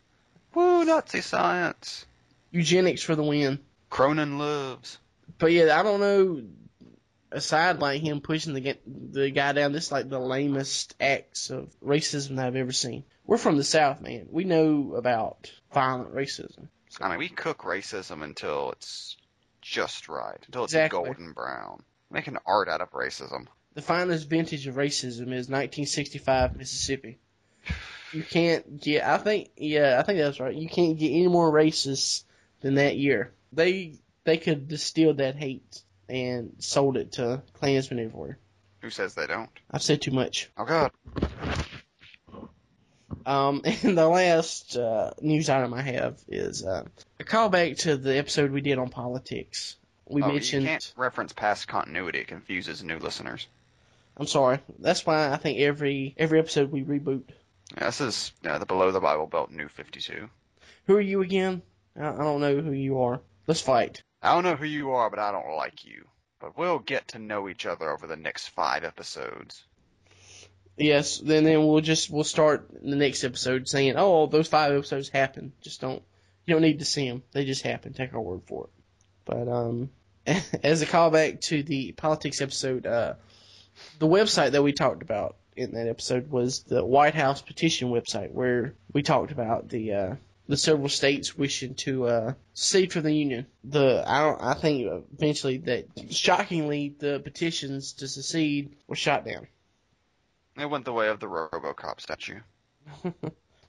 Woo, 0.54 0.84
Nazi 0.84 1.20
science. 1.20 2.06
Eugenics 2.50 3.02
for 3.02 3.14
the 3.14 3.22
win. 3.22 3.58
Cronin 3.90 4.38
lives. 4.38 4.98
But 5.38 5.52
yeah, 5.52 5.78
I 5.78 5.82
don't 5.82 6.00
know. 6.00 6.42
Aside 7.30 7.80
like 7.80 8.00
him 8.00 8.22
pushing 8.22 8.54
the 8.54 8.78
the 8.86 9.30
guy 9.30 9.52
down, 9.52 9.72
this 9.72 9.86
is 9.86 9.92
like 9.92 10.08
the 10.08 10.18
lamest 10.18 10.94
acts 10.98 11.50
of 11.50 11.68
racism 11.84 12.36
that 12.36 12.46
I've 12.46 12.56
ever 12.56 12.72
seen. 12.72 13.04
We're 13.28 13.36
from 13.36 13.58
the 13.58 13.62
South, 13.64 14.00
man. 14.00 14.26
We 14.30 14.44
know 14.44 14.94
about 14.96 15.52
violent 15.74 16.14
racism. 16.14 16.68
I 16.98 17.10
mean, 17.10 17.18
we 17.18 17.28
cook 17.28 17.58
racism 17.58 18.24
until 18.24 18.72
it's 18.72 19.18
just 19.60 20.08
right, 20.08 20.38
until 20.46 20.64
it's 20.64 20.72
Exactly. 20.72 21.04
golden 21.04 21.32
brown. 21.34 21.82
Making 22.10 22.38
art 22.46 22.70
out 22.70 22.80
of 22.80 22.90
racism. 22.92 23.46
The 23.74 23.82
finest 23.82 24.30
vintage 24.30 24.66
of 24.66 24.76
racism 24.76 25.30
is 25.30 25.46
1965 25.50 26.56
Mississippi. 26.56 27.18
You 28.14 28.22
can't 28.22 28.80
get. 28.80 29.04
I 29.04 29.18
think. 29.18 29.50
Yeah, 29.58 29.98
I 30.00 30.04
think 30.04 30.18
that's 30.18 30.40
right. 30.40 30.54
You 30.54 30.70
can't 30.70 30.98
get 30.98 31.10
any 31.10 31.28
more 31.28 31.52
racist 31.52 32.24
than 32.62 32.76
that 32.76 32.96
year. 32.96 33.34
They 33.52 33.96
they 34.24 34.38
could 34.38 34.68
distill 34.68 35.12
that 35.14 35.36
hate 35.36 35.82
and 36.08 36.54
sold 36.60 36.96
it 36.96 37.12
to 37.12 37.42
Klansmen 37.52 38.02
everywhere. 38.02 38.38
Who 38.80 38.88
says 38.88 39.14
they 39.14 39.26
don't? 39.26 39.50
I've 39.70 39.82
said 39.82 40.00
too 40.00 40.12
much. 40.12 40.50
Oh 40.56 40.64
God. 40.64 40.92
Um, 43.28 43.60
and 43.82 43.98
the 43.98 44.08
last 44.08 44.74
uh, 44.74 45.10
news 45.20 45.50
item 45.50 45.74
I 45.74 45.82
have 45.82 46.18
is 46.28 46.64
uh, 46.64 46.84
a 47.20 47.24
callback 47.24 47.80
to 47.80 47.98
the 47.98 48.16
episode 48.16 48.50
we 48.52 48.62
did 48.62 48.78
on 48.78 48.88
politics. 48.88 49.76
We 50.06 50.22
oh, 50.22 50.28
mentioned. 50.28 50.62
you 50.62 50.68
can't 50.68 50.94
reference 50.96 51.34
past 51.34 51.68
continuity. 51.68 52.20
It 52.20 52.28
confuses 52.28 52.82
new 52.82 52.98
listeners. 52.98 53.46
I'm 54.16 54.26
sorry. 54.26 54.60
That's 54.78 55.04
why 55.04 55.30
I 55.30 55.36
think 55.36 55.58
every 55.58 56.14
every 56.16 56.38
episode 56.38 56.72
we 56.72 56.82
reboot. 56.82 57.24
Yeah, 57.76 57.84
this 57.84 58.00
is 58.00 58.32
uh, 58.46 58.56
the 58.56 58.64
Below 58.64 58.92
the 58.92 59.00
Bible 59.00 59.26
Belt 59.26 59.50
New 59.50 59.68
52. 59.68 60.30
Who 60.86 60.96
are 60.96 61.00
you 61.00 61.20
again? 61.20 61.60
I, 62.00 62.08
I 62.08 62.16
don't 62.16 62.40
know 62.40 62.58
who 62.62 62.72
you 62.72 63.02
are. 63.02 63.20
Let's 63.46 63.60
fight. 63.60 64.02
I 64.22 64.32
don't 64.32 64.44
know 64.44 64.56
who 64.56 64.64
you 64.64 64.92
are, 64.92 65.10
but 65.10 65.18
I 65.18 65.32
don't 65.32 65.54
like 65.54 65.84
you. 65.84 66.06
But 66.40 66.56
we'll 66.56 66.78
get 66.78 67.08
to 67.08 67.18
know 67.18 67.46
each 67.50 67.66
other 67.66 67.90
over 67.90 68.06
the 68.06 68.16
next 68.16 68.48
five 68.48 68.84
episodes. 68.84 69.64
Yes. 70.78 71.18
Then 71.18 71.44
then 71.44 71.66
we'll 71.66 71.80
just 71.80 72.10
we'll 72.10 72.24
start 72.24 72.68
the 72.70 72.96
next 72.96 73.24
episode 73.24 73.68
saying, 73.68 73.94
oh, 73.96 74.26
those 74.26 74.48
five 74.48 74.72
episodes 74.72 75.08
happened. 75.08 75.52
Just 75.60 75.80
don't 75.80 76.02
you 76.46 76.54
don't 76.54 76.62
need 76.62 76.78
to 76.78 76.84
see 76.84 77.08
them. 77.08 77.22
They 77.32 77.44
just 77.44 77.62
happen. 77.62 77.92
Take 77.92 78.14
our 78.14 78.20
word 78.20 78.42
for 78.46 78.64
it. 78.64 78.70
But 79.24 79.48
um, 79.48 79.90
as 80.62 80.82
a 80.82 80.86
callback 80.86 81.40
to 81.42 81.62
the 81.62 81.92
politics 81.92 82.40
episode, 82.40 82.86
uh, 82.86 83.14
the 83.98 84.06
website 84.06 84.52
that 84.52 84.62
we 84.62 84.72
talked 84.72 85.02
about 85.02 85.36
in 85.56 85.72
that 85.72 85.88
episode 85.88 86.30
was 86.30 86.62
the 86.62 86.84
White 86.84 87.14
House 87.14 87.42
petition 87.42 87.90
website, 87.90 88.30
where 88.30 88.74
we 88.92 89.02
talked 89.02 89.32
about 89.32 89.68
the 89.68 89.92
uh, 89.92 90.14
the 90.48 90.56
several 90.56 90.88
states 90.88 91.36
wishing 91.36 91.74
to 91.74 92.06
uh, 92.06 92.32
secede 92.54 92.92
from 92.92 93.02
the 93.02 93.14
union. 93.14 93.46
The 93.64 94.04
I 94.06 94.20
don't 94.22 94.42
I 94.42 94.54
think 94.54 94.90
eventually 95.12 95.58
that 95.58 95.86
shockingly 96.10 96.94
the 96.98 97.20
petitions 97.20 97.94
to 97.94 98.08
secede 98.08 98.76
were 98.86 98.96
shot 98.96 99.24
down. 99.26 99.48
It 100.58 100.68
went 100.68 100.84
the 100.84 100.92
way 100.92 101.08
of 101.08 101.20
the 101.20 101.26
RoboCop 101.26 102.00
statue. 102.00 102.40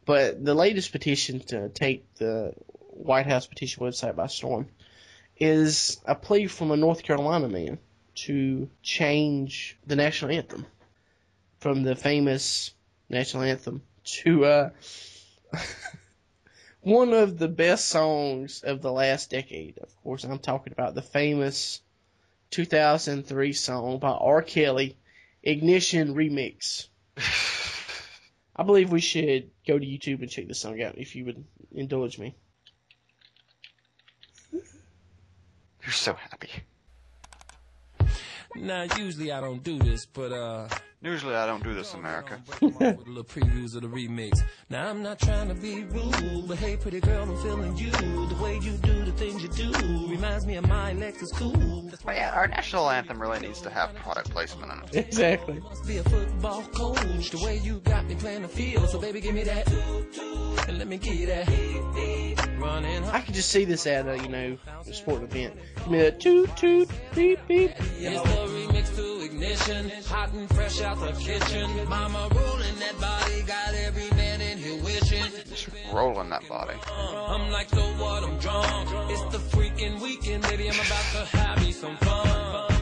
But 0.09 0.43
the 0.43 0.55
latest 0.55 0.91
petition 0.91 1.39
to 1.49 1.69
take 1.69 2.15
the 2.15 2.55
White 2.89 3.27
House 3.27 3.45
petition 3.45 3.83
website 3.83 4.15
by 4.15 4.25
storm 4.25 4.67
is 5.37 6.01
a 6.03 6.15
plea 6.15 6.47
from 6.47 6.71
a 6.71 6.77
North 6.77 7.03
Carolina 7.03 7.47
man 7.47 7.77
to 8.25 8.71
change 8.81 9.77
the 9.85 9.95
national 9.95 10.31
anthem 10.31 10.65
from 11.59 11.83
the 11.83 11.95
famous 11.95 12.73
national 13.07 13.43
anthem 13.43 13.83
to 14.03 14.45
uh, 14.45 14.69
one 16.81 17.13
of 17.13 17.37
the 17.37 17.47
best 17.47 17.85
songs 17.85 18.63
of 18.63 18.81
the 18.81 18.91
last 18.91 19.29
decade. 19.29 19.77
Of 19.77 19.95
course, 20.01 20.23
I'm 20.23 20.39
talking 20.39 20.73
about 20.73 20.95
the 20.95 21.03
famous 21.03 21.81
2003 22.49 23.53
song 23.53 23.99
by 23.99 24.09
R. 24.09 24.41
Kelly, 24.41 24.97
Ignition 25.43 26.13
Remix. 26.15 26.87
I 28.55 28.63
believe 28.63 28.91
we 28.91 28.99
should 28.99 29.51
go 29.65 29.79
to 29.79 29.85
YouTube 29.85 30.21
and 30.21 30.29
check 30.29 30.47
this 30.47 30.59
song 30.59 30.81
out 30.81 30.97
if 30.97 31.15
you 31.15 31.25
would 31.25 31.45
indulge 31.71 32.19
me. 32.19 32.35
You're 34.51 35.93
so 35.93 36.13
happy. 36.13 36.49
Now, 38.55 38.85
usually 38.97 39.31
I 39.31 39.39
don't 39.39 39.63
do 39.63 39.79
this, 39.79 40.05
but 40.05 40.31
uh. 40.31 40.67
Usually 41.01 41.33
I 41.33 41.45
don't 41.45 41.63
do 41.63 41.73
this, 41.73 41.93
America. 41.93 42.41
With 42.61 42.81
a 42.81 42.97
little 43.07 43.23
previews 43.23 43.73
of 43.73 43.83
the 43.83 43.87
remix. 43.87 44.37
Now 44.69 44.89
I'm 44.89 45.01
not 45.01 45.17
trying 45.17 45.47
to 45.47 45.53
be 45.53 45.83
rude, 45.85 46.45
but 46.45 46.57
hey, 46.57 46.75
pretty 46.75 46.99
girl, 46.99 47.23
I'm 47.23 47.37
feeling 47.41 47.77
you. 47.77 47.89
The 47.91 48.37
way 48.41 48.55
you 48.57 48.73
do 48.73 49.05
the 49.05 49.13
things 49.13 49.41
you 49.41 49.47
do 49.47 49.71
reminds 50.09 50.45
me 50.45 50.57
of 50.57 50.67
my 50.67 50.93
Lexus 50.93 51.33
cool. 51.35 51.89
But 52.03 52.15
yeah, 52.15 52.33
our 52.35 52.47
national 52.47 52.89
anthem 52.89 53.21
really 53.21 53.39
needs 53.39 53.61
to 53.61 53.69
have 53.69 53.95
product 53.95 54.31
placement 54.31 54.73
in 54.73 54.79
it. 54.79 55.07
Exactly. 55.07 55.61
Must 55.61 55.87
be 55.87 55.97
a 55.99 56.03
football 56.03 56.63
coach. 56.63 57.29
The 57.29 57.41
way 57.45 57.59
you 57.59 57.79
got 57.79 58.05
me 58.05 58.15
playing 58.15 58.41
the 58.41 58.49
field, 58.49 58.89
so 58.89 58.99
baby, 58.99 59.21
give 59.21 59.35
me 59.35 59.43
that, 59.45 59.71
and 60.67 60.77
let 60.77 60.87
me 60.89 60.97
get 60.97 61.27
that. 61.27 61.47
I 63.11 63.21
could 63.21 63.33
just 63.35 63.49
see 63.49 63.63
this 63.63 63.87
at 63.87 64.07
a, 64.07 64.17
you 64.17 64.27
know, 64.27 64.57
a 64.85 64.93
sporting 64.93 65.27
event. 65.27 65.55
Give 65.77 65.87
me 65.87 65.99
that 65.99 66.19
toot 66.19 66.55
toot 66.57 66.89
beep 67.15 67.39
beep. 67.47 67.71
Ignition, 68.99 69.91
hot 70.07 70.33
and 70.33 70.49
fresh 70.53 70.81
out 70.81 70.99
the 70.99 71.11
kitchen. 71.13 71.69
Mama 71.87 72.29
rolling 72.33 72.79
that 72.79 72.99
body, 72.99 73.41
got 73.43 73.73
every 73.73 74.09
man 74.17 74.41
in 74.41 74.57
here 74.57 74.81
wishing. 74.83 75.23
Just 75.49 75.69
rolling 75.93 76.29
that 76.29 76.47
body. 76.47 76.75
Uh, 76.89 77.25
I'm 77.33 77.51
like, 77.51 77.69
so 77.69 77.81
what? 77.81 78.23
I'm 78.23 78.37
drunk. 78.39 78.89
It's 79.11 79.23
the 79.35 79.39
freaking 79.55 80.01
weekend, 80.01 80.43
baby. 80.43 80.69
I'm 80.69 80.75
about 80.75 81.05
to 81.13 81.37
have 81.37 81.61
me 81.61 81.71
some 81.71 81.97
fun. 81.97 82.78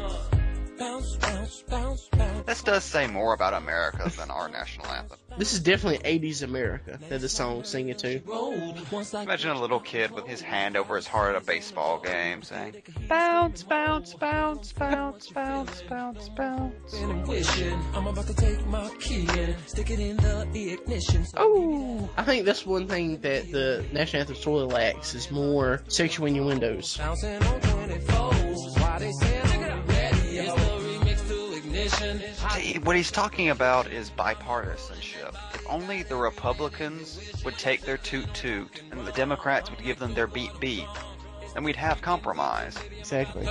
Bounce, 0.77 1.15
bounce, 1.17 1.63
bounce, 1.63 2.07
bounce. 2.11 2.45
This 2.45 2.63
does 2.63 2.83
say 2.83 3.07
more 3.07 3.33
about 3.33 3.53
America 3.53 4.11
than 4.17 4.29
our 4.31 4.47
national 4.47 4.87
anthem. 4.87 5.17
This 5.37 5.53
is 5.53 5.59
definitely 5.59 5.99
80s 6.19 6.43
America 6.43 6.99
that 7.09 7.21
the 7.21 7.29
song's 7.29 7.67
singing 7.69 7.95
to. 7.95 8.21
Road 8.25 8.75
once 8.91 9.13
like 9.13 9.25
Imagine 9.25 9.51
a 9.51 9.59
little 9.61 9.79
kid 9.79 10.11
with 10.11 10.25
his 10.27 10.41
hand 10.41 10.77
over 10.77 10.95
his 10.95 11.07
heart 11.07 11.35
at 11.35 11.41
a 11.41 11.45
baseball 11.45 11.99
game 11.99 12.41
saying, 12.43 12.75
Bounce, 13.07 13.63
bounce, 13.63 14.13
bounce, 14.13 14.71
bounce, 14.73 15.27
bounce, 15.29 15.81
bounce, 15.83 16.29
bounce. 16.29 16.93
and 16.93 17.27
wishing. 17.27 17.79
I'm 17.93 18.07
about 18.07 18.27
to 18.27 18.35
take 18.35 18.65
my 18.67 18.89
key 18.99 19.27
and 19.29 19.55
stick 19.67 19.89
it 19.89 19.99
in 19.99 20.17
the 20.17 20.73
ignition. 20.73 21.25
Oh, 21.35 22.09
I 22.17 22.23
think 22.23 22.45
that's 22.45 22.65
one 22.65 22.87
thing 22.87 23.19
that 23.21 23.51
the 23.51 23.85
national 23.91 24.21
anthem 24.21 24.35
sorely 24.35 24.65
lacks 24.73 25.15
is 25.15 25.29
more 25.31 25.83
sexual 25.87 26.27
innuendos. 26.27 26.97
Bouncing 26.97 27.35
on 27.43 27.61
24s. 27.61 28.76
What 32.83 32.95
he's 32.95 33.11
talking 33.11 33.49
about 33.49 33.87
is 33.91 34.09
bipartisanship. 34.11 35.35
If 35.53 35.65
only 35.67 36.03
the 36.03 36.15
Republicans 36.15 37.41
would 37.43 37.57
take 37.57 37.81
their 37.81 37.97
toot 37.97 38.31
toot 38.33 38.81
and 38.91 39.05
the 39.05 39.11
Democrats 39.11 39.69
would 39.69 39.83
give 39.83 39.99
them 39.99 40.13
their 40.13 40.27
beat 40.27 40.51
beat, 40.59 40.87
then 41.53 41.63
we'd 41.63 41.75
have 41.75 42.01
compromise. 42.01 42.77
Exactly. 42.97 43.47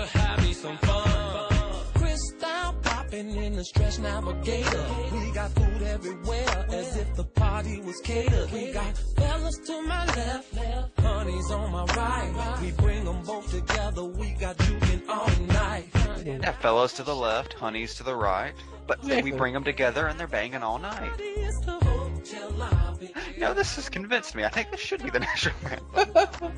To 3.10 3.16
have 3.16 3.26
me 3.26 3.32
some 3.32 3.42
fun. 3.42 3.44
Crystal 3.44 3.44
popping 3.44 3.44
in 3.44 3.56
the 3.56 3.64
stretch 3.64 3.98
navigator. 3.98 4.86
We 5.12 5.32
got 5.32 5.50
food 5.52 5.82
everywhere 5.82 6.66
as 6.70 6.96
if 6.96 7.14
the 7.16 7.24
party 7.24 7.80
was 7.80 8.00
catered. 8.00 8.50
We 8.52 8.72
got 8.72 8.96
fellas 9.16 9.58
to 9.66 9.82
my 9.82 10.06
left, 10.06 10.54
honeys 11.00 11.50
on 11.50 11.72
my 11.72 11.84
right. 11.84 12.58
We 12.62 12.70
bring 12.72 13.04
them 13.04 13.22
both 13.22 13.50
together. 13.50 14.04
We 14.04 14.30
got 14.32 14.56
juking 14.58 15.08
all 15.08 15.30
night. 15.46 15.88
Yeah, 16.24 16.52
fellows 16.52 16.92
to 16.94 17.04
the 17.04 17.14
left, 17.14 17.52
honeys 17.54 17.94
to 17.96 18.02
the 18.02 18.16
right, 18.16 18.52
but 18.86 19.02
then 19.02 19.22
we 19.24 19.32
bring 19.32 19.54
them 19.54 19.64
together 19.64 20.06
and 20.08 20.18
they're 20.18 20.26
banging 20.26 20.62
all 20.62 20.78
night. 20.78 21.12
It's 21.18 21.60
the 21.60 21.72
hotel 21.72 22.50
lobby. 22.50 23.12
You 23.34 23.40
know, 23.40 23.54
this 23.54 23.76
has 23.76 23.88
convinced 23.88 24.34
me. 24.34 24.44
I 24.44 24.48
think 24.48 24.72
this 24.72 24.80
should 24.80 25.02
be 25.02 25.10
the 25.10 25.20
national 25.20 25.54
anthem. 25.70 26.52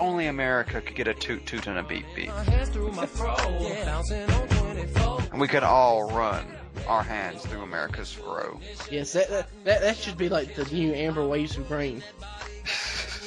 Only 0.00 0.26
America 0.26 0.80
could 0.80 0.96
get 0.96 1.08
a 1.08 1.14
toot 1.14 1.44
toot 1.46 1.66
and 1.66 1.78
a 1.78 1.82
beat 1.82 2.04
beat. 2.14 2.28
my 2.28 2.42
hands 2.44 2.68
through 2.70 2.92
my 2.92 3.06
fro? 3.06 3.34
Yeah. 3.60 3.84
Bouncing 3.84 4.30
on 4.30 4.48
24. 4.48 5.20
And 5.32 5.40
we 5.40 5.48
could 5.48 5.62
all 5.62 6.10
run 6.10 6.46
our 6.86 7.02
hands 7.02 7.42
through 7.44 7.62
America's 7.62 8.12
fro. 8.12 8.60
Yes, 8.90 9.12
that, 9.12 9.28
that 9.30 9.48
that 9.64 9.80
that 9.82 9.96
should 9.96 10.16
be 10.16 10.28
like 10.28 10.54
the 10.54 10.64
new 10.66 10.92
Amber 10.94 11.26
Waves 11.26 11.56
of 11.56 11.66
Grain. 11.68 12.02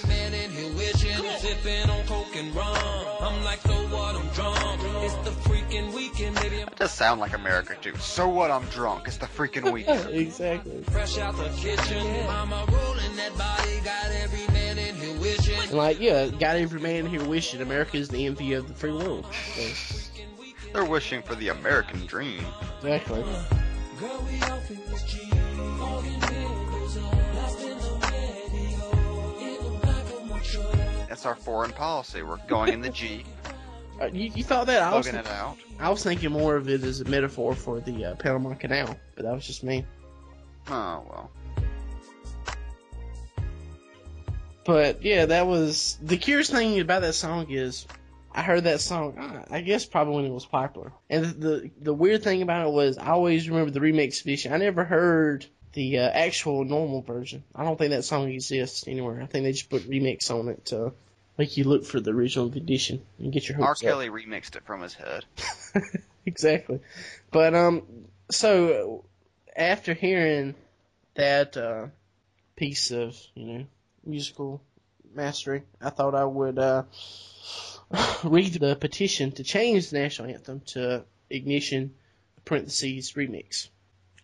Man 0.07 0.33
in 0.33 0.49
here 0.49 0.73
wishing, 0.73 1.15
sipping 1.37 1.89
on 1.89 2.03
coke 2.07 2.35
and 2.35 2.55
rum. 2.55 2.75
I'm 3.21 3.43
like, 3.43 3.59
so 3.61 3.73
what? 3.89 4.15
I'm 4.15 4.27
drunk. 4.29 4.81
It's 5.03 5.13
the 5.17 5.29
freaking 5.47 5.93
weekend, 5.93 6.35
baby. 6.37 6.61
I'm 6.63 6.69
does 6.75 6.91
sound 6.91 7.19
like 7.19 7.33
America 7.33 7.75
too. 7.81 7.95
So 7.97 8.27
what? 8.27 8.49
I'm 8.49 8.65
drunk. 8.67 9.07
It's 9.07 9.17
the 9.17 9.27
freaking 9.27 9.71
weekend. 9.73 10.09
exactly. 10.09 10.81
fresh 10.89 11.17
out 11.19 11.37
the 11.37 11.49
kitchen. 11.49 12.03
Mama 12.25 12.65
rolling 12.67 13.15
that 13.17 13.37
body, 13.37 13.79
got 13.83 14.11
every 14.23 14.50
And 15.71 15.77
like, 15.77 16.01
yeah, 16.01 16.27
got 16.27 16.57
every 16.57 16.81
man 16.81 17.05
here 17.05 17.23
wishing 17.23 17.61
America 17.61 17.95
is 17.95 18.09
the 18.09 18.25
envy 18.25 18.51
of 18.55 18.67
the 18.67 18.73
free 18.73 18.91
world. 18.91 19.25
So, 19.55 20.11
They're 20.73 20.83
wishing 20.83 21.21
for 21.21 21.33
the 21.35 21.47
American 21.47 22.05
dream. 22.07 22.43
Exactly. 22.79 23.23
Girl, 23.97 24.27
we 24.29 24.41
off 24.41 24.69
in 24.69 24.75
this 24.89 25.03
G. 25.03 25.29
Falling 25.77 26.19
windows 26.19 26.97
up. 26.97 27.35
Lost 27.35 27.61
in 27.61 27.77
the 27.77 28.11
radio. 28.11 29.39
In 29.39 29.63
the 29.63 29.79
back 29.81 30.11
of 30.11 30.29
my 30.29 30.39
truck. 30.39 31.07
That's 31.07 31.25
our 31.25 31.35
foreign 31.35 31.71
policy. 31.71 32.21
We're 32.21 32.35
going 32.49 32.73
in 32.73 32.81
the 32.81 32.89
Jeep, 32.89 33.25
Uh, 34.01 34.07
you, 34.07 34.29
you 34.35 34.43
thought 34.43 34.67
that? 34.67 34.81
I 34.81 34.93
was, 34.93 35.07
out. 35.07 35.57
I 35.79 35.89
was 35.89 36.03
thinking 36.03 36.33
more 36.33 36.57
of 36.57 36.67
it 36.67 36.83
as 36.83 36.99
a 36.99 37.05
metaphor 37.05 37.55
for 37.55 37.79
the 37.79 38.07
uh, 38.07 38.15
Panama 38.15 38.55
Canal, 38.55 38.93
but 39.15 39.23
that 39.23 39.33
was 39.33 39.47
just 39.47 39.63
me. 39.63 39.85
Oh 40.67 41.01
well. 41.09 41.31
But 44.63 45.03
yeah, 45.03 45.25
that 45.27 45.47
was 45.47 45.97
the 46.01 46.17
curious 46.17 46.49
thing 46.49 46.79
about 46.79 47.01
that 47.01 47.13
song 47.13 47.47
is 47.49 47.87
I 48.33 48.43
heard 48.43 48.65
that 48.65 48.79
song. 48.79 49.45
I 49.49 49.61
guess 49.61 49.85
probably 49.85 50.15
when 50.15 50.25
it 50.25 50.33
was 50.33 50.45
popular, 50.45 50.93
and 51.09 51.25
the 51.25 51.71
the 51.79 51.93
weird 51.93 52.23
thing 52.23 52.41
about 52.41 52.67
it 52.67 52.71
was 52.71 52.97
I 52.97 53.07
always 53.07 53.49
remember 53.49 53.71
the 53.71 53.79
remix 53.79 54.21
edition. 54.21 54.53
I 54.53 54.57
never 54.57 54.83
heard 54.83 55.45
the 55.73 55.99
uh, 55.99 56.09
actual 56.09 56.63
normal 56.63 57.01
version. 57.01 57.43
I 57.55 57.63
don't 57.63 57.77
think 57.77 57.91
that 57.91 58.03
song 58.03 58.29
exists 58.29 58.87
anywhere. 58.87 59.21
I 59.21 59.25
think 59.25 59.43
they 59.45 59.51
just 59.51 59.69
put 59.69 59.89
remix 59.89 60.29
on 60.29 60.49
it 60.49 60.65
to 60.65 60.93
make 61.37 61.57
you 61.57 61.63
look 61.63 61.85
for 61.85 61.99
the 61.99 62.11
original 62.11 62.47
edition 62.47 63.01
and 63.19 63.31
get 63.31 63.47
your 63.47 63.59
R. 63.59 63.67
hopes 63.67 63.83
up. 63.83 63.89
Kelly 63.89 64.09
remixed 64.09 64.55
it 64.55 64.63
from 64.65 64.81
his 64.81 64.93
head. 64.93 65.25
exactly. 66.25 66.81
But 67.31 67.55
um, 67.55 67.83
so 68.29 69.05
after 69.55 69.93
hearing 69.93 70.55
that 71.15 71.57
uh, 71.57 71.87
piece 72.55 72.91
of 72.91 73.17
you 73.33 73.45
know 73.45 73.65
musical 74.05 74.61
mastery, 75.13 75.63
I 75.79 75.89
thought 75.89 76.15
I 76.15 76.25
would 76.25 76.57
uh, 76.57 76.83
read 78.23 78.53
the 78.53 78.75
petition 78.75 79.31
to 79.33 79.43
change 79.43 79.89
the 79.89 79.99
national 79.99 80.29
anthem 80.29 80.61
to 80.67 81.05
Ignition 81.29 81.95
parentheses 82.45 83.13
remix. 83.13 83.69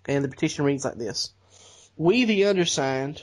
And 0.05 0.23
the 0.23 0.29
petition 0.29 0.65
reads 0.65 0.85
like 0.85 0.97
this: 0.97 1.33
We, 1.95 2.25
the 2.25 2.45
undersigned, 2.45 3.21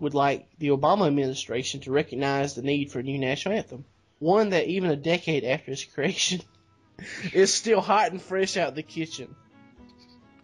would 0.00 0.14
like 0.14 0.48
the 0.58 0.68
Obama 0.68 1.06
administration 1.06 1.80
to 1.80 1.92
recognize 1.92 2.54
the 2.54 2.62
need 2.62 2.90
for 2.90 3.00
a 3.00 3.02
new 3.02 3.18
national 3.18 3.56
anthem, 3.56 3.84
one 4.18 4.50
that 4.50 4.66
even 4.66 4.90
a 4.90 4.96
decade 4.96 5.44
after 5.44 5.72
its 5.72 5.84
creation 5.84 6.40
is 7.32 7.52
still 7.52 7.80
hot 7.80 8.10
and 8.10 8.20
fresh 8.20 8.56
out 8.56 8.74
the 8.74 8.82
kitchen. 8.82 9.34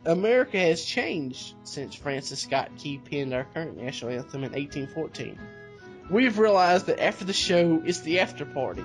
America 0.07 0.59
has 0.59 0.83
changed 0.83 1.55
since 1.63 1.95
Francis 1.95 2.41
Scott 2.41 2.71
Key 2.79 2.99
penned 2.99 3.35
our 3.35 3.45
current 3.53 3.77
national 3.77 4.13
anthem 4.13 4.45
in 4.45 4.53
1814. 4.53 5.39
We've 6.11 6.39
realized 6.39 6.87
that 6.87 7.03
after 7.03 7.27
the 7.27 7.35
show, 7.35 7.83
it's 7.85 8.01
the 8.01 8.21
after 8.21 8.47
party, 8.47 8.83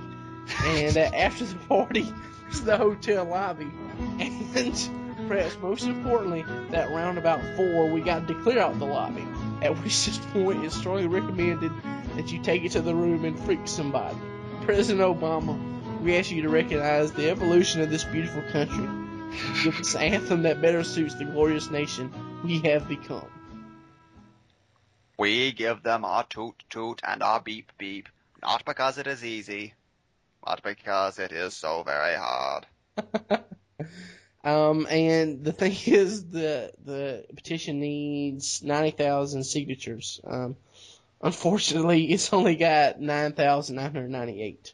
and 0.65 0.93
that 0.95 1.13
after 1.15 1.45
the 1.45 1.55
party, 1.55 2.05
it's 2.49 2.59
the 2.59 2.77
hotel 2.77 3.23
lobby, 3.23 3.71
and 4.19 4.89
perhaps 5.29 5.57
most 5.61 5.85
importantly, 5.85 6.43
that 6.71 6.89
round 6.89 7.17
about 7.17 7.39
four, 7.55 7.89
we 7.89 8.01
got 8.01 8.27
to 8.27 8.35
clear 8.43 8.59
out 8.59 8.77
the 8.77 8.85
lobby. 8.85 9.25
At 9.61 9.81
which 9.81 10.05
this 10.05 10.17
point, 10.33 10.65
it's 10.65 10.75
strongly 10.75 11.07
recommended 11.07 11.71
that 12.17 12.29
you 12.31 12.41
take 12.41 12.65
it 12.65 12.73
to 12.73 12.81
the 12.81 12.93
room 12.93 13.23
and 13.23 13.39
freak 13.39 13.61
somebody. 13.69 14.17
President 14.63 15.01
Obama, 15.01 15.57
we 16.01 16.17
ask 16.17 16.29
you 16.29 16.41
to 16.41 16.49
recognize 16.49 17.13
the 17.13 17.29
evolution 17.29 17.79
of 17.79 17.89
this 17.89 18.03
beautiful 18.03 18.43
country. 18.51 19.04
Us 19.67 19.95
an 19.95 20.01
anthem 20.01 20.43
that 20.43 20.61
better 20.61 20.83
suits 20.83 21.15
the 21.15 21.25
glorious 21.25 21.69
nation 21.69 22.13
we 22.43 22.59
have 22.59 22.87
become. 22.87 23.27
We 25.17 25.51
give 25.51 25.83
them 25.83 26.05
our 26.05 26.23
toot 26.25 26.55
toot 26.69 27.01
and 27.03 27.23
our 27.23 27.39
beep 27.39 27.71
beep, 27.77 28.09
not 28.41 28.65
because 28.65 28.97
it 28.97 29.07
is 29.07 29.23
easy, 29.23 29.73
but 30.43 30.61
because 30.63 31.19
it 31.19 31.31
is 31.31 31.53
so 31.55 31.83
very 31.83 32.15
hard. 32.15 32.65
Um, 34.45 34.85
and 34.87 35.43
the 35.43 35.51
thing 35.51 35.75
is, 35.87 36.29
the 36.29 36.71
the 36.85 37.25
petition 37.35 37.79
needs 37.79 38.61
ninety 38.61 38.91
thousand 38.91 39.43
signatures. 39.43 40.21
Um, 40.23 40.55
unfortunately, 41.21 42.11
it's 42.11 42.31
only 42.31 42.55
got 42.55 43.01
nine 43.01 43.33
thousand 43.33 43.77
nine 43.77 43.91
hundred 43.91 44.11
ninety-eight. 44.11 44.73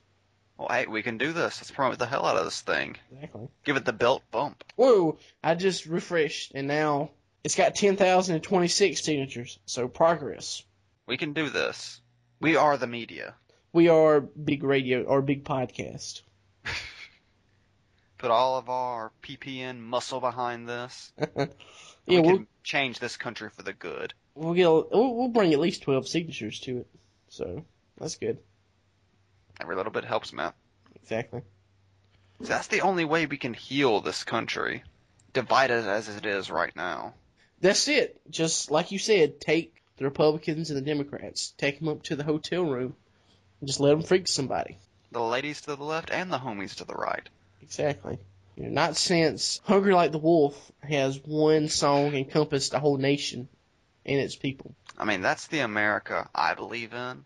Well, 0.58 0.68
hey, 0.70 0.86
we 0.86 1.02
can 1.02 1.18
do 1.18 1.34
this. 1.34 1.60
Let's 1.60 1.72
promote 1.72 1.98
the 1.98 2.06
hell 2.06 2.26
out 2.26 2.38
of 2.38 2.46
this 2.46 2.62
thing. 2.62 2.98
Exactly. 3.12 3.48
Give 3.64 3.78
it 3.78 3.86
the 3.86 3.94
belt 3.94 4.24
bump. 4.32 4.64
Whoa! 4.76 5.18
I 5.44 5.56
just 5.56 5.86
refreshed, 5.86 6.52
and 6.54 6.68
now 6.68 7.12
it's 7.44 7.56
got 7.56 7.76
ten 7.76 7.98
thousand 7.98 8.36
and 8.36 8.44
twenty-six 8.44 9.04
signatures. 9.04 9.58
So 9.66 9.88
progress. 9.88 10.64
We 11.08 11.18
can 11.18 11.34
do 11.34 11.50
this. 11.50 12.00
We 12.40 12.56
are 12.56 12.78
the 12.78 12.88
media. 12.88 13.36
We 13.74 13.90
are 13.90 14.22
big 14.22 14.64
radio 14.64 15.04
or 15.04 15.22
big 15.22 15.44
podcast. 15.44 16.22
Put 18.18 18.30
all 18.32 18.58
of 18.58 18.70
our 18.70 19.12
PPN 19.24 19.80
muscle 19.80 20.20
behind 20.20 20.70
this. 20.70 21.12
yeah, 21.18 21.48
we 22.06 22.20
we'll 22.20 22.38
can 22.38 22.48
change 22.64 23.00
this 23.00 23.18
country 23.18 23.50
for 23.50 23.64
the 23.64 23.74
good. 23.74 24.14
we'll 24.36 24.54
get 24.54 24.68
a, 24.68 24.72
we'll, 24.72 25.16
we'll 25.16 25.28
bring 25.30 25.54
at 25.54 25.60
least 25.60 25.84
twelve 25.84 26.08
signatures 26.08 26.60
to 26.62 26.80
it. 26.80 26.88
So 27.30 27.66
that's 27.98 28.16
good. 28.18 28.38
Every 29.60 29.76
little 29.76 29.92
bit 29.92 30.06
helps, 30.06 30.34
Matt. 30.34 30.56
Exactly. 30.96 31.42
So 32.42 32.48
that's 32.48 32.68
the 32.68 32.82
only 32.82 33.06
way 33.06 33.26
we 33.26 33.38
can 33.38 33.54
heal 33.54 34.02
this 34.02 34.24
country, 34.24 34.84
divided 35.34 35.88
as 35.88 36.10
it 36.10 36.26
is 36.26 36.50
right 36.50 36.76
now. 36.76 37.14
That's 37.60 37.88
it. 37.88 38.20
Just 38.30 38.72
like 38.72 38.92
you 38.92 38.98
said, 38.98 39.40
take 39.40 39.76
the 39.98 40.06
Republicans 40.06 40.72
and 40.72 40.78
the 40.78 40.86
Democrats, 40.86 41.54
take 41.58 41.80
them 41.80 41.90
up 41.90 42.04
to 42.04 42.16
the 42.16 42.24
hotel 42.24 42.64
room, 42.64 42.96
and 43.60 43.68
just 43.68 43.80
let 43.80 43.92
them 43.92 44.02
freak 44.02 44.28
somebody. 44.28 44.80
The 45.12 45.22
ladies 45.22 45.62
to 45.62 45.76
the 45.76 45.84
left 45.84 46.10
and 46.10 46.32
the 46.32 46.40
homies 46.40 46.76
to 46.76 46.86
the 46.86 46.96
right. 46.96 47.28
Exactly. 47.62 48.18
You 48.56 48.64
know, 48.64 48.70
not 48.70 48.98
since 48.98 49.62
Hungry 49.64 49.94
Like 49.94 50.12
the 50.12 50.18
Wolf 50.18 50.72
has 50.82 51.20
one 51.24 51.70
song 51.70 52.16
encompassed 52.16 52.74
a 52.74 52.80
whole 52.80 52.98
nation 52.98 53.48
and 54.06 54.20
its 54.20 54.36
people. 54.36 54.74
I 54.98 55.06
mean, 55.06 55.22
that's 55.22 55.48
the 55.48 55.60
America 55.60 56.30
I 56.34 56.56
believe 56.56 56.94
in. 56.94 57.26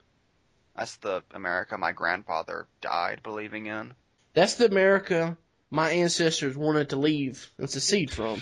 That's 0.75 0.97
the 0.97 1.23
America 1.31 1.77
my 1.77 1.91
grandfather 1.91 2.67
died 2.81 3.21
believing 3.23 3.67
in. 3.67 3.93
That's 4.33 4.55
the 4.55 4.65
America 4.65 5.37
my 5.71 5.91
ancestors 5.91 6.57
wanted 6.57 6.89
to 6.89 6.95
leave 6.95 7.51
and 7.57 7.69
secede 7.69 8.11
from. 8.11 8.41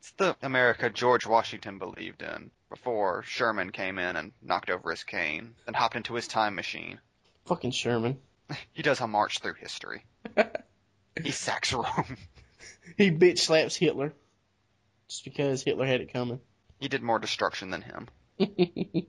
It's 0.00 0.12
the 0.12 0.36
America 0.42 0.90
George 0.90 1.26
Washington 1.26 1.78
believed 1.78 2.22
in 2.22 2.50
before 2.70 3.22
Sherman 3.22 3.70
came 3.70 3.98
in 3.98 4.16
and 4.16 4.32
knocked 4.42 4.70
over 4.70 4.90
his 4.90 5.04
cane, 5.04 5.54
then 5.64 5.74
hopped 5.74 5.96
into 5.96 6.14
his 6.14 6.28
time 6.28 6.54
machine. 6.54 7.00
Fucking 7.46 7.72
Sherman. 7.72 8.18
He 8.72 8.82
does 8.82 9.00
a 9.00 9.06
march 9.06 9.40
through 9.40 9.54
history. 9.54 10.06
he 11.22 11.30
sacks 11.30 11.70
Rome. 11.74 12.16
He 12.96 13.10
bitch 13.10 13.40
slaps 13.40 13.76
Hitler. 13.76 14.14
Just 15.08 15.24
because 15.24 15.62
Hitler 15.62 15.84
had 15.84 16.00
it 16.00 16.12
coming. 16.12 16.40
He 16.80 16.88
did 16.88 17.02
more 17.02 17.18
destruction 17.18 17.70
than 17.70 17.82
him. 17.82 18.08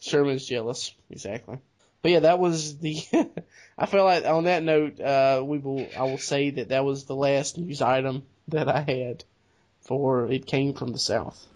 Sherman's 0.00 0.46
jealous, 0.46 0.92
exactly. 1.10 1.58
But 2.02 2.10
yeah, 2.10 2.20
that 2.20 2.38
was 2.38 2.78
the. 2.78 3.02
I 3.78 3.86
feel 3.86 4.04
like 4.04 4.24
on 4.24 4.44
that 4.44 4.62
note, 4.62 5.00
uh, 5.00 5.42
we 5.44 5.58
will. 5.58 5.86
I 5.96 6.04
will 6.04 6.18
say 6.18 6.50
that 6.50 6.70
that 6.70 6.84
was 6.84 7.04
the 7.04 7.14
last 7.14 7.58
news 7.58 7.82
item 7.82 8.24
that 8.48 8.68
I 8.68 8.80
had, 8.80 9.24
for 9.82 10.26
it 10.30 10.46
came 10.46 10.74
from 10.74 10.92
the 10.92 10.98
south. 10.98 11.46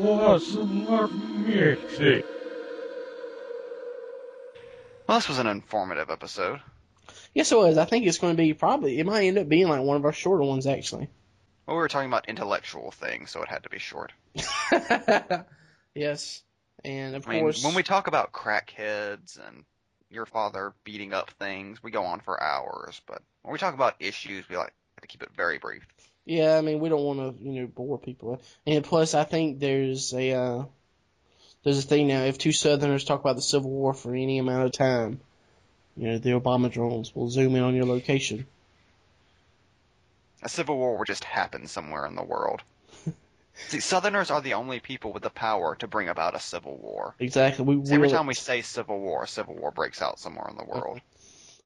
Awesome 0.00 1.46
music. 1.46 2.24
Well, 5.06 5.18
this 5.18 5.28
was 5.28 5.38
an 5.38 5.46
informative 5.46 6.10
episode. 6.10 6.60
Yes, 7.34 7.52
it 7.52 7.58
was. 7.58 7.78
I 7.78 7.84
think 7.84 8.06
it's 8.06 8.18
going 8.18 8.34
to 8.34 8.42
be 8.42 8.54
probably. 8.54 8.98
It 8.98 9.06
might 9.06 9.24
end 9.24 9.38
up 9.38 9.48
being 9.48 9.68
like 9.68 9.82
one 9.82 9.96
of 9.96 10.04
our 10.04 10.12
shorter 10.12 10.44
ones, 10.44 10.66
actually. 10.66 11.08
Well, 11.68 11.76
we 11.76 11.82
were 11.82 11.88
talking 11.88 12.08
about 12.08 12.30
intellectual 12.30 12.92
things, 12.92 13.30
so 13.30 13.42
it 13.42 13.48
had 13.50 13.64
to 13.64 13.68
be 13.68 13.78
short. 13.78 14.14
yes, 15.94 16.42
and 16.82 17.14
of 17.14 17.28
I 17.28 17.30
mean, 17.30 17.40
course, 17.40 17.62
when 17.62 17.74
we 17.74 17.82
talk 17.82 18.06
about 18.06 18.32
crackheads 18.32 19.38
and 19.46 19.64
your 20.10 20.24
father 20.24 20.72
beating 20.84 21.12
up 21.12 21.30
things, 21.32 21.82
we 21.82 21.90
go 21.90 22.04
on 22.04 22.20
for 22.20 22.42
hours. 22.42 23.02
But 23.06 23.20
when 23.42 23.52
we 23.52 23.58
talk 23.58 23.74
about 23.74 23.96
issues, 24.00 24.48
we 24.48 24.56
like 24.56 24.72
to 25.02 25.06
keep 25.06 25.22
it 25.22 25.28
very 25.36 25.58
brief. 25.58 25.86
Yeah, 26.24 26.56
I 26.56 26.62
mean, 26.62 26.80
we 26.80 26.88
don't 26.88 27.04
want 27.04 27.18
to, 27.38 27.44
you 27.44 27.60
know, 27.60 27.66
bore 27.66 27.98
people. 27.98 28.40
And 28.66 28.82
plus, 28.82 29.12
I 29.12 29.24
think 29.24 29.58
there's 29.58 30.14
a 30.14 30.32
uh, 30.32 30.64
there's 31.64 31.84
a 31.84 31.86
thing 31.86 32.08
now. 32.08 32.22
If 32.22 32.38
two 32.38 32.52
Southerners 32.52 33.04
talk 33.04 33.20
about 33.20 33.36
the 33.36 33.42
Civil 33.42 33.68
War 33.68 33.92
for 33.92 34.14
any 34.14 34.38
amount 34.38 34.64
of 34.64 34.72
time, 34.72 35.20
you 35.98 36.08
know, 36.08 36.18
the 36.18 36.30
Obama 36.30 36.72
drones 36.72 37.14
will 37.14 37.28
zoom 37.28 37.56
in 37.56 37.62
on 37.62 37.74
your 37.74 37.84
location. 37.84 38.46
A 40.42 40.48
civil 40.48 40.76
war 40.76 40.98
would 40.98 41.06
just 41.06 41.24
happen 41.24 41.66
somewhere 41.66 42.06
in 42.06 42.14
the 42.14 42.22
world. 42.22 42.62
See, 43.68 43.80
Southerners 43.80 44.30
are 44.30 44.40
the 44.40 44.54
only 44.54 44.78
people 44.78 45.12
with 45.12 45.22
the 45.22 45.30
power 45.30 45.74
to 45.76 45.88
bring 45.88 46.08
about 46.08 46.36
a 46.36 46.40
civil 46.40 46.76
war. 46.76 47.14
Exactly. 47.18 47.64
We 47.64 47.84
See, 47.84 47.94
every 47.94 48.08
time 48.08 48.26
we 48.26 48.34
say 48.34 48.62
civil 48.62 49.00
war, 49.00 49.24
a 49.24 49.28
civil 49.28 49.54
war 49.54 49.72
breaks 49.72 50.00
out 50.00 50.20
somewhere 50.20 50.46
in 50.48 50.56
the 50.56 50.64
world. 50.64 51.00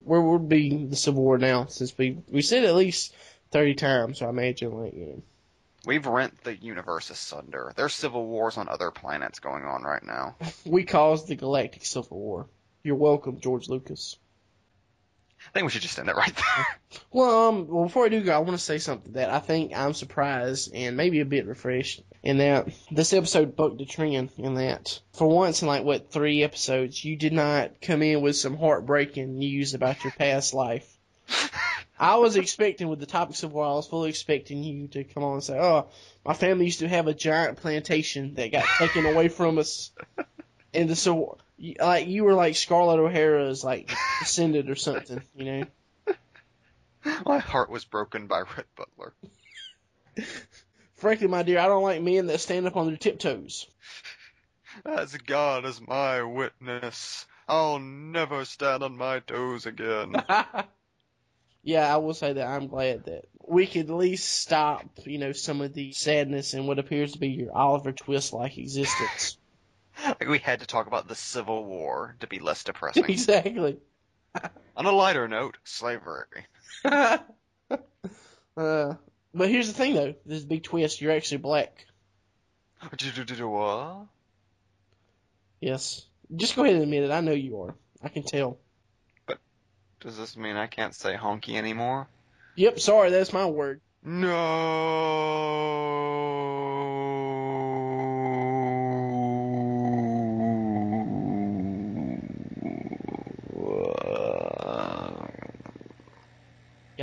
where 0.00 0.20
would 0.20 0.48
be 0.48 0.86
the 0.86 0.96
Civil 0.96 1.22
War 1.22 1.38
now? 1.38 1.66
Since 1.66 1.96
we 1.96 2.18
we 2.28 2.42
said 2.42 2.64
at 2.64 2.74
least 2.74 3.14
thirty 3.50 3.74
times, 3.74 4.18
so 4.18 4.26
I 4.26 4.30
imagine 4.30 4.72
like 4.72 4.94
you 4.94 5.06
know. 5.06 5.22
We've 5.84 6.06
rent 6.06 6.44
the 6.44 6.54
universe 6.56 7.10
asunder. 7.10 7.72
There's 7.76 7.92
civil 7.92 8.24
wars 8.26 8.56
on 8.56 8.68
other 8.68 8.92
planets 8.92 9.40
going 9.40 9.64
on 9.64 9.82
right 9.82 10.02
now. 10.02 10.36
we 10.64 10.84
caused 10.84 11.26
the 11.26 11.34
Galactic 11.34 11.84
Civil 11.84 12.18
War. 12.18 12.46
You're 12.84 12.96
welcome, 12.96 13.40
George 13.40 13.68
Lucas. 13.68 14.16
I 15.48 15.52
think 15.52 15.64
we 15.64 15.70
should 15.70 15.82
just 15.82 15.98
end 15.98 16.08
it 16.08 16.16
right 16.16 16.34
there. 16.34 16.66
Well, 17.10 17.48
um, 17.48 17.68
well, 17.68 17.84
before 17.84 18.04
I 18.04 18.08
do 18.08 18.22
go, 18.22 18.34
I 18.34 18.38
want 18.38 18.52
to 18.52 18.58
say 18.58 18.78
something 18.78 19.12
that 19.12 19.30
I 19.30 19.38
think 19.38 19.76
I'm 19.76 19.94
surprised 19.94 20.72
and 20.74 20.96
maybe 20.96 21.20
a 21.20 21.24
bit 21.24 21.46
refreshed 21.46 22.02
in 22.22 22.38
that 22.38 22.68
this 22.90 23.12
episode 23.12 23.56
bucked 23.56 23.78
the 23.78 23.84
trend 23.84 24.30
in 24.38 24.54
that 24.54 25.00
for 25.12 25.28
once 25.28 25.62
in 25.62 25.68
like 25.68 25.84
what 25.84 26.10
three 26.10 26.42
episodes 26.42 27.04
you 27.04 27.16
did 27.16 27.32
not 27.32 27.80
come 27.80 28.02
in 28.02 28.20
with 28.20 28.36
some 28.36 28.56
heartbreaking 28.56 29.38
news 29.38 29.74
about 29.74 30.04
your 30.04 30.12
past 30.12 30.54
life. 30.54 30.88
I 31.98 32.16
was 32.16 32.36
expecting 32.36 32.88
with 32.88 32.98
the 32.98 33.06
topics 33.06 33.42
of 33.42 33.52
war, 33.52 33.64
I 33.64 33.74
was 33.74 33.86
fully 33.86 34.10
expecting 34.10 34.62
you 34.62 34.88
to 34.88 35.04
come 35.04 35.22
on 35.22 35.34
and 35.34 35.44
say, 35.44 35.58
"Oh, 35.58 35.88
my 36.24 36.34
family 36.34 36.64
used 36.64 36.80
to 36.80 36.88
have 36.88 37.06
a 37.06 37.14
giant 37.14 37.58
plantation 37.58 38.34
that 38.34 38.50
got 38.50 38.64
taken 38.78 39.06
away 39.06 39.28
from 39.28 39.58
us," 39.58 39.92
and 40.74 40.88
the, 40.88 40.96
so 40.96 41.38
like 41.78 42.06
you 42.06 42.24
were 42.24 42.34
like 42.34 42.56
Scarlett 42.56 42.98
O'Hara's 42.98 43.62
like 43.62 43.90
descendant 44.20 44.70
or 44.70 44.74
something, 44.74 45.22
you 45.34 45.44
know. 45.44 45.64
My 47.26 47.38
heart 47.38 47.70
was 47.70 47.84
broken 47.84 48.26
by 48.26 48.40
Rhett 48.40 48.66
Butler. 48.76 49.14
Frankly, 50.94 51.26
my 51.26 51.42
dear, 51.42 51.58
I 51.58 51.66
don't 51.66 51.82
like 51.82 52.00
men 52.00 52.28
that 52.28 52.40
stand 52.40 52.66
up 52.66 52.76
on 52.76 52.86
their 52.86 52.96
tiptoes. 52.96 53.66
As 54.86 55.16
God 55.16 55.64
is 55.64 55.80
my 55.80 56.22
witness, 56.22 57.26
I'll 57.48 57.80
never 57.80 58.44
stand 58.44 58.84
on 58.84 58.96
my 58.96 59.18
toes 59.18 59.66
again. 59.66 60.14
yeah, 61.64 61.92
I 61.92 61.96
will 61.96 62.14
say 62.14 62.34
that 62.34 62.46
I'm 62.46 62.68
glad 62.68 63.06
that 63.06 63.24
we 63.44 63.66
could 63.66 63.90
at 63.90 63.96
least 63.96 64.30
stop, 64.40 64.84
you 65.04 65.18
know, 65.18 65.32
some 65.32 65.60
of 65.60 65.74
the 65.74 65.92
sadness 65.92 66.54
and 66.54 66.68
what 66.68 66.78
appears 66.78 67.12
to 67.12 67.18
be 67.18 67.28
your 67.30 67.56
Oliver 67.56 67.92
Twist 67.92 68.32
like 68.32 68.56
existence. 68.56 69.36
Like 70.04 70.28
we 70.28 70.38
had 70.38 70.60
to 70.60 70.66
talk 70.66 70.86
about 70.86 71.08
the 71.08 71.14
Civil 71.14 71.64
War 71.64 72.16
to 72.20 72.26
be 72.26 72.38
less 72.38 72.64
depressing. 72.64 73.04
exactly. 73.08 73.78
On 74.76 74.86
a 74.86 74.92
lighter 74.92 75.28
note, 75.28 75.58
slavery. 75.64 76.46
uh, 76.84 77.18
but 78.56 79.48
here's 79.48 79.68
the 79.68 79.74
thing, 79.74 79.94
though. 79.94 80.14
This 80.24 80.42
big 80.42 80.62
twist. 80.62 81.00
You're 81.00 81.12
actually 81.12 81.38
black. 81.38 81.86
What? 82.80 84.06
Yes. 85.60 86.06
Just 86.34 86.56
go 86.56 86.64
ahead 86.64 86.74
and 86.74 86.82
admit 86.82 87.04
it. 87.04 87.10
I 87.10 87.20
know 87.20 87.32
you 87.32 87.60
are. 87.62 87.74
I 88.02 88.08
can 88.08 88.24
tell. 88.24 88.58
But 89.26 89.38
does 90.00 90.16
this 90.16 90.36
mean 90.36 90.56
I 90.56 90.66
can't 90.66 90.94
say 90.94 91.14
honky 91.14 91.54
anymore? 91.54 92.08
Yep. 92.56 92.80
Sorry, 92.80 93.10
that's 93.10 93.32
my 93.32 93.46
word. 93.46 93.80
No. 94.02 94.32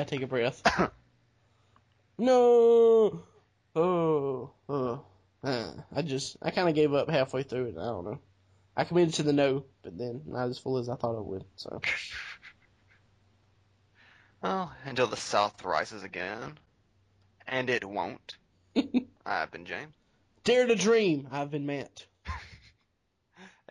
Take 0.10 0.22
a 0.22 0.28
breath. 0.28 0.62
no. 2.18 3.24
Oh. 3.76 4.52
Oh. 4.68 5.06
Uh, 5.42 5.72
I 5.96 6.02
just, 6.02 6.38
I 6.42 6.52
kind 6.52 6.68
of 6.68 6.76
gave 6.76 6.94
up 6.94 7.10
halfway 7.10 7.44
through 7.44 7.68
it. 7.68 7.76
I 7.78 7.86
don't 7.86 8.06
know. 8.06 8.20
I 8.76 8.84
committed 8.84 9.16
to 9.16 9.24
the 9.24 9.34
no, 9.34 9.66
but 9.82 9.98
then 9.98 10.22
not 10.26 10.50
as 10.50 10.58
full 10.58 10.78
as 10.78 10.90
I 10.90 10.96
thought 10.96 11.18
I 11.18 11.22
would. 11.22 11.46
So. 11.56 11.82
Well, 14.42 14.72
until 14.86 15.08
the 15.08 15.18
South 15.18 15.66
rises 15.66 16.04
again. 16.04 16.58
And 17.46 17.70
it 17.70 17.84
won't. 17.84 18.38
I've 19.26 19.52
been 19.52 19.66
James. 19.66 19.94
Dare 20.46 20.66
to 20.66 20.76
dream. 20.76 21.28
I've 21.32 21.52
been 21.52 21.66
Matt. 21.66 22.06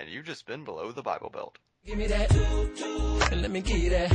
And 0.01 0.09
you've 0.09 0.27
just 0.27 0.47
been 0.47 0.65
below 0.65 0.93
the 0.93 1.03
Bible 1.03 1.29
Belt. 1.29 1.59
Give 1.85 1.99
me 1.99 2.07
that, 2.07 3.18
and 3.31 3.43
let 3.43 3.51
me 3.51 3.61
give 3.61 3.79
you 3.79 3.91
that. 3.91 4.11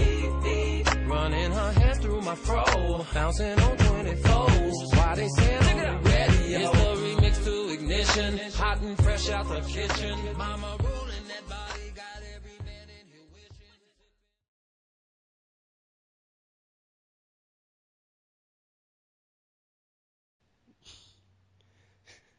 Running 1.07 1.51
her 1.51 1.71
hands 1.73 1.99
through 1.99 2.21
my 2.21 2.35
fro, 2.35 3.05
bouncing 3.13 3.59
on 3.59 3.77
24s. 3.77 4.97
Why 4.97 5.15
they 5.15 5.27
say 5.27 5.57
I'm 5.57 6.03
ready? 6.03 6.53
It's 6.55 6.71
the 6.71 6.95
remix 7.03 7.43
to 7.45 7.73
ignition, 7.73 8.39
hot 8.53 8.81
and 8.81 8.97
fresh 8.97 9.29
out 9.29 9.47
the 9.47 9.61
kitchen. 9.61 10.17
Mama 10.37 10.77
rolling 10.79 11.27
that 11.27 11.47
body, 11.47 11.91
got 11.95 12.23
every 12.35 12.57
man 12.65 12.87
in 12.89 13.07
here 13.11 13.27
wishing. 13.33 13.79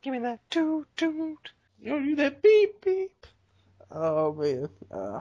Give 0.02 0.12
me 0.12 0.18
that 0.20 0.40
toot 0.50 0.88
toot. 0.96 1.52
You 1.80 1.90
know, 1.90 2.00
do 2.00 2.16
that 2.16 2.42
beep 2.42 2.84
beep. 2.84 3.26
Oh 3.90 4.32
man. 4.32 4.68
Uh, 4.90 5.20